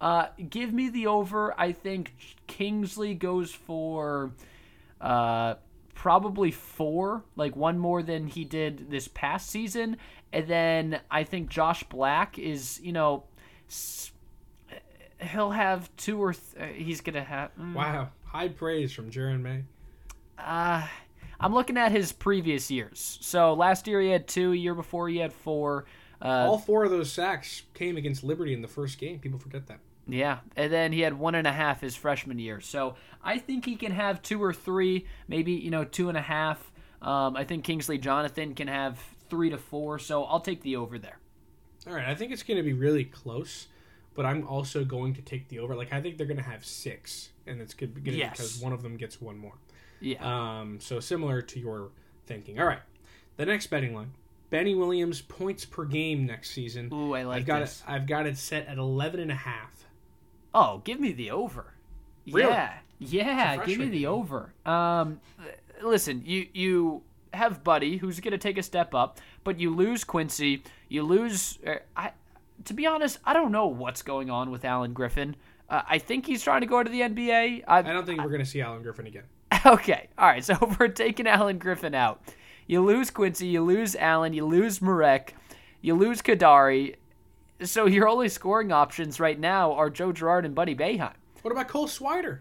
uh, 0.00 0.28
give 0.48 0.72
me 0.72 0.88
the 0.88 1.08
over. 1.08 1.54
I 1.60 1.72
think 1.72 2.14
Kingsley 2.46 3.12
goes 3.12 3.52
for 3.52 4.32
uh, 4.98 5.56
probably 5.98 6.52
four, 6.52 7.24
like 7.34 7.56
one 7.56 7.76
more 7.76 8.04
than 8.04 8.28
he 8.28 8.44
did 8.44 8.88
this 8.88 9.08
past 9.08 9.50
season. 9.50 9.96
And 10.32 10.46
then 10.46 11.00
I 11.10 11.24
think 11.24 11.48
Josh 11.50 11.82
Black 11.84 12.38
is 12.38 12.80
you 12.82 12.92
know. 12.92 13.24
He'll 15.20 15.50
have 15.50 15.94
two 15.96 16.22
or 16.22 16.32
th- 16.32 16.44
uh, 16.60 16.72
he's 16.72 17.00
gonna 17.00 17.24
have. 17.24 17.50
mm, 17.58 17.74
Wow, 17.74 18.10
high 18.24 18.48
praise 18.48 18.92
from 18.92 19.10
Jaron 19.10 19.40
May. 19.40 19.64
uh, 20.38 20.86
I'm 21.40 21.52
looking 21.54 21.76
at 21.76 21.90
his 21.90 22.12
previous 22.12 22.70
years. 22.70 23.18
So 23.20 23.54
last 23.54 23.88
year 23.88 24.00
he 24.00 24.10
had 24.10 24.28
two. 24.28 24.52
Year 24.52 24.74
before 24.76 25.08
he 25.08 25.16
had 25.16 25.32
four. 25.32 25.86
Uh, 26.22 26.46
All 26.48 26.58
four 26.58 26.84
of 26.84 26.90
those 26.92 27.10
sacks 27.12 27.62
came 27.74 27.96
against 27.96 28.22
Liberty 28.22 28.52
in 28.54 28.62
the 28.62 28.68
first 28.68 28.98
game. 28.98 29.18
People 29.18 29.38
forget 29.40 29.66
that. 29.66 29.80
Yeah, 30.08 30.38
and 30.56 30.72
then 30.72 30.92
he 30.92 31.00
had 31.00 31.12
one 31.18 31.34
and 31.34 31.46
a 31.46 31.52
half 31.52 31.80
his 31.80 31.94
freshman 31.94 32.38
year. 32.38 32.60
So 32.60 32.96
I 33.22 33.38
think 33.38 33.64
he 33.66 33.76
can 33.76 33.92
have 33.92 34.22
two 34.22 34.42
or 34.42 34.52
three, 34.54 35.06
maybe 35.28 35.52
you 35.52 35.70
know 35.70 35.84
two 35.84 36.08
and 36.08 36.16
a 36.18 36.22
half. 36.22 36.72
Um, 37.02 37.36
I 37.36 37.44
think 37.44 37.64
Kingsley 37.64 37.98
Jonathan 37.98 38.54
can 38.54 38.66
have 38.68 38.98
three 39.30 39.50
to 39.50 39.58
four. 39.58 39.98
So 39.98 40.24
I'll 40.24 40.40
take 40.40 40.62
the 40.62 40.76
over 40.76 40.98
there. 40.98 41.18
All 41.86 41.92
right, 41.94 42.06
I 42.08 42.14
think 42.14 42.32
it's 42.32 42.42
going 42.42 42.56
to 42.56 42.62
be 42.64 42.72
really 42.72 43.04
close, 43.04 43.68
but 44.14 44.26
I'm 44.26 44.46
also 44.48 44.84
going 44.84 45.14
to 45.14 45.22
take 45.22 45.48
the 45.48 45.58
over. 45.60 45.74
Like 45.76 45.92
I 45.92 46.00
think 46.00 46.16
they're 46.18 46.26
going 46.26 46.38
to 46.38 46.42
have 46.42 46.64
six, 46.64 47.30
and 47.46 47.60
it's 47.60 47.74
good 47.74 47.94
because 47.94 48.14
Yes. 48.14 48.60
one 48.60 48.72
of 48.72 48.82
them 48.82 48.96
gets 48.96 49.20
one 49.20 49.38
more. 49.38 49.54
Yeah. 50.00 50.18
Um, 50.60 50.80
so 50.80 51.00
similar 51.00 51.42
to 51.42 51.60
your 51.60 51.90
thinking. 52.26 52.58
All 52.60 52.66
right, 52.66 52.80
the 53.36 53.46
next 53.46 53.68
betting 53.68 53.94
line: 53.94 54.12
Benny 54.50 54.74
Williams 54.74 55.20
points 55.22 55.64
per 55.64 55.84
game 55.84 56.26
next 56.26 56.50
season. 56.50 56.88
Ooh, 56.92 57.14
I 57.14 57.22
like 57.22 57.38
I've 57.40 57.46
got 57.46 57.60
this. 57.60 57.82
it. 57.86 57.90
I've 57.92 58.06
got 58.06 58.26
it 58.26 58.36
set 58.38 58.66
at 58.66 58.78
11 58.78 59.20
and 59.20 59.30
a 59.30 59.36
half. 59.36 59.77
Oh, 60.54 60.82
give 60.84 61.00
me 61.00 61.12
the 61.12 61.30
over. 61.30 61.74
Really? 62.26 62.50
Yeah, 62.50 62.72
yeah, 62.98 63.64
give 63.64 63.78
me 63.78 63.88
the 63.88 64.06
over. 64.06 64.52
Um, 64.66 65.20
listen, 65.82 66.22
you 66.24 66.46
you 66.52 67.02
have 67.32 67.62
Buddy 67.62 67.98
who's 67.98 68.20
going 68.20 68.32
to 68.32 68.38
take 68.38 68.58
a 68.58 68.62
step 68.62 68.94
up, 68.94 69.18
but 69.44 69.60
you 69.60 69.74
lose 69.74 70.04
Quincy. 70.04 70.62
You 70.88 71.02
lose. 71.02 71.58
Uh, 71.66 71.76
I, 71.96 72.12
to 72.64 72.74
be 72.74 72.86
honest, 72.86 73.18
I 73.24 73.32
don't 73.32 73.52
know 73.52 73.66
what's 73.66 74.02
going 74.02 74.30
on 74.30 74.50
with 74.50 74.64
Alan 74.64 74.92
Griffin. 74.92 75.36
Uh, 75.70 75.82
I 75.88 75.98
think 75.98 76.26
he's 76.26 76.42
trying 76.42 76.62
to 76.62 76.66
go 76.66 76.82
to 76.82 76.90
the 76.90 77.02
NBA. 77.02 77.64
I, 77.68 77.78
I 77.78 77.82
don't 77.82 78.06
think 78.06 78.20
we're 78.20 78.28
going 78.28 78.40
to 78.40 78.46
see 78.46 78.60
Alan 78.60 78.82
Griffin 78.82 79.06
again. 79.06 79.24
Okay, 79.66 80.08
all 80.16 80.26
right. 80.26 80.44
So 80.44 80.56
we're 80.78 80.88
taking 80.88 81.26
Alan 81.26 81.58
Griffin 81.58 81.92
out, 81.94 82.22
you 82.68 82.80
lose 82.84 83.10
Quincy, 83.10 83.48
you 83.48 83.62
lose 83.62 83.96
Alan, 83.96 84.32
you 84.32 84.46
lose 84.46 84.80
Marek, 84.80 85.34
you 85.80 85.94
lose 85.94 86.22
Kadary. 86.22 86.94
So 87.62 87.86
your 87.86 88.08
only 88.08 88.28
scoring 88.28 88.70
options 88.72 89.18
right 89.18 89.38
now 89.38 89.72
are 89.72 89.90
Joe 89.90 90.12
Girard 90.12 90.44
and 90.44 90.54
Buddy 90.54 90.74
Boeheim. 90.74 91.14
What 91.42 91.50
about 91.52 91.68
Cole 91.68 91.86
Swider? 91.88 92.40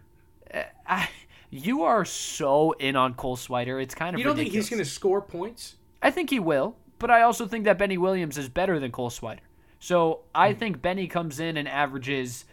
I, 0.88 1.10
you 1.50 1.84
are 1.84 2.06
so 2.06 2.72
in 2.74 2.96
on 2.96 3.14
Cole 3.16 3.36
Swider. 3.38 3.82
It's 3.82 3.96
kind 3.96 4.14
of 4.16 4.20
You 4.20 4.26
don't 4.26 4.36
think 4.36 4.52
he's 4.52 4.70
going 4.70 4.82
to 4.82 4.90
score 4.90 5.22
points? 5.22 5.76
I 6.02 6.12
think 6.12 6.30
he 6.30 6.40
will, 6.40 6.76
but 7.00 7.10
I 7.10 7.22
also 7.24 7.48
think 7.48 7.66
that 7.66 7.78
Benny 7.78 7.98
Williams 7.98 8.38
is 8.38 8.48
better 8.50 8.80
than 8.80 8.92
Cole 8.92 9.10
Swider. 9.10 9.40
So 9.80 10.22
I 10.34 10.54
Hmm. 10.54 10.60
think 10.60 10.82
Benny 10.82 11.08
comes 11.08 11.40
in 11.40 11.58
and 11.58 11.68
averages 11.68 12.46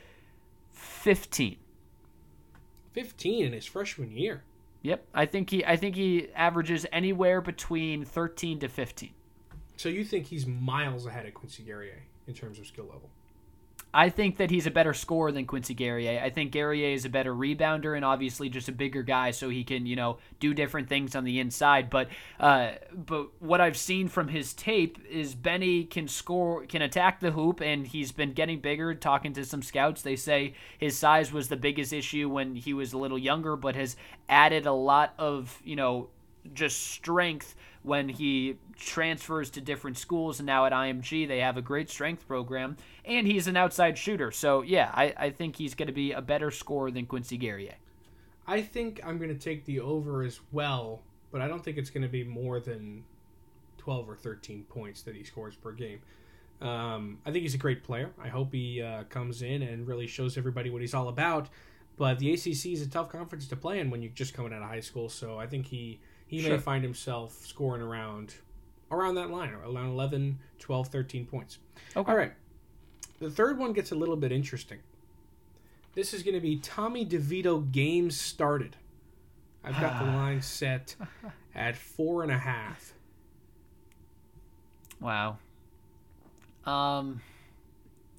15. 0.73 1.57
15 2.93 3.45
in 3.47 3.53
his 3.53 3.67
freshman 3.67 4.11
year. 4.13 4.43
Yep, 4.83 5.07
I 5.15 5.27
think 5.27 5.51
he 5.51 5.65
I 5.65 5.77
think 5.77 5.97
he 5.97 6.29
averages 6.35 6.85
anywhere 6.93 7.41
between 7.41 8.05
13 8.05 8.59
to 8.61 8.69
15. 8.69 9.11
So 9.77 9.89
you 9.89 10.05
think 10.05 10.27
he's 10.27 10.47
miles 10.47 11.07
ahead 11.07 11.27
of 11.27 11.35
Quincy 11.35 11.63
Guerrier 11.63 12.03
in 12.27 12.35
terms 12.35 12.59
of 12.59 12.67
skill 12.67 12.85
level? 12.85 13.11
I 13.97 14.09
think 14.09 14.39
that 14.39 14.51
he's 14.51 14.67
a 14.67 14.73
better 14.73 14.93
scorer 14.93 15.31
than 15.31 15.47
Quincy 15.47 15.73
Guerrier. 15.73 16.21
I 16.21 16.29
think 16.29 16.51
Guerrier 16.51 16.89
is 16.89 17.05
a 17.05 17.09
better 17.09 17.33
rebounder 17.33 17.95
and 17.95 18.05
obviously 18.05 18.49
just 18.49 18.69
a 18.69 18.73
bigger 18.73 19.05
guy, 19.05 19.31
so 19.31 19.49
he 19.49 19.63
can 19.63 19.87
you 19.87 19.95
know 19.95 20.19
do 20.41 20.53
different 20.53 20.89
things 20.89 21.15
on 21.15 21.23
the 21.23 21.39
inside. 21.39 21.91
But 21.91 22.09
uh, 22.41 22.73
but 22.93 23.29
what 23.39 23.61
I've 23.61 23.77
seen 23.77 24.09
from 24.09 24.27
his 24.27 24.53
tape 24.53 24.99
is 25.09 25.37
Benny 25.37 25.85
can 25.85 26.09
score, 26.09 26.67
can 26.67 26.83
attack 26.83 27.21
the 27.21 27.31
hoop, 27.31 27.61
and 27.61 27.87
he's 27.87 28.11
been 28.11 28.33
getting 28.33 28.59
bigger. 28.59 28.95
Talking 28.97 29.33
to 29.35 29.45
some 29.45 29.63
scouts, 29.63 30.03
they 30.03 30.17
say 30.17 30.55
his 30.77 30.99
size 30.99 31.33
was 31.33 31.49
the 31.49 31.57
biggest 31.57 31.93
issue 31.93 32.29
when 32.29 32.57
he 32.57 32.75
was 32.75 32.93
a 32.93 32.99
little 32.99 33.19
younger, 33.19 33.55
but 33.55 33.77
has 33.77 33.97
added 34.29 34.67
a 34.67 34.73
lot 34.73 35.15
of 35.19 35.63
you 35.65 35.77
know 35.77 36.09
just 36.53 36.83
strength 36.89 37.55
when 37.85 38.09
he 38.09 38.57
transfers 38.77 39.51
to 39.51 39.61
different 39.61 39.97
schools 39.99 40.41
and 40.41 40.47
now 40.47 40.67
at 40.67 40.73
IMG 40.73 41.27
they 41.29 41.39
have 41.41 41.57
a 41.57 41.63
great 41.63 41.89
strength 41.91 42.27
program 42.27 42.77
and 43.05 43.27
he's 43.27 43.47
an 43.47 43.57
outside 43.57 43.97
shooter. 43.99 44.31
So 44.31 44.63
yeah, 44.63 44.91
I, 44.95 45.15
I 45.17 45.31
think 45.31 45.57
he's 45.57 45.75
going 45.75 45.87
to 45.89 45.93
be 45.93 46.13
a 46.13 46.21
better 46.23 46.51
scorer 46.51 46.91
than 46.91 47.07
Quincy 47.07 47.37
Guerrier. 47.37 47.75
I 48.47 48.61
think 48.63 49.01
I'm 49.05 49.19
going 49.19 49.31
to 49.31 49.39
take 49.43 49.65
the 49.65 49.81
over 49.81 50.23
as 50.23 50.41
well, 50.53 51.03
but 51.33 51.41
I 51.41 51.49
don't 51.49 51.65
think 51.65 51.79
it's 51.79 51.91
going 51.91 52.03
to 52.03 52.09
be 52.09 52.25
more 52.25 52.61
than 52.61 53.05
12 53.79 54.09
or 54.09 54.17
13 54.17 54.65
points 54.65 55.03
that 55.03 55.15
he 55.15 55.25
scores 55.25 55.57
per 55.57 55.73
game. 55.73 56.01
Um, 56.61 57.19
I 57.27 57.31
think 57.31 57.43
he's 57.43 57.55
a 57.55 57.59
great 57.59 57.83
player. 57.83 58.11
I 58.23 58.29
hope 58.29 58.53
he 58.53 58.81
uh, 58.83 59.05
comes 59.05 59.43
in 59.43 59.63
and 59.63 59.87
really 59.87 60.07
shows 60.07 60.37
everybody 60.39 60.71
what 60.71 60.81
he's 60.81 60.95
all 60.95 61.09
about. 61.09 61.49
But 61.97 62.19
the 62.19 62.33
ACC 62.33 62.67
is 62.67 62.83
a 62.83 62.89
tough 62.89 63.09
conference 63.09 63.47
to 63.49 63.57
play 63.57 63.79
in 63.79 63.91
when 63.91 64.03
you're 64.03 64.13
just 64.15 64.35
coming 64.35 64.53
out 64.53 64.63
of 64.63 64.69
high 64.69 64.81
school. 64.81 65.09
So 65.09 65.39
I 65.39 65.47
think 65.47 65.67
he 65.67 66.01
he 66.27 66.41
Sure. 66.41 66.53
may 66.53 66.59
find 66.59 66.83
himself 66.83 67.45
scoring 67.47 67.83
around 67.83 68.35
around 68.91 69.17
that 69.17 69.31
line, 69.31 69.51
around 69.53 69.91
11, 69.91 70.39
12, 70.59 70.89
13 70.89 71.27
points. 71.27 71.59
Okay. 71.97 72.11
All 72.11 72.17
right. 72.17 72.33
The 73.21 73.31
third 73.31 73.59
one 73.59 73.73
gets 73.73 73.93
a 73.93 73.95
little 73.95 74.17
bit 74.17 74.33
interesting. 74.33 74.79
This 75.95 76.13
is 76.13 76.23
going 76.23 76.35
to 76.35 76.41
be 76.41 76.57
Tommy 76.57 77.07
DeVito 77.07 77.71
games 77.71 78.21
started. 78.21 78.77
I've 79.63 79.81
got 79.81 80.05
the 80.05 80.11
line 80.13 80.43
set 80.43 80.97
at 81.55 81.77
four 81.77 82.23
and 82.23 82.33
a 82.33 82.39
half. 82.39 82.93
Wow. 85.01 85.39
Um, 86.67 87.21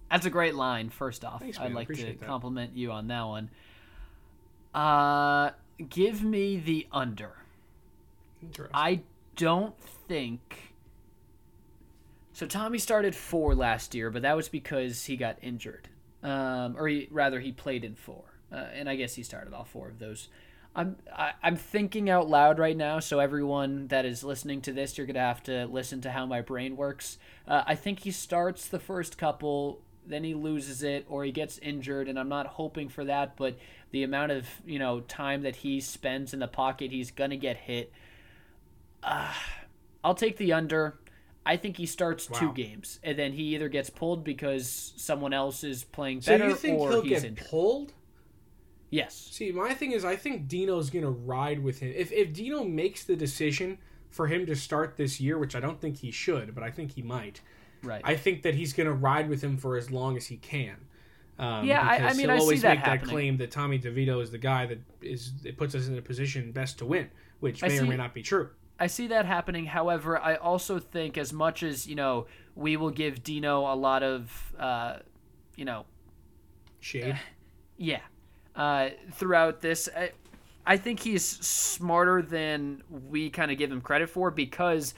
that's 0.10 0.26
a 0.26 0.30
great 0.30 0.56
line. 0.56 0.90
First 0.90 1.26
off, 1.26 1.42
Thanks, 1.42 1.60
I'd 1.60 1.74
like 1.74 1.88
to 1.90 1.96
that. 1.96 2.22
compliment 2.22 2.76
you 2.76 2.92
on 2.92 3.08
that 3.08 3.24
one. 3.24 3.50
Uh, 4.74 5.52
give 5.90 6.24
me 6.24 6.58
the 6.58 6.88
under. 6.92 7.32
Interesting. 8.42 8.76
I 8.76 9.02
don't 9.36 9.78
think. 9.80 10.74
So 12.34 12.46
Tommy 12.46 12.80
started 12.80 13.16
four 13.16 13.56
last 13.56 13.96
year, 13.96 14.10
but 14.10 14.24
that 14.24 14.36
was 14.36 14.50
because 14.50 15.06
he 15.06 15.16
got 15.16 15.38
injured, 15.42 15.88
um, 16.22 16.76
or 16.78 16.88
he, 16.88 17.08
rather 17.10 17.40
he 17.40 17.52
played 17.52 17.86
in 17.86 17.96
four, 17.96 18.24
uh, 18.52 18.68
and 18.74 18.90
I 18.90 18.96
guess 18.96 19.16
he 19.16 19.24
started 19.24 19.54
all 19.54 19.64
four 19.64 19.88
of 19.88 20.00
those. 20.00 20.28
I'm 20.76 20.98
I, 21.16 21.32
I'm 21.42 21.56
thinking 21.56 22.10
out 22.10 22.30
loud 22.30 22.60
right 22.60 22.76
now, 22.76 23.00
so 23.00 23.20
everyone 23.20 23.88
that 23.88 24.06
is 24.06 24.24
listening 24.24 24.62
to 24.64 24.74
this, 24.74 24.98
you're 24.98 25.08
gonna 25.08 25.20
have 25.20 25.44
to 25.44 25.66
listen 25.68 26.02
to 26.02 26.12
how 26.12 26.26
my 26.26 26.42
brain 26.42 26.76
works. 26.76 27.18
Uh, 27.48 27.64
I 27.66 27.76
think 27.76 28.00
he 28.00 28.12
starts 28.12 28.68
the 28.68 28.80
first 28.80 29.18
couple, 29.18 29.82
then 30.06 30.26
he 30.26 30.34
loses 30.34 30.84
it, 30.84 31.06
or 31.08 31.24
he 31.24 31.32
gets 31.32 31.58
injured, 31.60 32.10
and 32.10 32.20
I'm 32.20 32.28
not 32.30 32.48
hoping 32.48 32.90
for 32.90 33.06
that, 33.06 33.38
but 33.38 33.58
the 33.92 34.04
amount 34.04 34.34
of 34.34 34.46
you 34.66 34.78
know 34.78 35.00
time 35.00 35.44
that 35.44 35.58
he 35.58 35.80
spends 35.80 36.34
in 36.34 36.40
the 36.40 36.48
pocket, 36.48 36.92
he's 36.92 37.12
gonna 37.12 37.38
get 37.38 37.56
hit. 37.56 37.94
I'll 40.04 40.16
take 40.16 40.38
the 40.38 40.54
under. 40.54 41.00
I 41.46 41.58
think 41.58 41.78
he 41.78 41.86
starts 41.86 42.26
two 42.26 42.52
games, 42.54 43.00
and 43.04 43.18
then 43.20 43.34
he 43.34 43.54
either 43.56 43.70
gets 43.70 43.90
pulled 43.92 44.24
because 44.24 44.94
someone 44.98 45.32
else 45.32 45.64
is 45.64 45.84
playing 45.84 46.22
so 46.22 46.32
better, 46.38 46.50
you 46.50 46.56
think 46.56 46.80
or 46.80 46.90
he'll 46.90 47.02
he's 47.02 47.22
get 47.22 47.24
injured. 47.30 47.48
pulled? 47.48 47.94
Yes. 48.90 49.14
See, 49.32 49.52
my 49.52 49.74
thing 49.76 49.92
is, 49.92 50.04
I 50.06 50.16
think 50.16 50.48
Dino's 50.48 50.90
gonna 50.90 51.10
ride 51.12 51.62
with 51.64 51.80
him. 51.80 51.94
If 51.96 52.12
if 52.12 52.34
Dino 52.34 52.64
makes 52.64 53.04
the 53.04 53.16
decision 53.16 53.78
for 54.10 54.26
him 54.28 54.46
to 54.48 54.56
start 54.56 54.96
this 54.98 55.20
year, 55.22 55.38
which 55.38 55.56
I 55.56 55.60
don't 55.60 55.80
think 55.80 55.98
he 55.98 56.10
should, 56.10 56.56
but 56.56 56.64
I 56.64 56.72
think 56.72 56.94
he 56.94 57.02
might. 57.04 57.42
Right. 57.84 58.02
I 58.04 58.16
think 58.16 58.42
that 58.44 58.56
he's 58.56 58.74
gonna 58.74 58.94
ride 58.94 59.30
with 59.30 59.44
him 59.44 59.58
for 59.58 59.76
as 59.78 59.92
long 59.92 60.18
as 60.18 60.26
he 60.28 60.38
can. 60.38 60.78
Um, 61.38 61.66
Yeah, 61.66 61.82
I- 61.82 61.98
I 61.98 62.12
mean, 62.14 62.22
he'll 62.22 62.32
I 62.32 62.36
see 62.38 62.42
always 62.42 62.62
that 62.62 62.70
make 62.78 62.80
happening. 62.86 63.06
that 63.06 63.12
claim 63.12 63.38
that 63.38 63.52
Tommy 63.52 63.78
DeVito 63.78 64.22
is 64.24 64.32
the 64.32 64.38
guy 64.38 64.66
that 64.68 64.80
is 65.02 65.34
it 65.44 65.58
puts 65.58 65.76
us 65.76 65.88
in 65.88 65.98
a 65.98 66.02
position 66.02 66.52
best 66.54 66.80
to 66.80 66.86
win, 66.86 67.10
which 67.42 67.62
I 67.64 67.68
may 67.68 67.78
or 67.78 67.82
see- 67.82 67.90
may 67.90 67.98
not 67.98 68.14
be 68.16 68.24
true. 68.24 68.50
I 68.80 68.88
see 68.88 69.08
that 69.08 69.26
happening. 69.26 69.66
However, 69.66 70.20
I 70.20 70.36
also 70.36 70.80
think 70.80 71.18
as 71.18 71.32
much 71.32 71.64
as 71.64 71.88
you 71.88 71.96
know, 71.96 72.28
we 72.56 72.78
will 72.78 72.90
give 72.90 73.24
Dino 73.24 73.62
a 73.62 73.76
lot 73.76 74.04
of, 74.04 74.54
uh, 74.60 74.98
you 75.56 75.66
know, 75.66 75.86
Shade. 76.80 77.18
yeah, 77.78 78.02
uh, 78.56 78.90
throughout 79.14 79.62
this. 79.62 79.88
I, 79.96 80.12
I 80.66 80.78
think 80.78 81.00
he's 81.00 81.24
smarter 81.26 82.22
than 82.22 82.82
we 82.90 83.30
kind 83.30 83.52
of 83.52 83.58
give 83.58 83.72
him 83.72 83.82
credit 83.82 84.10
for 84.10 84.32
because, 84.32 84.94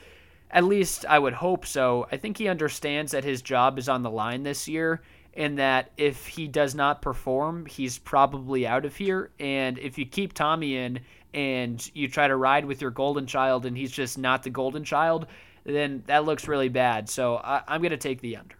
at 0.50 0.64
least 0.64 1.04
I 1.06 1.18
would 1.18 1.34
hope 1.34 1.66
so. 1.66 2.06
I 2.10 2.16
think 2.16 2.38
he 2.38 2.48
understands 2.48 3.12
that 3.12 3.22
his 3.22 3.42
job 3.42 3.78
is 3.78 3.88
on 3.88 4.02
the 4.02 4.10
line 4.10 4.42
this 4.42 4.66
year 4.66 5.02
and 5.34 5.58
that 5.58 5.92
if 5.96 6.26
he 6.26 6.48
does 6.48 6.74
not 6.74 7.02
perform, 7.02 7.66
he's 7.66 7.98
probably 7.98 8.66
out 8.66 8.84
of 8.84 8.96
here. 8.96 9.30
And 9.38 9.78
if 9.78 9.98
you 9.98 10.06
keep 10.06 10.32
Tommy 10.32 10.76
in 10.76 11.00
and 11.34 11.90
you 11.94 12.08
try 12.08 12.28
to 12.28 12.36
ride 12.36 12.64
with 12.64 12.80
your 12.80 12.90
golden 12.90 13.26
child 13.26 13.66
and 13.66 13.76
he's 13.76 13.90
just 13.90 14.18
not 14.18 14.42
the 14.42 14.50
golden 14.50 14.84
child, 14.84 15.26
then 15.64 16.02
that 16.06 16.24
looks 16.24 16.48
really 16.48 16.68
bad. 16.68 17.08
So 17.08 17.36
I, 17.36 17.62
I'm 17.68 17.80
going 17.80 17.90
to 17.90 17.96
take 17.96 18.20
the 18.20 18.36
under. 18.36 18.56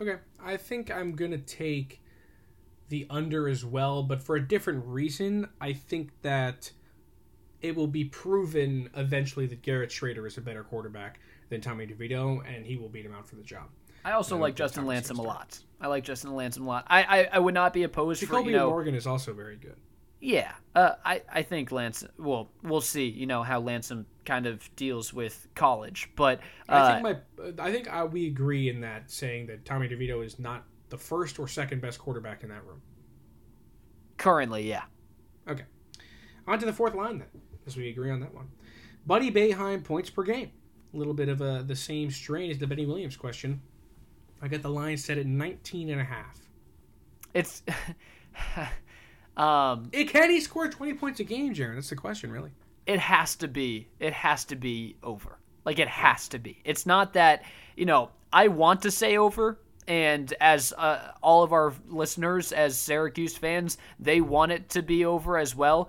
Okay, 0.00 0.16
I 0.42 0.56
think 0.56 0.90
I'm 0.90 1.16
gonna 1.16 1.38
take 1.38 2.00
the 2.88 3.06
under 3.10 3.48
as 3.48 3.64
well, 3.64 4.02
but 4.02 4.22
for 4.22 4.36
a 4.36 4.40
different 4.40 4.84
reason. 4.86 5.48
I 5.60 5.72
think 5.72 6.10
that 6.22 6.70
it 7.60 7.74
will 7.74 7.88
be 7.88 8.04
proven 8.04 8.90
eventually 8.96 9.46
that 9.46 9.62
Garrett 9.62 9.90
Shrader 9.90 10.26
is 10.26 10.38
a 10.38 10.40
better 10.40 10.62
quarterback 10.62 11.20
than 11.48 11.60
Tommy 11.60 11.86
DeVito, 11.86 12.40
and 12.46 12.64
he 12.64 12.76
will 12.76 12.88
beat 12.88 13.04
him 13.04 13.14
out 13.14 13.28
for 13.28 13.34
the 13.34 13.42
job. 13.42 13.68
I 14.04 14.12
also 14.12 14.36
like 14.38 14.54
Justin 14.54 14.86
Lamson 14.86 15.16
a 15.16 15.22
lot. 15.22 15.58
I 15.80 15.88
like 15.88 16.04
Justin 16.04 16.34
Lamson 16.34 16.62
a 16.62 16.66
lot. 16.66 16.86
I, 16.86 17.02
I, 17.02 17.28
I 17.32 17.38
would 17.40 17.54
not 17.54 17.72
be 17.72 17.82
opposed 17.82 18.20
Jacoby 18.20 18.44
for 18.44 18.50
you 18.50 18.56
know. 18.56 18.70
Morgan 18.70 18.94
is 18.94 19.06
also 19.06 19.32
very 19.32 19.56
good. 19.56 19.76
Yeah, 20.20 20.52
uh, 20.74 20.94
I 21.04 21.22
I 21.32 21.42
think 21.42 21.70
Lance. 21.70 22.04
Well, 22.18 22.50
we'll 22.62 22.80
see. 22.80 23.06
You 23.08 23.26
know 23.26 23.42
how 23.42 23.60
Lamson 23.60 24.04
kind 24.24 24.46
of 24.46 24.68
deals 24.76 25.14
with 25.14 25.46
college, 25.54 26.10
but 26.16 26.40
uh, 26.68 26.72
I 26.72 27.00
think 27.00 27.22
my, 27.58 27.64
I 27.64 27.72
think 27.72 27.92
uh, 27.92 28.06
we 28.10 28.26
agree 28.26 28.68
in 28.68 28.80
that 28.80 29.10
saying 29.10 29.46
that 29.46 29.64
Tommy 29.64 29.88
DeVito 29.88 30.24
is 30.24 30.38
not 30.38 30.64
the 30.88 30.98
first 30.98 31.38
or 31.38 31.46
second 31.46 31.80
best 31.80 31.98
quarterback 31.98 32.42
in 32.42 32.48
that 32.48 32.64
room. 32.64 32.80
currently, 34.16 34.68
yeah. 34.68 34.82
Okay. 35.48 35.64
On 36.46 36.58
to 36.58 36.66
the 36.66 36.72
fourth 36.72 36.94
line 36.94 37.18
then, 37.18 37.28
as 37.66 37.76
we 37.76 37.88
agree 37.88 38.10
on 38.10 38.20
that 38.20 38.34
one. 38.34 38.48
Buddy 39.06 39.30
Boeheim 39.30 39.84
points 39.84 40.10
per 40.10 40.22
game. 40.22 40.50
A 40.94 40.96
little 40.96 41.14
bit 41.14 41.28
of 41.28 41.40
a, 41.40 41.62
the 41.66 41.76
same 41.76 42.10
strain 42.10 42.50
as 42.50 42.58
the 42.58 42.66
Benny 42.66 42.86
Williams 42.86 43.16
question. 43.16 43.60
I 44.40 44.48
got 44.48 44.62
the 44.62 44.70
line 44.70 44.96
set 44.96 45.18
at 45.18 45.26
19 45.26 45.90
and 45.90 46.00
a 46.00 46.04
half. 46.04 46.38
It's 47.34 47.62
um, 49.38 49.88
It, 49.92 50.08
can 50.08 50.30
he 50.30 50.40
score 50.40 50.68
20 50.68 50.94
points 50.94 51.20
a 51.20 51.24
game, 51.24 51.54
Jaron? 51.54 51.76
That's 51.76 51.90
the 51.90 51.96
question, 51.96 52.30
really. 52.30 52.50
it 52.86 52.98
has 53.00 53.36
to 53.36 53.48
be. 53.48 53.88
It 54.00 54.12
has 54.12 54.44
to 54.46 54.56
be 54.56 54.96
over. 55.02 55.38
Like 55.64 55.78
it 55.78 55.88
has 55.88 56.28
to 56.28 56.38
be. 56.38 56.60
It's 56.64 56.86
not 56.86 57.12
that 57.14 57.42
you 57.76 57.86
know. 57.86 58.10
I 58.32 58.48
want 58.48 58.82
to 58.82 58.90
say 58.90 59.16
over, 59.16 59.58
and 59.86 60.32
as 60.40 60.72
uh, 60.76 61.12
all 61.22 61.42
of 61.42 61.52
our 61.52 61.72
listeners, 61.88 62.52
as 62.52 62.76
Syracuse 62.76 63.36
fans, 63.36 63.78
they 63.98 64.20
want 64.20 64.52
it 64.52 64.68
to 64.70 64.82
be 64.82 65.04
over 65.06 65.38
as 65.38 65.54
well. 65.54 65.88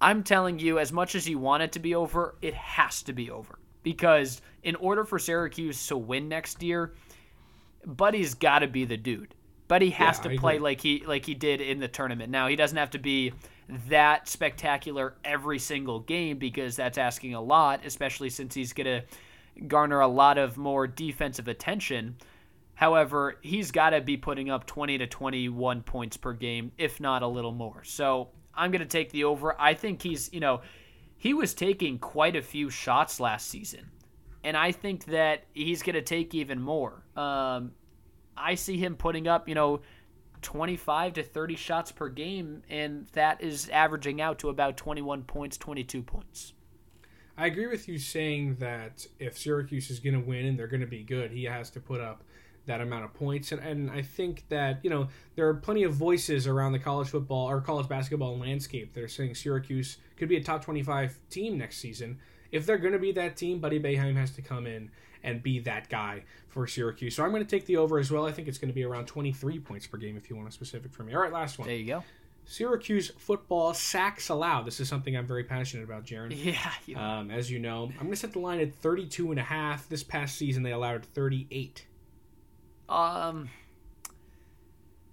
I'm 0.00 0.22
telling 0.22 0.58
you, 0.58 0.78
as 0.78 0.92
much 0.92 1.14
as 1.14 1.28
you 1.28 1.38
want 1.38 1.62
it 1.62 1.72
to 1.72 1.78
be 1.78 1.94
over, 1.94 2.36
it 2.42 2.54
has 2.54 3.02
to 3.02 3.12
be 3.12 3.30
over. 3.30 3.58
Because 3.82 4.40
in 4.62 4.74
order 4.76 5.04
for 5.04 5.18
Syracuse 5.18 5.86
to 5.88 5.96
win 5.96 6.28
next 6.28 6.62
year, 6.62 6.94
Buddy's 7.86 8.34
got 8.34 8.60
to 8.60 8.68
be 8.68 8.84
the 8.84 8.96
dude. 8.96 9.34
Buddy 9.68 9.90
has 9.90 10.18
Yeah, 10.18 10.30
to 10.30 10.38
play 10.38 10.58
like 10.58 10.80
he 10.80 11.04
like 11.06 11.26
he 11.26 11.34
did 11.34 11.60
in 11.60 11.80
the 11.80 11.88
tournament. 11.88 12.30
Now 12.30 12.46
he 12.46 12.56
doesn't 12.56 12.78
have 12.78 12.90
to 12.90 12.98
be 12.98 13.32
that 13.88 14.28
spectacular 14.28 15.14
every 15.24 15.58
single 15.58 16.00
game 16.00 16.38
because 16.38 16.76
that's 16.76 16.98
asking 16.98 17.34
a 17.34 17.40
lot, 17.40 17.84
especially 17.84 18.30
since 18.30 18.54
he's 18.54 18.72
gonna 18.72 19.02
garner 19.66 20.00
a 20.00 20.08
lot 20.08 20.38
of 20.38 20.56
more 20.56 20.86
defensive 20.86 21.48
attention. 21.48 22.16
However, 22.74 23.38
he's 23.40 23.70
got 23.70 23.90
to 23.90 24.02
be 24.02 24.18
putting 24.18 24.50
up 24.50 24.66
20 24.66 24.98
to 24.98 25.06
21 25.06 25.82
points 25.82 26.16
per 26.18 26.34
game, 26.34 26.72
if 26.76 27.00
not 27.00 27.22
a 27.22 27.26
little 27.26 27.52
more. 27.52 27.82
So 27.84 28.28
I'm 28.54 28.70
going 28.70 28.80
to 28.80 28.86
take 28.86 29.10
the 29.12 29.24
over. 29.24 29.58
I 29.58 29.72
think 29.72 30.02
he's, 30.02 30.30
you 30.32 30.40
know, 30.40 30.60
he 31.16 31.32
was 31.32 31.54
taking 31.54 31.98
quite 31.98 32.36
a 32.36 32.42
few 32.42 32.68
shots 32.68 33.18
last 33.18 33.48
season. 33.48 33.90
And 34.44 34.58
I 34.58 34.72
think 34.72 35.06
that 35.06 35.44
he's 35.54 35.82
going 35.82 35.94
to 35.94 36.02
take 36.02 36.34
even 36.34 36.60
more. 36.60 37.02
Um, 37.16 37.72
I 38.36 38.54
see 38.54 38.76
him 38.76 38.96
putting 38.96 39.26
up, 39.28 39.48
you 39.48 39.54
know, 39.54 39.80
25 40.42 41.14
to 41.14 41.22
30 41.22 41.56
shots 41.56 41.92
per 41.92 42.08
game, 42.08 42.62
and 42.68 43.06
that 43.12 43.42
is 43.42 43.68
averaging 43.70 44.20
out 44.20 44.38
to 44.40 44.48
about 44.48 44.76
21 44.76 45.22
points, 45.22 45.56
22 45.56 46.02
points. 46.02 46.52
I 47.38 47.46
agree 47.46 47.66
with 47.66 47.88
you 47.88 47.98
saying 47.98 48.56
that 48.60 49.06
if 49.18 49.36
Syracuse 49.36 49.90
is 49.90 49.98
going 49.98 50.14
to 50.14 50.20
win 50.20 50.46
and 50.46 50.58
they're 50.58 50.66
going 50.66 50.80
to 50.80 50.86
be 50.86 51.02
good, 51.02 51.32
he 51.32 51.44
has 51.44 51.70
to 51.70 51.80
put 51.80 52.00
up 52.00 52.22
that 52.64 52.80
amount 52.80 53.04
of 53.04 53.14
points. 53.14 53.52
And, 53.52 53.60
and 53.60 53.90
I 53.90 54.02
think 54.02 54.44
that, 54.48 54.80
you 54.82 54.90
know, 54.90 55.08
there 55.34 55.48
are 55.48 55.54
plenty 55.54 55.84
of 55.84 55.92
voices 55.92 56.46
around 56.46 56.72
the 56.72 56.78
college 56.78 57.08
football 57.08 57.48
or 57.48 57.60
college 57.60 57.88
basketball 57.88 58.38
landscape 58.38 58.94
that 58.94 59.02
are 59.02 59.08
saying 59.08 59.34
Syracuse 59.34 59.98
could 60.16 60.28
be 60.28 60.36
a 60.36 60.42
top 60.42 60.64
25 60.64 61.18
team 61.30 61.58
next 61.58 61.78
season. 61.78 62.18
If 62.52 62.64
they're 62.64 62.78
going 62.78 62.92
to 62.92 62.98
be 62.98 63.12
that 63.12 63.36
team, 63.36 63.60
Buddy 63.60 63.78
Boeheim 63.78 64.16
has 64.16 64.30
to 64.32 64.42
come 64.42 64.66
in 64.66 64.90
and 65.26 65.42
be 65.42 65.58
that 65.60 65.90
guy 65.90 66.22
for 66.48 66.66
Syracuse. 66.66 67.14
So 67.14 67.22
I'm 67.24 67.30
going 67.30 67.44
to 67.44 67.50
take 67.50 67.66
the 67.66 67.76
over 67.76 67.98
as 67.98 68.10
well. 68.10 68.24
I 68.26 68.32
think 68.32 68.48
it's 68.48 68.56
going 68.58 68.70
to 68.70 68.74
be 68.74 68.84
around 68.84 69.06
23 69.06 69.58
points 69.58 69.86
per 69.86 69.98
game 69.98 70.16
if 70.16 70.30
you 70.30 70.36
want 70.36 70.48
a 70.48 70.52
specific 70.52 70.92
for 70.94 71.02
me. 71.02 71.14
All 71.14 71.20
right, 71.20 71.32
last 71.32 71.58
one. 71.58 71.68
There 71.68 71.76
you 71.76 71.86
go. 71.86 72.04
Syracuse 72.48 73.10
football 73.18 73.74
sacks 73.74 74.28
allowed. 74.28 74.66
This 74.66 74.78
is 74.78 74.88
something 74.88 75.16
I'm 75.16 75.26
very 75.26 75.42
passionate 75.44 75.82
about, 75.82 76.04
Jaron. 76.04 76.30
Yeah. 76.44 76.70
You, 76.86 76.96
Um, 76.96 77.30
as 77.30 77.50
you 77.50 77.58
know, 77.58 77.90
I'm 77.94 78.04
going 78.06 78.10
to 78.10 78.16
set 78.16 78.32
the 78.32 78.38
line 78.38 78.60
at 78.60 78.72
32 78.76 79.32
and 79.32 79.40
a 79.40 79.42
half. 79.42 79.88
This 79.88 80.04
past 80.04 80.36
season, 80.36 80.62
they 80.62 80.72
allowed 80.72 81.04
38. 81.04 81.84
Um, 82.88 83.48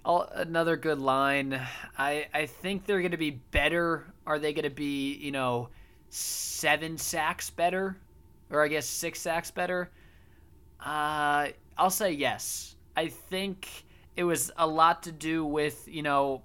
I'll, 0.05 0.29
another 0.33 0.77
good 0.77 0.99
line. 0.99 1.59
I 1.97 2.27
I 2.33 2.45
think 2.45 2.85
they're 2.85 2.99
going 3.01 3.11
to 3.11 3.17
be 3.17 3.31
better. 3.31 4.05
Are 4.27 4.37
they 4.37 4.53
going 4.53 4.63
to 4.63 4.69
be 4.69 5.15
you 5.15 5.31
know 5.31 5.69
seven 6.09 6.97
sacks 6.99 7.49
better, 7.49 7.97
or 8.51 8.63
I 8.63 8.67
guess 8.67 8.85
six 8.85 9.19
sacks 9.19 9.49
better? 9.49 9.89
Uh, 10.83 11.49
I'll 11.77 11.89
say 11.89 12.11
yes. 12.11 12.75
I 12.95 13.07
think 13.07 13.85
it 14.15 14.23
was 14.23 14.51
a 14.57 14.67
lot 14.67 15.03
to 15.03 15.11
do 15.11 15.45
with 15.45 15.87
you 15.87 16.03
know 16.03 16.43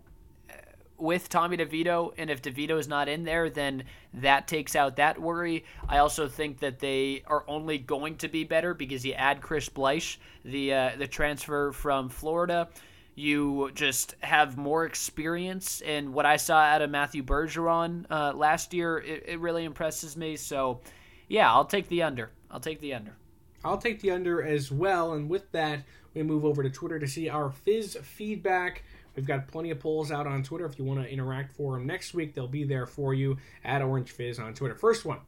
with 0.99 1.29
Tommy 1.29 1.57
DeVito, 1.57 2.13
and 2.19 2.29
if 2.29 2.43
DeVito 2.43 2.79
is 2.79 2.89
not 2.89 3.09
in 3.09 3.25
there, 3.25 3.49
then 3.49 3.85
that 4.15 4.49
takes 4.49 4.75
out 4.75 4.97
that 4.97 5.21
worry. 5.21 5.65
I 5.89 5.99
also 5.99 6.29
think 6.29 6.59
that 6.59 6.81
they 6.81 7.23
are 7.27 7.45
only 7.47 7.79
going 7.79 8.17
to 8.17 8.29
be 8.29 8.45
better 8.45 8.75
because 8.75 9.05
you 9.05 9.13
add 9.13 9.41
Chris 9.41 9.69
Bleich, 9.69 10.19
the 10.45 10.75
uh, 10.75 10.91
the 10.99 11.07
transfer 11.07 11.73
from 11.73 12.09
Florida. 12.09 12.69
You 13.15 13.71
just 13.75 14.15
have 14.21 14.57
more 14.57 14.85
experience, 14.85 15.81
and 15.83 16.13
what 16.13 16.27
I 16.27 16.37
saw 16.37 16.59
out 16.59 16.83
of 16.83 16.91
Matthew 16.91 17.25
Bergeron 17.25 18.07
uh, 18.11 18.33
last 18.35 18.73
year, 18.73 18.99
it, 18.99 19.25
it 19.27 19.41
really 19.41 19.65
impresses 19.65 20.17
me. 20.17 20.37
So, 20.37 20.81
yeah, 21.27 21.53
I'll 21.53 21.65
take 21.65 21.89
the 21.89 22.05
under. 22.05 22.31
I'll 22.49 22.61
take 22.61 22.81
the 22.81 22.95
under. 22.95 23.17
I'll 23.65 23.79
take 23.79 24.01
the 24.01 24.11
under 24.11 24.43
as 24.43 24.71
well. 24.71 25.15
And 25.15 25.29
with 25.29 25.51
that, 25.53 25.85
we 26.15 26.23
move 26.23 26.45
over 26.45 26.63
to 26.63 26.71
Twitter 26.71 26.99
to 26.99 27.07
see 27.07 27.29
our 27.29 27.51
Fizz 27.51 27.99
feedback. 28.03 28.83
We've 29.17 29.27
got 29.27 29.49
plenty 29.49 29.71
of 29.71 29.81
polls 29.81 30.13
out 30.13 30.27
on 30.27 30.43
Twitter. 30.43 30.65
If 30.65 30.79
you 30.79 30.85
want 30.85 31.03
to 31.03 31.11
interact 31.11 31.57
for 31.57 31.75
them 31.75 31.87
next 31.87 32.15
week, 32.15 32.35
they'll 32.35 32.47
be 32.47 32.65
there 32.65 32.87
for 32.87 33.15
you 33.15 33.37
at 33.65 33.83
Orange 33.83 34.13
Fizz 34.13 34.39
on 34.39 34.55
Twitter. 34.55 34.75
First 34.75 35.05
one 35.05 35.19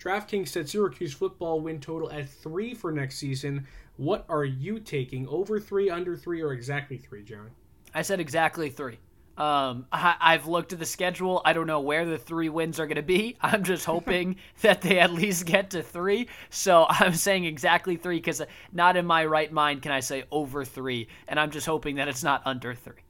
DraftKings 0.00 0.48
said 0.48 0.68
Syracuse 0.68 1.12
football 1.12 1.60
win 1.60 1.78
total 1.78 2.10
at 2.10 2.28
three 2.28 2.74
for 2.74 2.90
next 2.90 3.18
season. 3.18 3.66
What 3.96 4.24
are 4.30 4.44
you 4.44 4.80
taking? 4.80 5.28
Over 5.28 5.60
three, 5.60 5.90
under 5.90 6.16
three, 6.16 6.40
or 6.40 6.52
exactly 6.52 6.96
three, 6.96 7.22
Jaron? 7.22 7.50
I 7.94 8.00
said 8.02 8.18
exactly 8.18 8.70
three. 8.70 8.98
Um, 9.36 9.86
I, 9.90 10.16
I've 10.20 10.46
looked 10.46 10.72
at 10.72 10.78
the 10.78 10.86
schedule. 10.86 11.40
I 11.44 11.52
don't 11.52 11.66
know 11.66 11.80
where 11.80 12.04
the 12.04 12.18
three 12.18 12.48
wins 12.48 12.78
are 12.78 12.86
going 12.86 12.96
to 12.96 13.02
be. 13.02 13.36
I'm 13.40 13.64
just 13.64 13.84
hoping 13.84 14.36
that 14.60 14.82
they 14.82 14.98
at 14.98 15.12
least 15.12 15.46
get 15.46 15.70
to 15.70 15.82
three. 15.82 16.28
So 16.50 16.86
I'm 16.90 17.14
saying 17.14 17.44
exactly 17.44 17.96
three 17.96 18.16
because 18.16 18.42
not 18.72 18.96
in 18.96 19.06
my 19.06 19.24
right 19.24 19.50
mind 19.50 19.82
can 19.82 19.92
I 19.92 20.00
say 20.00 20.24
over 20.30 20.64
three. 20.64 21.08
And 21.28 21.40
I'm 21.40 21.50
just 21.50 21.66
hoping 21.66 21.96
that 21.96 22.08
it's 22.08 22.22
not 22.22 22.42
under 22.44 22.74
three. 22.74 23.02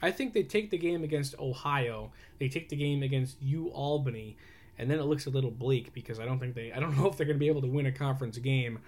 I 0.00 0.10
think 0.10 0.32
they 0.32 0.44
take 0.44 0.70
the 0.70 0.78
game 0.78 1.02
against 1.02 1.38
Ohio. 1.38 2.12
They 2.38 2.48
take 2.48 2.68
the 2.68 2.76
game 2.76 3.02
against 3.02 3.36
U 3.42 3.68
Albany, 3.70 4.36
and 4.78 4.88
then 4.88 5.00
it 5.00 5.04
looks 5.04 5.26
a 5.26 5.30
little 5.30 5.50
bleak 5.50 5.92
because 5.92 6.20
I 6.20 6.24
don't 6.24 6.38
think 6.38 6.54
they. 6.54 6.72
I 6.72 6.78
don't 6.78 6.96
know 6.96 7.08
if 7.08 7.16
they're 7.16 7.26
going 7.26 7.36
to 7.36 7.40
be 7.40 7.48
able 7.48 7.62
to 7.62 7.66
win 7.66 7.86
a 7.86 7.92
conference 7.92 8.38
game. 8.38 8.78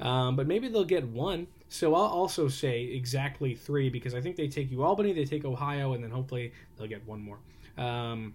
Um, 0.00 0.36
but 0.36 0.46
maybe 0.46 0.68
they'll 0.68 0.84
get 0.84 1.06
one. 1.06 1.46
So 1.68 1.94
I'll 1.94 2.02
also 2.02 2.48
say 2.48 2.84
exactly 2.84 3.54
three 3.54 3.90
because 3.90 4.14
I 4.14 4.20
think 4.20 4.36
they 4.36 4.48
take 4.48 4.70
U 4.70 4.82
Albany, 4.82 5.12
they 5.12 5.24
take 5.24 5.44
Ohio, 5.44 5.94
and 5.94 6.02
then 6.02 6.10
hopefully 6.10 6.52
they'll 6.76 6.86
get 6.86 7.06
one 7.06 7.20
more. 7.20 7.38
Um, 7.76 8.34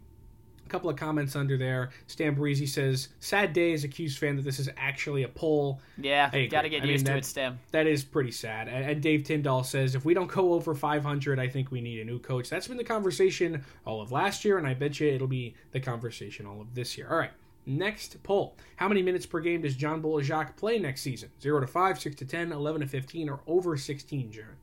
a 0.66 0.70
couple 0.70 0.90
of 0.90 0.98
comments 0.98 1.36
under 1.36 1.58
there. 1.58 1.90
Stan 2.06 2.36
Breezy 2.36 2.68
says, 2.68 3.10
"Sad 3.20 3.54
day 3.54 3.74
as 3.74 3.84
a 3.84 3.88
Q's 3.88 4.16
fan 4.18 4.36
that 4.36 4.44
this 4.44 4.60
is 4.60 4.70
actually 4.78 5.24
a 5.24 5.28
poll." 5.28 5.80
Yeah, 5.98 6.30
got 6.48 6.62
to 6.62 6.70
get 6.70 6.84
I 6.84 6.86
mean, 6.86 6.92
used 6.92 7.06
to 7.08 7.14
that- 7.14 7.18
it, 7.20 7.26
Stan. 7.26 7.60
That 7.72 7.88
is 7.88 8.04
pretty 8.04 8.32
sad. 8.32 8.68
And, 8.68 8.86
and 8.86 9.02
Dave 9.02 9.24
Tyndall 9.24 9.64
says, 9.64 9.96
if 9.96 10.06
we 10.06 10.14
don't 10.14 10.28
go 10.30 10.54
over 10.54 10.76
500, 10.76 11.40
I 11.40 11.48
think 11.48 11.72
we 11.72 11.82
need 11.82 12.00
a 12.02 12.06
new 12.06 12.20
coach. 12.20 12.50
That's 12.50 12.68
been 12.68 12.78
the 12.78 12.84
conversation 12.84 13.64
all 13.86 14.02
of 14.02 14.12
last 14.12 14.46
year, 14.46 14.58
and 14.58 14.68
I 14.68 14.76
bet 14.76 15.00
you 15.00 15.08
it'll 15.08 15.28
be 15.28 15.56
the 15.72 15.80
conversation 15.80 16.46
all 16.46 16.62
of 16.62 16.76
this 16.76 16.98
year. 16.98 17.08
All 17.10 17.18
right. 17.18 17.32
Next 17.70 18.22
poll. 18.24 18.58
How 18.78 18.88
many 18.88 19.04
minutes 19.04 19.28
per 19.28 19.40
game 19.40 19.62
does 19.62 19.76
John 19.76 20.02
Bol 20.02 20.20
Ajak 20.20 20.56
play 20.58 20.80
next 20.80 21.02
season? 21.02 21.30
0 21.40 21.60
to 21.60 21.68
5, 21.68 22.00
6 22.00 22.16
to 22.16 22.26
10, 22.26 22.52
11 22.52 22.82
to 22.82 22.88
15, 22.88 23.30
or 23.30 23.42
over 23.46 23.78
16, 23.78 24.32
Jaron? 24.32 24.56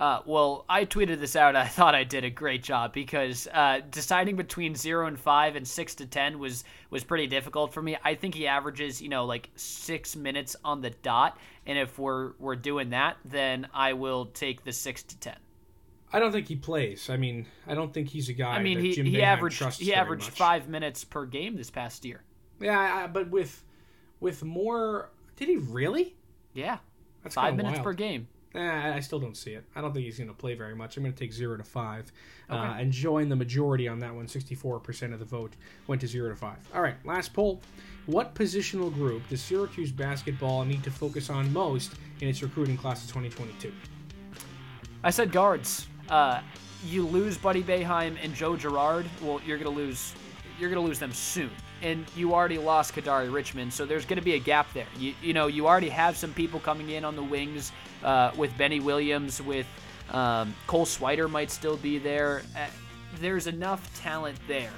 Uh, 0.00 0.22
well, 0.26 0.64
I 0.68 0.84
tweeted 0.84 1.20
this 1.20 1.36
out. 1.36 1.54
I 1.54 1.66
thought 1.68 1.94
I 1.94 2.02
did 2.02 2.24
a 2.24 2.30
great 2.30 2.64
job 2.64 2.92
because 2.92 3.46
uh, 3.52 3.80
deciding 3.90 4.34
between 4.34 4.74
zero 4.74 5.06
and 5.06 5.18
five 5.18 5.54
and 5.54 5.66
six 5.66 5.94
to 5.96 6.06
ten 6.06 6.38
was 6.40 6.64
was 6.90 7.04
pretty 7.04 7.28
difficult 7.28 7.72
for 7.72 7.82
me. 7.82 7.96
I 8.04 8.14
think 8.14 8.34
he 8.34 8.46
averages, 8.46 9.00
you 9.00 9.08
know, 9.08 9.24
like 9.24 9.50
six 9.56 10.16
minutes 10.16 10.56
on 10.64 10.80
the 10.80 10.90
dot, 10.90 11.38
and 11.66 11.78
if 11.78 11.98
we're 11.98 12.32
we're 12.38 12.56
doing 12.56 12.90
that, 12.90 13.16
then 13.24 13.68
I 13.74 13.92
will 13.92 14.26
take 14.26 14.64
the 14.64 14.72
six 14.72 15.02
to 15.04 15.18
ten. 15.18 15.36
I 16.12 16.20
don't 16.20 16.32
think 16.32 16.48
he 16.48 16.56
plays. 16.56 17.10
I 17.10 17.16
mean, 17.16 17.46
I 17.66 17.74
don't 17.74 17.92
think 17.92 18.08
he's 18.08 18.28
a 18.28 18.32
guy 18.32 18.52
I 18.54 18.62
mean, 18.62 18.78
that 18.78 18.84
he 18.84 19.02
he 19.02 19.22
averaged 19.22 19.62
he 19.80 19.94
averaged 19.94 20.26
much. 20.26 20.38
five 20.38 20.68
minutes 20.68 21.04
per 21.04 21.26
game 21.26 21.56
this 21.56 21.70
past 21.70 22.04
year. 22.04 22.22
Yeah, 22.60 22.78
I- 23.04 23.06
but 23.06 23.30
with 23.30 23.64
with 24.20 24.42
more... 24.44 25.10
Did 25.36 25.48
he 25.48 25.56
really? 25.58 26.16
Yeah, 26.54 26.78
That's 27.22 27.36
five 27.36 27.54
minutes 27.54 27.74
wild. 27.76 27.84
per 27.84 27.92
game. 27.92 28.26
Eh, 28.54 28.94
I 28.94 28.98
still 29.00 29.20
don't 29.20 29.36
see 29.36 29.52
it. 29.52 29.64
I 29.76 29.80
don't 29.80 29.92
think 29.92 30.06
he's 30.06 30.16
going 30.18 30.28
to 30.28 30.34
play 30.34 30.54
very 30.54 30.74
much. 30.74 30.96
I'm 30.96 31.04
going 31.04 31.12
to 31.12 31.18
take 31.18 31.32
zero 31.32 31.56
to 31.56 31.62
five, 31.62 32.10
uh, 32.50 32.74
and 32.78 32.90
join 32.90 33.28
the 33.28 33.36
majority 33.36 33.86
on 33.86 34.00
that 34.00 34.12
one. 34.12 34.26
64% 34.26 35.12
of 35.12 35.18
the 35.20 35.24
vote 35.24 35.52
went 35.86 36.00
to 36.00 36.08
zero 36.08 36.30
to 36.30 36.34
five. 36.34 36.56
All 36.74 36.80
right, 36.82 36.96
last 37.04 37.32
poll. 37.34 37.60
What 38.06 38.34
positional 38.34 38.92
group 38.92 39.28
does 39.28 39.40
Syracuse 39.42 39.92
basketball 39.92 40.64
need 40.64 40.82
to 40.82 40.90
focus 40.90 41.30
on 41.30 41.52
most 41.52 41.92
in 42.20 42.26
its 42.28 42.42
recruiting 42.42 42.76
class 42.78 43.02
of 43.04 43.08
2022? 43.10 43.70
I 45.04 45.10
said 45.10 45.30
guards. 45.30 45.86
Uh, 46.08 46.40
you 46.84 47.06
lose 47.06 47.36
Buddy 47.38 47.62
Boeheim 47.62 48.16
and 48.22 48.34
Joe 48.34 48.56
Girard. 48.56 49.06
Well, 49.22 49.40
you're 49.46 49.58
gonna 49.58 49.70
lose. 49.70 50.14
You're 50.58 50.70
gonna 50.70 50.80
lose 50.80 50.98
them 50.98 51.12
soon. 51.12 51.50
And 51.82 52.04
you 52.16 52.34
already 52.34 52.58
lost 52.58 52.94
Kadary 52.94 53.32
Richmond, 53.32 53.72
so 53.72 53.86
there's 53.86 54.04
gonna 54.04 54.22
be 54.22 54.34
a 54.34 54.38
gap 54.38 54.72
there. 54.72 54.86
You 54.98 55.14
you 55.22 55.32
know 55.32 55.46
you 55.46 55.66
already 55.68 55.88
have 55.88 56.16
some 56.16 56.32
people 56.34 56.58
coming 56.60 56.90
in 56.90 57.04
on 57.04 57.14
the 57.14 57.22
wings 57.22 57.72
uh, 58.02 58.32
with 58.36 58.56
Benny 58.58 58.80
Williams, 58.80 59.40
with 59.40 59.66
um, 60.10 60.54
Cole 60.66 60.86
Swider 60.86 61.30
might 61.30 61.50
still 61.50 61.76
be 61.76 61.98
there. 61.98 62.42
Uh, 62.56 62.66
there's 63.20 63.46
enough 63.46 63.94
talent 64.00 64.38
there. 64.48 64.72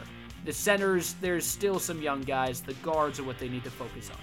The 0.44 0.53
centers, 0.53 1.14
there's 1.20 1.44
still 1.44 1.78
some 1.78 2.01
young 2.01 2.22
guys. 2.22 2.61
The 2.61 2.74
guards 2.74 3.18
are 3.18 3.24
what 3.24 3.38
they 3.38 3.48
need 3.48 3.64
to 3.64 3.70
focus 3.70 4.11
on. 4.11 4.16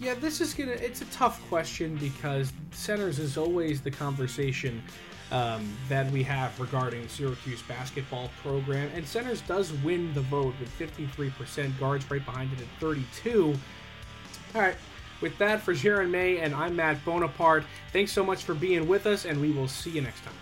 Yeah, 0.00 0.14
this 0.14 0.40
is 0.40 0.54
gonna. 0.54 0.72
It's 0.72 1.02
a 1.02 1.06
tough 1.06 1.46
question 1.48 1.96
because 1.96 2.52
centers 2.70 3.18
is 3.18 3.36
always 3.36 3.80
the 3.80 3.90
conversation 3.90 4.82
um, 5.30 5.76
that 5.88 6.10
we 6.10 6.22
have 6.22 6.58
regarding 6.58 7.06
Syracuse 7.08 7.62
basketball 7.62 8.30
program, 8.42 8.90
and 8.94 9.06
centers 9.06 9.40
does 9.42 9.72
win 9.84 10.12
the 10.14 10.22
vote 10.22 10.54
with 10.58 10.70
53%. 10.78 11.78
Guards 11.78 12.10
right 12.10 12.24
behind 12.24 12.52
it 12.52 12.60
at 12.60 12.68
32. 12.80 13.54
All 14.54 14.60
right. 14.60 14.76
With 15.20 15.36
that, 15.38 15.62
for 15.62 15.74
Jaron 15.74 16.10
May 16.10 16.38
and 16.38 16.54
I'm 16.54 16.76
Matt 16.76 17.04
Bonaparte. 17.04 17.64
Thanks 17.92 18.12
so 18.12 18.24
much 18.24 18.44
for 18.44 18.54
being 18.54 18.86
with 18.86 19.06
us, 19.06 19.24
and 19.24 19.40
we 19.40 19.50
will 19.50 19.68
see 19.68 19.90
you 19.90 20.00
next 20.00 20.24
time. 20.24 20.34